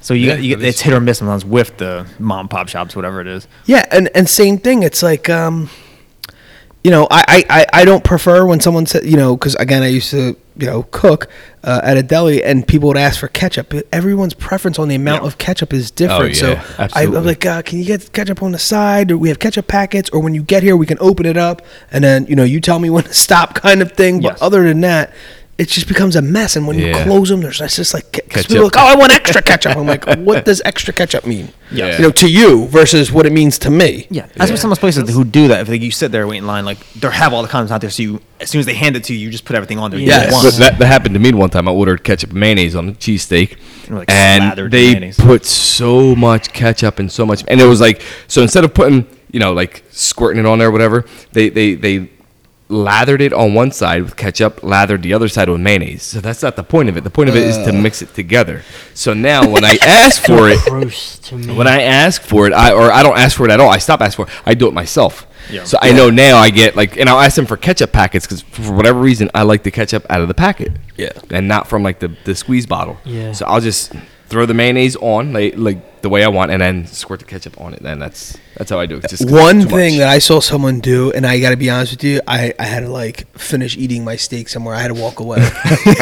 So 0.00 0.14
you, 0.14 0.28
Yeah, 0.28 0.36
you 0.36 0.56
that 0.56 0.66
it's 0.66 0.78
is- 0.78 0.82
hit 0.82 0.94
or 0.94 1.00
miss 1.00 1.18
sometimes 1.18 1.44
with 1.44 1.76
the 1.76 2.06
mom 2.18 2.40
and 2.40 2.50
pop 2.50 2.68
shops, 2.68 2.96
whatever 2.96 3.20
it 3.20 3.26
is. 3.26 3.46
Yeah, 3.66 3.84
and 3.90 4.08
and 4.14 4.26
same 4.30 4.56
thing. 4.56 4.82
It's 4.82 5.02
like, 5.02 5.28
um, 5.28 5.68
you 6.84 6.90
know, 6.90 7.06
I 7.10 7.44
I, 7.50 7.66
I, 7.72 7.84
don't 7.84 8.04
prefer 8.04 8.46
when 8.46 8.60
someone 8.60 8.86
said, 8.86 9.04
you 9.04 9.16
know, 9.16 9.36
because 9.36 9.54
again, 9.56 9.82
I 9.82 9.88
used 9.88 10.10
to 10.12 10.36
you 10.56 10.66
know 10.66 10.84
cook 10.90 11.28
uh, 11.64 11.80
at 11.82 11.96
a 11.96 12.02
deli, 12.02 12.42
and 12.42 12.66
people 12.66 12.88
would 12.88 12.96
ask 12.96 13.18
for 13.18 13.28
ketchup. 13.28 13.74
Everyone's 13.92 14.34
preference 14.34 14.78
on 14.78 14.88
the 14.88 14.94
amount 14.94 15.22
Yeah. 15.22 15.28
of 15.28 15.38
ketchup 15.38 15.72
is 15.72 15.90
different. 15.90 16.40
yeah, 16.40 16.62
so 16.62 16.88
I, 16.94 17.02
I'm 17.04 17.24
like, 17.24 17.44
uh, 17.44 17.62
can 17.62 17.78
you 17.78 17.84
get 17.84 18.12
ketchup 18.12 18.42
on 18.42 18.52
the 18.52 18.58
side? 18.58 19.10
Or 19.10 19.18
we 19.18 19.28
have 19.28 19.38
ketchup 19.38 19.66
packets, 19.66 20.08
or 20.10 20.20
when 20.20 20.34
you 20.34 20.42
get 20.42 20.62
here, 20.62 20.76
we 20.76 20.86
can 20.86 20.98
open 21.00 21.26
it 21.26 21.36
up, 21.36 21.62
and 21.90 22.02
then 22.04 22.26
you 22.26 22.36
know, 22.36 22.44
you 22.44 22.60
tell 22.60 22.78
me 22.78 22.90
when 22.90 23.04
to 23.04 23.14
stop, 23.14 23.54
kind 23.66 23.82
of 23.82 23.92
thing. 23.92 24.20
But 24.20 24.34
Yes. 24.34 24.42
other 24.42 24.62
than 24.62 24.80
that. 24.82 25.12
It 25.58 25.68
just 25.68 25.88
becomes 25.88 26.14
a 26.14 26.22
mess, 26.22 26.54
and 26.54 26.68
when 26.68 26.78
you 26.78 26.94
close 26.94 27.30
them, 27.30 27.40
there's 27.40 27.60
it's 27.60 27.74
just 27.74 27.92
like 27.92 28.12
Ketchup. 28.12 28.46
people 28.46 28.58
are 28.58 28.64
like, 28.66 28.76
"Oh, 28.76 28.86
I 28.86 28.94
want 28.94 29.12
extra 29.12 29.42
ketchup." 29.42 29.76
I'm 29.76 29.88
like, 29.88 30.04
"What 30.18 30.44
does 30.44 30.62
extra 30.64 30.94
ketchup 30.94 31.26
mean?" 31.26 31.48
Yeah. 31.72 31.96
you 31.96 32.02
know, 32.04 32.10
to 32.12 32.28
you 32.30 32.66
versus 32.68 33.10
what 33.10 33.26
it 33.26 33.32
means 33.32 33.58
to 33.60 33.70
me. 33.70 34.06
Yeah, 34.08 34.26
that's 34.36 34.52
what 34.52 34.60
some 34.60 34.70
of 34.70 34.76
those 34.78 34.80
places 34.80 35.12
who 35.12 35.24
do 35.24 35.48
that. 35.48 35.62
If 35.62 35.68
like, 35.68 35.82
you 35.82 35.90
sit 35.90 36.12
there 36.12 36.28
waiting 36.28 36.44
in 36.44 36.46
line, 36.46 36.64
like 36.64 36.78
they 36.92 37.10
have 37.10 37.32
all 37.34 37.42
the 37.42 37.48
condoms 37.48 37.72
out 37.72 37.80
there, 37.80 37.90
so 37.90 38.04
you 38.04 38.20
as 38.40 38.50
soon 38.50 38.60
as 38.60 38.66
they 38.66 38.74
hand 38.74 38.94
it 38.94 39.02
to 39.04 39.12
you, 39.12 39.18
you 39.18 39.30
just 39.30 39.44
put 39.44 39.56
everything 39.56 39.80
on 39.80 39.90
there. 39.90 39.98
Yes. 39.98 40.30
Yes. 40.30 40.44
But 40.44 40.54
that, 40.60 40.78
that 40.78 40.86
happened 40.86 41.14
to 41.16 41.18
me 41.20 41.32
one 41.32 41.50
time. 41.50 41.66
I 41.66 41.72
ordered 41.72 42.04
ketchup 42.04 42.30
and 42.30 42.38
mayonnaise 42.38 42.76
on 42.76 42.86
the 42.86 42.92
cheesesteak, 42.92 43.58
And, 43.88 43.96
like, 43.98 44.08
and 44.10 44.70
they 44.70 44.92
mayonnaise. 44.92 45.16
put 45.18 45.44
so 45.44 46.14
much 46.14 46.52
ketchup 46.52 47.00
and 47.00 47.10
so 47.10 47.26
much, 47.26 47.42
and 47.48 47.60
it 47.60 47.66
was 47.66 47.80
like 47.80 48.00
so 48.28 48.42
instead 48.42 48.62
of 48.62 48.72
putting 48.74 49.08
you 49.32 49.40
know 49.40 49.52
like 49.54 49.82
squirting 49.90 50.38
it 50.38 50.46
on 50.46 50.60
there, 50.60 50.68
or 50.68 50.70
whatever, 50.70 51.04
they 51.32 51.48
they 51.48 51.74
they 51.74 52.10
lathered 52.70 53.22
it 53.22 53.32
on 53.32 53.54
one 53.54 53.72
side 53.72 54.02
with 54.02 54.16
ketchup, 54.16 54.62
lathered 54.62 55.02
the 55.02 55.14
other 55.14 55.28
side 55.28 55.48
with 55.48 55.60
mayonnaise. 55.60 56.02
So 56.02 56.20
that's 56.20 56.42
not 56.42 56.56
the 56.56 56.62
point 56.62 56.88
of 56.88 56.96
it. 56.96 57.04
The 57.04 57.10
point 57.10 57.30
of 57.30 57.36
it 57.36 57.44
is 57.44 57.56
to 57.58 57.72
mix 57.72 58.02
it 58.02 58.12
together. 58.14 58.62
So 58.94 59.14
now 59.14 59.48
when 59.48 59.64
I 59.64 59.78
ask 59.82 60.22
for 60.22 60.48
it, 60.50 60.58
Gross 60.68 61.18
to 61.20 61.36
me. 61.36 61.54
when 61.54 61.66
I 61.66 61.82
ask 61.82 62.20
for 62.20 62.46
it, 62.46 62.52
I 62.52 62.72
or 62.72 62.92
I 62.92 63.02
don't 63.02 63.16
ask 63.18 63.36
for 63.36 63.44
it 63.46 63.50
at 63.50 63.60
all. 63.60 63.70
I 63.70 63.78
stop 63.78 64.00
asking 64.02 64.26
for 64.26 64.30
it. 64.30 64.38
I 64.44 64.54
do 64.54 64.68
it 64.68 64.74
myself. 64.74 65.26
Yeah. 65.50 65.64
So 65.64 65.78
I 65.80 65.92
know 65.92 66.10
now 66.10 66.36
I 66.36 66.50
get 66.50 66.76
like, 66.76 66.98
and 66.98 67.08
I'll 67.08 67.20
ask 67.20 67.36
them 67.36 67.46
for 67.46 67.56
ketchup 67.56 67.90
packets 67.90 68.26
because 68.26 68.42
for 68.42 68.74
whatever 68.74 69.00
reason 69.00 69.30
I 69.34 69.44
like 69.44 69.62
the 69.62 69.70
ketchup 69.70 70.04
out 70.10 70.20
of 70.20 70.28
the 70.28 70.34
packet. 70.34 70.72
Yeah. 70.96 71.12
And 71.30 71.48
not 71.48 71.68
from 71.68 71.82
like 71.82 72.00
the 72.00 72.14
the 72.24 72.34
squeeze 72.34 72.66
bottle. 72.66 72.98
Yeah. 73.04 73.32
So 73.32 73.46
I'll 73.46 73.60
just 73.62 73.94
throw 74.28 74.44
the 74.46 74.54
mayonnaise 74.54 74.96
on 74.96 75.32
like 75.32 75.54
like 75.56 76.02
the 76.02 76.08
way 76.08 76.22
I 76.22 76.28
want, 76.28 76.50
and 76.50 76.62
then 76.62 76.86
squirt 76.86 77.20
the 77.20 77.24
ketchup 77.24 77.60
on 77.60 77.74
it. 77.74 77.82
Then 77.82 77.98
that's 77.98 78.36
that's 78.56 78.70
how 78.70 78.78
I 78.78 78.86
do 78.86 78.96
it. 78.96 79.08
Just 79.08 79.22
'cause 79.22 79.32
One 79.32 79.66
thing 79.66 79.94
much. 79.94 79.98
that 79.98 80.08
I 80.08 80.18
saw 80.18 80.40
someone 80.40 80.80
do, 80.80 81.10
and 81.12 81.26
I 81.26 81.40
got 81.40 81.50
to 81.50 81.56
be 81.56 81.70
honest 81.70 81.92
with 81.92 82.04
you, 82.04 82.20
I, 82.26 82.54
I 82.58 82.64
had 82.64 82.80
to 82.80 82.88
like 82.88 83.26
finish 83.36 83.76
eating 83.76 84.04
my 84.04 84.16
steak 84.16 84.48
somewhere. 84.48 84.74
I 84.74 84.80
had 84.80 84.88
to 84.88 84.94
walk 84.94 85.20
away. 85.20 85.38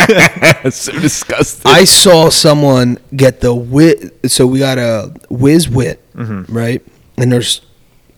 that's 0.09 0.77
so 0.77 0.93
disgusting. 0.93 1.71
I 1.71 1.85
saw 1.85 2.29
someone 2.29 2.99
get 3.15 3.41
the 3.41 3.55
wit. 3.55 4.31
So 4.31 4.47
we 4.47 4.59
got 4.59 4.79
a 4.79 5.15
whiz 5.31 5.69
wit, 5.69 6.03
mm-hmm. 6.15 6.53
right? 6.53 6.83
And 7.17 7.33
there's 7.33 7.63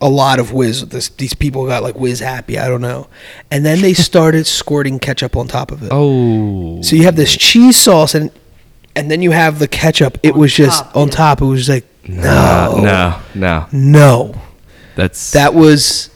a 0.01 0.09
lot 0.09 0.39
of 0.39 0.53
whiz. 0.53 0.85
This, 0.87 1.09
these 1.09 1.33
people 1.33 1.65
got 1.67 1.83
like 1.83 1.95
whiz 1.95 2.19
happy. 2.19 2.57
I 2.57 2.67
don't 2.67 2.81
know. 2.81 3.07
And 3.51 3.65
then 3.65 3.81
they 3.81 3.93
started 3.93 4.47
squirting 4.47 4.99
ketchup 4.99 5.35
on 5.35 5.47
top 5.47 5.71
of 5.71 5.83
it. 5.83 5.89
oh. 5.93 6.81
So 6.81 6.95
you 6.95 7.03
have 7.03 7.15
this 7.15 7.35
cheese 7.35 7.77
sauce, 7.77 8.15
and 8.15 8.31
and 8.99 9.09
then 9.09 9.21
you 9.21 9.31
have 9.31 9.59
the 9.59 9.67
ketchup. 9.67 10.17
It 10.23 10.33
On 10.33 10.39
was 10.39 10.53
just 10.53 10.83
top, 10.83 10.95
on 10.95 11.07
yeah. 11.07 11.13
top. 11.13 11.41
It 11.41 11.45
was 11.45 11.69
like 11.69 11.85
no, 12.07 12.75
no, 12.81 13.19
no, 13.35 13.67
no. 13.71 14.31
no. 14.33 14.35
That's 14.95 15.31
That 15.31 15.53
was 15.53 16.09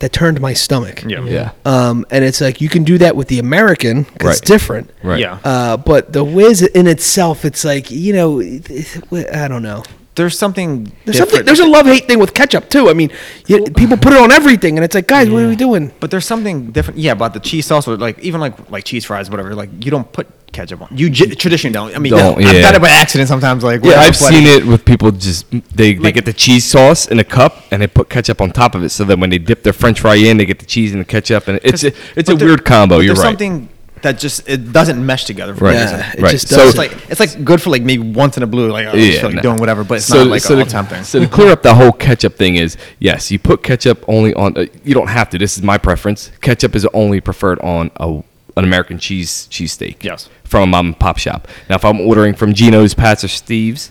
that 0.00 0.12
turned 0.12 0.40
my 0.40 0.54
stomach. 0.54 1.04
Yeah. 1.06 1.22
yeah. 1.24 1.50
Um, 1.66 2.06
and 2.10 2.24
it's 2.24 2.40
like 2.40 2.60
you 2.60 2.68
can 2.70 2.84
do 2.84 2.96
that 2.98 3.16
with 3.16 3.28
the 3.28 3.38
American 3.38 4.04
'cause 4.04 4.14
it's 4.14 4.24
Right. 4.24 4.42
different. 4.42 4.90
Right. 5.02 5.20
Yeah. 5.20 5.38
Uh, 5.44 5.76
but 5.76 6.12
the 6.12 6.24
whiz 6.24 6.62
in 6.62 6.86
itself, 6.86 7.44
it's 7.44 7.64
like 7.64 7.90
you 7.90 8.12
know, 8.14 8.40
it- 8.40 8.70
it- 8.70 9.34
I 9.34 9.46
don't 9.48 9.62
know. 9.62 9.82
There's 10.16 10.36
something. 10.36 10.90
There's 11.04 11.18
something. 11.18 11.44
There's 11.44 11.60
a 11.60 11.66
love 11.66 11.86
hate 11.86 12.06
thing 12.08 12.18
with 12.18 12.34
ketchup 12.34 12.68
too. 12.68 12.90
I 12.90 12.94
mean, 12.94 13.10
you, 13.46 13.64
people 13.76 13.96
put 13.96 14.12
it 14.12 14.18
on 14.20 14.32
everything, 14.32 14.76
and 14.76 14.84
it's 14.84 14.94
like, 14.94 15.06
guys, 15.06 15.30
what 15.30 15.42
are 15.44 15.48
we 15.48 15.56
doing? 15.56 15.92
But 16.00 16.10
there's 16.10 16.26
something 16.26 16.72
different, 16.72 16.98
yeah, 16.98 17.12
about 17.12 17.32
the 17.32 17.40
cheese 17.40 17.66
sauce, 17.66 17.86
or 17.86 17.96
like 17.96 18.18
even 18.18 18.40
like 18.40 18.54
like 18.70 18.84
cheese 18.84 19.04
fries, 19.04 19.30
whatever. 19.30 19.54
Like 19.54 19.70
you 19.84 19.90
don't 19.90 20.10
put 20.12 20.26
ketchup 20.52 20.82
on. 20.82 20.88
You 20.96 21.10
j- 21.10 21.34
traditionally 21.34 21.72
don't. 21.72 21.94
I 21.94 21.98
mean, 21.98 22.12
Don't, 22.12 22.38
I've 22.38 22.54
yeah. 22.54 22.62
done 22.62 22.74
it 22.76 22.82
by 22.82 22.88
accident 22.90 23.28
sometimes. 23.28 23.62
Like 23.62 23.84
Yeah, 23.84 24.00
I've 24.00 24.16
seen 24.16 24.44
it 24.46 24.64
with 24.66 24.84
people 24.84 25.10
just 25.12 25.50
they, 25.50 25.60
they 25.94 25.96
Like- 25.98 26.14
get 26.14 26.24
the 26.24 26.32
cheese 26.32 26.64
sauce 26.64 27.06
in 27.08 27.18
a 27.18 27.24
cup 27.24 27.56
and 27.70 27.82
they 27.82 27.86
put 27.86 28.08
ketchup 28.08 28.40
on 28.40 28.50
top 28.52 28.74
of 28.74 28.82
it, 28.82 28.90
so 28.90 29.04
that 29.04 29.18
when 29.18 29.30
they 29.30 29.38
dip 29.38 29.62
their 29.62 29.72
French 29.72 30.00
fry 30.00 30.16
in, 30.16 30.36
they 30.36 30.46
get 30.46 30.58
the 30.58 30.66
cheese 30.66 30.92
and 30.92 31.00
the 31.00 31.04
ketchup, 31.04 31.48
and 31.48 31.60
it's 31.62 31.84
a, 31.84 31.92
it's 32.16 32.28
a 32.30 32.34
there- 32.34 32.48
weird 32.48 32.64
combo. 32.64 32.96
You're 32.98 33.14
there's 33.14 33.18
right. 33.24 33.30
something 33.30 33.68
that 34.02 34.18
just 34.18 34.48
it 34.48 34.72
doesn't 34.72 35.04
mesh 35.04 35.24
together. 35.26 35.54
For 35.54 35.64
Right. 35.66 35.74
Yeah, 35.74 36.12
it 36.14 36.20
Right. 36.22 36.30
just 36.30 36.48
So 36.48 36.56
doesn't. 36.56 36.68
It's 36.70 36.78
like 36.78 37.10
it's 37.10 37.20
like 37.20 37.44
good 37.44 37.60
for 37.60 37.68
like 37.68 37.82
maybe 37.82 38.02
once 38.02 38.36
in 38.38 38.42
a 38.42 38.46
blue, 38.46 38.72
like 38.72 38.86
oh, 38.86 38.96
Yeah, 38.96 39.10
just, 39.10 39.22
like 39.24 39.34
no. 39.34 39.42
doing 39.42 39.58
whatever, 39.58 39.84
but 39.84 39.98
it's 39.98 40.08
not 40.10 40.26
like 40.26 40.40
so 40.40 40.58
all 40.58 40.64
to, 40.64 40.70
time 40.70 40.86
thing. 40.86 41.04
so 41.04 41.20
to 41.20 41.26
clear 41.28 41.52
up 41.52 41.62
the 41.62 41.74
whole 41.74 41.92
ketchup 41.92 42.36
thing 42.36 42.56
is 42.56 42.78
yes, 42.98 43.30
you 43.30 43.38
put 43.38 43.62
ketchup 43.62 44.02
only 44.08 44.32
on. 44.34 44.56
Uh, 44.56 44.64
you 44.84 44.94
don't 44.94 45.08
have 45.10 45.28
to. 45.30 45.38
This 45.38 45.58
is 45.58 45.62
my 45.62 45.76
preference. 45.76 46.30
Ketchup 46.40 46.74
is 46.74 46.86
only 46.94 47.20
preferred 47.20 47.58
on 47.60 47.90
a 47.96 48.22
an 48.56 48.64
American 48.64 48.98
cheese 48.98 49.48
cheesesteak. 49.50 50.02
Yes. 50.02 50.28
from 50.44 50.64
a 50.64 50.66
mom 50.66 50.86
and 50.86 50.98
pop 50.98 51.18
shop. 51.18 51.48
Now, 51.68 51.76
if 51.76 51.84
I'm 51.84 52.00
ordering 52.00 52.34
from 52.34 52.54
Geno's, 52.54 52.94
Pat's, 52.94 53.24
or 53.24 53.28
Steve's. 53.28 53.90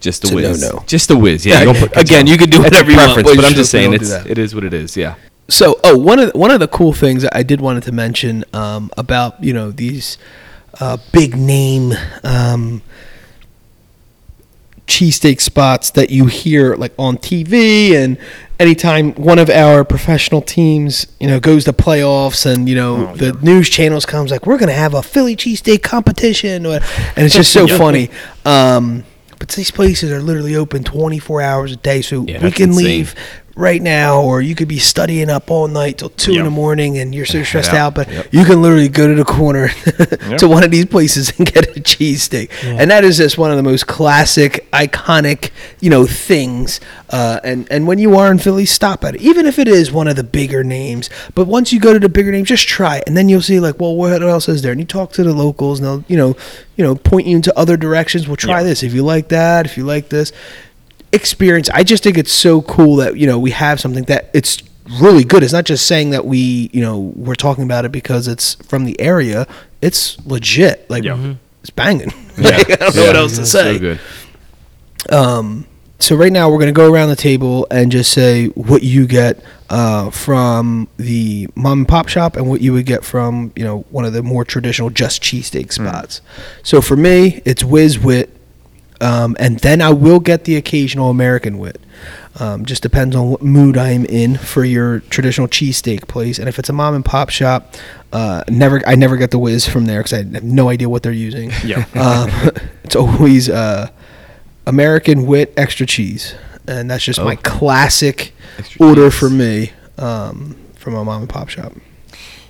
Just 0.00 0.24
a 0.24 0.32
a 0.32 0.34
whiz. 0.34 0.62
no-no. 0.62 0.84
Just 0.86 1.10
a 1.10 1.16
whiz. 1.16 1.44
Yeah. 1.44 1.62
Yeah, 1.62 1.72
you 1.72 1.80
put 1.80 1.96
again, 2.00 2.26
you 2.26 2.38
can 2.38 2.50
do 2.50 2.60
whatever 2.60 2.90
you 2.90 2.96
want, 2.96 3.16
but 3.16 3.36
but 3.36 3.44
I'm 3.44 3.54
just 3.54 3.70
saying 3.70 3.94
it's 3.94 4.10
it 4.10 4.38
is 4.38 4.54
what 4.54 4.62
it 4.64 4.72
is. 4.72 4.96
Yeah. 4.96 5.16
So, 5.48 5.80
oh, 5.82 5.96
one 5.96 6.18
of 6.18 6.32
the, 6.32 6.38
one 6.38 6.50
of 6.50 6.60
the 6.60 6.68
cool 6.68 6.92
things 6.92 7.26
I 7.32 7.42
did 7.42 7.60
wanted 7.60 7.82
to 7.84 7.92
mention 7.92 8.44
um, 8.52 8.90
about 8.96 9.42
you 9.42 9.52
know 9.52 9.70
these 9.70 10.18
uh, 10.80 10.98
big 11.12 11.36
name 11.36 11.94
um, 12.22 12.82
cheesesteak 14.88 15.40
spots 15.40 15.90
that 15.90 16.10
you 16.10 16.26
hear 16.26 16.74
like 16.76 16.92
on 16.98 17.16
TV 17.18 17.92
and 17.92 18.16
anytime 18.58 19.12
one 19.14 19.38
of 19.38 19.50
our 19.50 19.84
professional 19.84 20.40
teams 20.40 21.06
you 21.20 21.26
know 21.28 21.38
goes 21.38 21.64
to 21.64 21.72
playoffs 21.72 22.44
and 22.50 22.68
you 22.68 22.74
know 22.74 23.08
Oh, 23.10 23.14
the 23.16 23.26
yeah. 23.26 23.32
news 23.42 23.68
channels 23.68 24.06
comes 24.06 24.30
like 24.30 24.46
we're 24.46 24.58
gonna 24.58 24.72
have 24.72 24.94
a 24.94 25.02
Philly 25.02 25.36
cheesesteak 25.36 25.82
competition 25.82 26.64
and 26.64 26.82
it's 27.16 27.34
just 27.34 27.52
so 27.52 27.66
funny. 27.82 28.08
Um, 28.46 29.04
but 29.38 29.50
these 29.50 29.70
places 29.70 30.10
are 30.10 30.20
literally 30.20 30.56
open 30.56 30.82
24 30.82 31.42
hours 31.42 31.70
a 31.70 31.76
day, 31.76 32.00
so 32.02 32.24
Yeah, 32.26 32.42
we 32.42 32.50
can 32.50 32.70
insane. 32.70 32.84
leave 32.84 33.14
right 33.58 33.82
now, 33.82 34.22
or 34.22 34.40
you 34.40 34.54
could 34.54 34.68
be 34.68 34.78
studying 34.78 35.28
up 35.28 35.50
all 35.50 35.66
night 35.66 35.98
till 35.98 36.10
two 36.10 36.32
in 36.34 36.44
the 36.44 36.50
morning, 36.50 36.96
and 36.98 37.12
you're 37.12 37.26
so 37.26 37.42
stressed 37.42 37.70
out. 37.72 37.76
out. 37.88 37.94
But 37.96 38.08
Yep. 38.10 38.26
you 38.30 38.44
can 38.44 38.62
literally 38.62 38.88
go 38.88 39.08
to 39.08 39.14
the 39.16 39.24
corner 39.24 39.68
Yep. 39.98 40.38
to 40.38 40.48
one 40.48 40.62
of 40.62 40.70
these 40.70 40.86
places 40.86 41.32
and 41.36 41.52
get 41.52 41.66
a 41.76 41.80
cheesesteak, 41.80 42.50
Yeah. 42.64 42.76
and 42.78 42.90
that 42.92 43.04
is 43.04 43.16
just 43.16 43.36
one 43.36 43.50
of 43.50 43.56
the 43.56 43.64
most 43.64 43.88
classic, 43.88 44.64
iconic, 44.72 45.50
you 45.80 45.90
know, 45.90 46.06
things. 46.06 46.78
Uh, 47.10 47.40
and 47.42 47.66
and 47.70 47.88
when 47.88 47.98
you 47.98 48.16
are 48.16 48.30
in 48.30 48.38
Philly, 48.38 48.64
stop 48.64 49.02
at 49.04 49.16
it, 49.16 49.20
even 49.22 49.44
if 49.44 49.58
it 49.58 49.66
is 49.66 49.90
one 49.90 50.06
of 50.06 50.14
the 50.14 50.22
bigger 50.24 50.62
names. 50.62 51.10
But 51.34 51.48
once 51.48 51.72
you 51.72 51.80
go 51.80 51.92
to 51.92 51.98
the 51.98 52.08
bigger 52.08 52.30
names, 52.30 52.48
just 52.48 52.68
try 52.68 52.98
it, 52.98 53.04
and 53.08 53.16
then 53.16 53.28
you'll 53.28 53.42
see 53.42 53.58
like, 53.58 53.80
well, 53.80 53.96
what 53.96 54.22
else 54.22 54.48
is 54.48 54.62
there? 54.62 54.70
And 54.70 54.80
you 54.80 54.86
talk 54.86 55.12
to 55.14 55.24
the 55.24 55.32
locals, 55.32 55.80
and 55.80 55.86
they'll 55.88 56.04
you 56.06 56.16
know, 56.16 56.36
you 56.76 56.84
know, 56.84 56.94
point 56.94 57.26
you 57.26 57.34
into 57.34 57.52
other 57.58 57.76
directions. 57.76 58.28
Well, 58.28 58.36
try 58.36 58.58
Yeah. 58.60 58.68
this 58.68 58.82
if 58.84 58.94
you 58.94 59.02
like 59.02 59.28
that. 59.30 59.66
If 59.66 59.76
you 59.76 59.84
like 59.84 60.10
this 60.10 60.30
experience. 61.12 61.68
I 61.70 61.82
just 61.84 62.02
think 62.02 62.18
it's 62.18 62.32
so 62.32 62.62
cool 62.62 62.96
that 62.96 63.16
you 63.16 63.26
know 63.26 63.38
we 63.38 63.50
have 63.52 63.80
something 63.80 64.04
that 64.04 64.30
it's 64.34 64.62
really 65.00 65.24
good. 65.24 65.42
It's 65.42 65.52
not 65.52 65.64
just 65.64 65.86
saying 65.86 66.10
that 66.10 66.24
we 66.24 66.70
you 66.72 66.80
know 66.80 66.98
we're 67.16 67.34
talking 67.34 67.64
about 67.64 67.84
it 67.84 67.92
because 67.92 68.28
it's 68.28 68.54
from 68.66 68.84
the 68.84 68.98
area. 69.00 69.46
It's 69.82 70.24
legit. 70.26 70.88
Like 70.90 71.04
Yeah. 71.04 71.12
Mm-hmm. 71.12 71.24
Mhm. 71.32 71.36
it's 71.62 71.70
banging. 71.70 72.12
Like, 72.38 72.70
I 72.70 72.76
don't 72.76 72.94
know 72.94 73.06
what 73.06 73.16
else 73.16 73.36
to 73.38 73.44
say. 73.46 73.74
So 73.74 73.78
good. 73.80 74.00
Um, 75.10 75.66
so 75.98 76.14
right 76.14 76.32
now 76.32 76.48
we're 76.50 76.58
gonna 76.60 76.70
go 76.72 76.92
around 76.92 77.08
the 77.08 77.16
table 77.16 77.66
and 77.70 77.90
just 77.90 78.12
say 78.12 78.46
what 78.48 78.82
you 78.84 79.06
get 79.08 79.42
uh, 79.70 80.10
from 80.10 80.86
the 80.96 81.48
mom 81.56 81.80
and 81.80 81.88
pop 81.88 82.08
shop 82.08 82.36
and 82.36 82.48
what 82.48 82.60
you 82.60 82.72
would 82.72 82.86
get 82.86 83.04
from 83.04 83.52
you 83.56 83.64
know 83.64 83.80
one 83.90 84.04
of 84.04 84.12
the 84.12 84.22
more 84.22 84.44
traditional 84.44 84.88
just 84.90 85.20
cheesesteak 85.22 85.72
spots. 85.72 86.20
So 86.62 86.80
for 86.80 86.96
me, 86.96 87.42
it's 87.44 87.64
Whiz 87.64 87.98
Wit, 87.98 88.30
um, 89.00 89.36
and 89.38 89.58
then 89.60 89.80
I 89.82 89.90
will 89.90 90.20
get 90.20 90.44
the 90.44 90.56
occasional 90.56 91.10
American 91.10 91.58
Wit. 91.58 91.80
Um, 92.40 92.64
just 92.64 92.82
depends 92.82 93.16
on 93.16 93.30
what 93.30 93.42
mood 93.42 93.76
I'm 93.76 94.04
in 94.04 94.36
for 94.36 94.64
your 94.64 95.00
traditional 95.00 95.48
cheesesteak 95.48 96.06
place. 96.06 96.38
And 96.38 96.48
if 96.48 96.58
it's 96.60 96.68
a 96.68 96.72
mom 96.72 96.94
and 96.94 97.04
pop 97.04 97.30
shop, 97.30 97.74
uh, 98.12 98.44
never 98.48 98.80
I 98.86 98.94
never 98.94 99.16
get 99.16 99.32
the 99.32 99.38
whiz 99.40 99.66
from 99.68 99.86
there 99.86 100.00
because 100.00 100.12
I 100.12 100.18
have 100.18 100.44
no 100.44 100.68
idea 100.68 100.88
what 100.88 101.02
they're 101.02 101.10
using. 101.12 101.50
Yeah. 101.64 101.84
um, 101.94 102.30
it's 102.84 102.94
always 102.94 103.48
uh, 103.48 103.88
American 104.66 105.26
wit 105.26 105.52
extra 105.56 105.84
cheese, 105.86 106.34
and 106.68 106.90
that's 106.90 107.04
just 107.04 107.20
my 107.20 107.34
Oh. 107.34 107.40
classic 107.42 108.32
Extra 108.58 108.86
order 108.86 109.10
cheese. 109.10 109.18
for 109.18 109.30
me 109.30 109.72
um, 109.98 110.56
from 110.76 110.94
a 110.94 111.04
mom 111.04 111.22
and 111.22 111.28
pop 111.30 111.48
shop. 111.48 111.72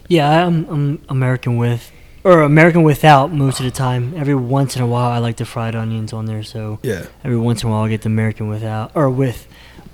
Yeah, 0.08 0.46
I'm, 0.46 0.66
I'm 0.68 1.02
American 1.08 1.56
with 1.56 1.90
or 2.28 2.42
American 2.42 2.82
without 2.82 3.32
most 3.32 3.58
of 3.58 3.64
the 3.64 3.70
time. 3.70 4.12
Every 4.16 4.34
once 4.34 4.76
in 4.76 4.82
a 4.82 4.86
while, 4.86 5.10
I 5.10 5.18
like 5.18 5.36
the 5.36 5.44
fried 5.46 5.74
onions 5.74 6.12
on 6.12 6.26
there. 6.26 6.42
So 6.42 6.78
Yeah. 6.82 7.06
every 7.24 7.38
once 7.38 7.62
in 7.62 7.68
a 7.68 7.72
while, 7.72 7.84
I 7.84 7.88
get 7.88 8.02
the 8.02 8.08
American 8.08 8.48
without 8.48 8.90
or 8.94 9.08
with. 9.08 9.46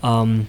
Um, 0.02 0.48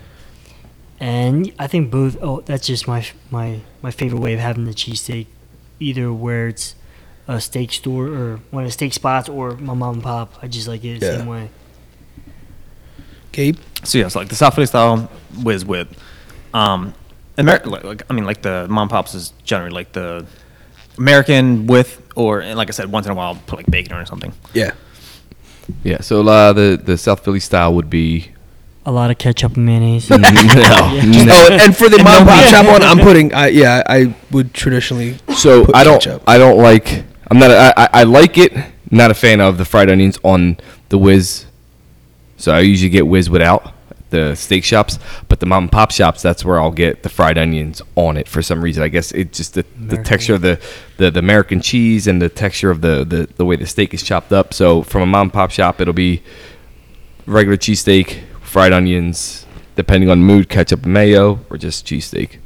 and 1.00 1.52
I 1.60 1.68
think 1.68 1.92
both. 1.92 2.18
Oh, 2.22 2.42
that's 2.42 2.66
just 2.66 2.88
my 2.88 3.06
my 3.30 3.60
my 3.84 3.92
favorite 3.92 4.20
way 4.20 4.34
of 4.34 4.40
having 4.40 4.66
the 4.66 4.72
cheesesteak, 4.74 5.28
either 5.80 6.12
where 6.12 6.48
it's 6.48 6.74
a 7.28 7.40
steak 7.40 7.72
store 7.72 8.08
or 8.08 8.40
one 8.52 8.64
of 8.64 8.68
the 8.70 8.72
steak 8.74 8.94
spots 8.94 9.30
or 9.30 9.56
my 9.58 9.74
mom 9.74 9.96
and 9.96 10.04
pop. 10.04 10.34
I 10.42 10.48
just 10.48 10.68
like 10.68 10.84
it 10.84 11.00
the 11.02 11.06
Yeah. 11.06 11.18
same 11.18 11.28
way. 11.28 11.50
Gabe. 13.32 13.58
So 13.84 13.98
yeah, 13.98 14.06
it's 14.06 14.16
like 14.16 14.30
the 14.30 14.36
South 14.36 14.56
Philly 14.56 14.68
style 14.68 15.10
whiz 15.44 15.66
with, 15.66 15.88
um, 16.54 16.94
American. 17.38 17.72
Like, 17.72 17.84
like 17.84 18.02
I 18.10 18.14
mean, 18.14 18.26
like 18.26 18.42
the 18.42 18.66
mom 18.70 18.88
pops 18.90 19.14
is 19.14 19.34
generally 19.44 19.72
like 19.72 19.92
the 19.92 20.26
American 20.98 21.68
with, 21.68 22.02
or 22.16 22.42
and 22.42 22.58
like 22.58 22.70
I 22.70 22.72
said, 22.72 22.92
once 22.92 23.06
in 23.06 23.12
a 23.12 23.16
while 23.16 23.36
put 23.48 23.58
like 23.58 23.66
bacon 23.70 23.94
or 23.96 24.06
something. 24.06 24.34
Yeah. 24.54 24.72
Yeah. 25.84 26.02
So 26.02 26.28
uh, 26.28 26.54
the 26.54 26.80
the 26.82 26.98
South 26.98 27.24
Philly 27.24 27.40
style 27.40 27.74
would 27.74 27.90
be 27.90 28.32
A 28.86 28.92
lot 28.92 29.10
of 29.12 29.18
ketchup 29.18 29.56
and 29.58 29.66
mayonnaise. 29.66 30.10
no, 30.10 30.18
no. 30.18 30.28
Oh, 30.32 31.50
and 31.60 31.76
for 31.76 31.90
the 31.90 31.98
mom 31.98 32.22
and 32.22 32.28
pop 32.28 32.44
meat. 32.44 32.50
shop 32.50 32.66
one, 32.68 32.84
I'm 32.84 33.00
putting. 33.00 33.34
I 33.34 33.48
yeah, 33.48 33.82
I 33.88 34.16
would 34.32 34.54
traditionally. 34.54 35.18
So 35.36 35.66
put 35.66 35.76
I 35.76 35.84
don't. 35.84 35.96
ketchup. 36.02 36.24
I 36.28 36.38
don't 36.38 36.58
like. 36.58 37.04
I'm 37.32 37.40
not. 37.40 37.52
I, 37.52 37.74
I, 37.78 37.90
I 37.94 38.04
like 38.04 38.38
it. 38.38 38.54
Not 38.92 39.10
a 39.12 39.16
fan 39.16 39.42
of 39.42 39.58
the 39.58 39.66
fried 39.66 39.90
onions 39.90 40.20
on 40.24 40.58
the 40.90 40.98
whiz. 40.98 41.46
So 42.38 42.52
I 42.54 42.60
usually 42.60 42.90
get 42.90 43.08
whiz 43.08 43.30
without 43.30 43.74
the 44.10 44.36
steak 44.36 44.64
shops, 44.64 45.00
but 45.28 45.40
the 45.40 45.46
mom 45.46 45.64
and 45.64 45.72
pop 45.72 45.92
shops. 45.92 46.22
That's 46.22 46.46
where 46.46 46.60
I'll 46.60 46.72
get 46.72 47.04
the 47.04 47.10
fried 47.10 47.38
onions 47.38 47.82
on 47.96 48.18
it 48.18 48.28
for 48.28 48.42
some 48.42 48.62
reason. 48.62 48.84
I 48.84 48.88
guess 48.88 49.12
it 49.12 49.34
just 49.34 49.54
the, 49.56 49.66
the 49.80 49.98
texture 49.98 50.36
of 50.36 50.42
the, 50.42 50.60
the 50.98 51.12
the 51.12 51.20
American 51.20 51.62
cheese 51.62 52.08
and 52.08 52.22
the 52.22 52.30
texture 52.30 52.72
of 52.72 52.82
the, 52.82 53.04
the 53.04 53.28
the 53.38 53.46
way 53.46 53.56
the 53.56 53.66
steak 53.66 53.94
is 53.94 54.04
chopped 54.04 54.32
up. 54.32 54.54
So 54.54 54.84
from 54.84 55.02
a 55.02 55.06
mom 55.06 55.24
and 55.24 55.34
pop 55.34 55.52
shop, 55.52 55.82
it'll 55.82 55.94
be 55.94 56.22
regular 57.26 57.58
cheesesteak, 57.58 58.24
fried 58.42 58.72
onions, 58.72 59.46
depending 59.76 60.10
on 60.10 60.20
mood, 60.20 60.50
ketchup 60.50 60.84
and 60.84 60.94
mayo, 60.94 61.40
or 61.50 61.58
just 61.58 61.86
cheesesteak. 61.86 62.38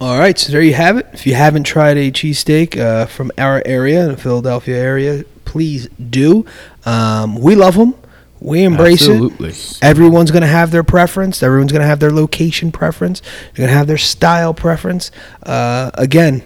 All 0.00 0.18
right, 0.18 0.38
so 0.38 0.50
there 0.50 0.62
you 0.62 0.72
have 0.72 0.96
it. 0.96 1.06
If 1.12 1.26
you 1.26 1.34
haven't 1.34 1.64
tried 1.64 1.98
a 1.98 2.10
cheesesteak 2.10 2.78
uh, 2.78 3.04
from 3.04 3.30
our 3.36 3.62
area, 3.66 4.06
the 4.06 4.16
Philadelphia 4.16 4.78
area, 4.78 5.24
please 5.44 5.88
do. 5.88 6.46
Um, 6.86 7.36
we 7.36 7.54
love 7.54 7.76
them. 7.76 7.94
We 8.40 8.64
embrace 8.64 9.02
Absolutely. 9.02 9.50
it. 9.50 9.78
Everyone's 9.82 10.30
going 10.30 10.42
to 10.42 10.48
have 10.48 10.70
their 10.70 10.82
preference. 10.82 11.42
Everyone's 11.42 11.72
going 11.72 11.82
to 11.82 11.86
have 11.86 12.00
their 12.00 12.10
location 12.10 12.72
preference. 12.72 13.20
They're 13.20 13.66
going 13.66 13.68
to 13.68 13.74
have 13.74 13.86
their 13.86 13.98
style 13.98 14.54
preference. 14.54 15.10
Uh, 15.42 15.90
again, 15.94 16.42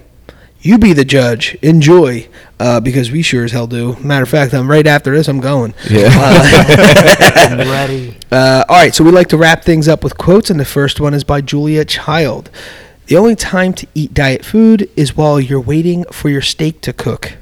you 0.60 0.78
be 0.78 0.92
the 0.92 1.04
judge. 1.04 1.54
Enjoy, 1.62 2.26
uh, 2.58 2.80
because 2.80 3.10
we 3.12 3.22
sure 3.22 3.44
as 3.44 3.52
hell 3.52 3.66
do. 3.66 3.96
Matter 4.00 4.22
of 4.22 4.28
fact, 4.30 4.54
I'm 4.54 4.68
right 4.68 4.86
after 4.86 5.14
this. 5.14 5.28
I'm 5.28 5.40
going. 5.40 5.74
Yeah. 5.88 6.08
I'm 7.50 7.58
ready. 7.58 8.16
Uh, 8.34 8.64
all 8.68 8.74
right, 8.74 8.92
so 8.92 9.04
we 9.04 9.12
like 9.12 9.28
to 9.28 9.36
wrap 9.36 9.62
things 9.62 9.86
up 9.86 10.02
with 10.02 10.18
quotes, 10.18 10.50
and 10.50 10.58
the 10.58 10.64
first 10.64 10.98
one 10.98 11.14
is 11.14 11.22
by 11.22 11.40
Julia 11.40 11.84
Child. 11.84 12.50
The 13.06 13.16
only 13.18 13.36
time 13.36 13.74
to 13.74 13.86
eat 13.94 14.14
diet 14.14 14.44
food 14.44 14.88
is 14.96 15.16
while 15.16 15.38
you're 15.38 15.60
waiting 15.60 16.04
for 16.04 16.30
your 16.30 16.40
steak 16.40 16.80
to 16.82 16.92
cook. 16.92 17.36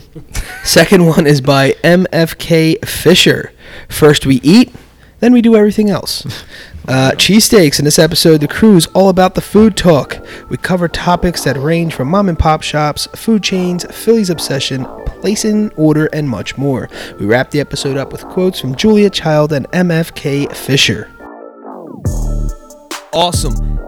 Second 0.64 1.06
one 1.06 1.26
is 1.26 1.40
by 1.40 1.72
MFK 1.82 2.86
Fisher. 2.86 3.52
First 3.88 4.26
we 4.26 4.36
eat, 4.42 4.74
then 5.20 5.32
we 5.32 5.40
do 5.40 5.56
everything 5.56 5.90
else. 5.90 6.26
Uh, 6.88 7.10
cheesesteaks. 7.16 7.78
In 7.78 7.84
this 7.84 7.98
episode, 7.98 8.40
the 8.40 8.48
crew 8.48 8.74
is 8.74 8.86
all 8.94 9.10
about 9.10 9.34
the 9.34 9.42
food 9.42 9.76
talk. 9.76 10.26
We 10.48 10.56
cover 10.56 10.88
topics 10.88 11.44
that 11.44 11.58
range 11.58 11.92
from 11.92 12.08
mom 12.08 12.30
and 12.30 12.38
pop 12.38 12.62
shops, 12.62 13.06
food 13.14 13.42
chains, 13.42 13.84
Philly's 13.94 14.30
obsession, 14.30 14.86
place 15.04 15.44
in 15.44 15.70
order, 15.76 16.06
and 16.14 16.26
much 16.26 16.56
more. 16.56 16.88
We 17.20 17.26
wrap 17.26 17.50
the 17.50 17.60
episode 17.60 17.98
up 17.98 18.10
with 18.10 18.24
quotes 18.28 18.58
from 18.58 18.74
Julia 18.74 19.10
Child 19.10 19.52
and 19.52 19.68
MFK 19.72 20.56
Fisher. 20.56 21.10
Awesome. 23.12 23.87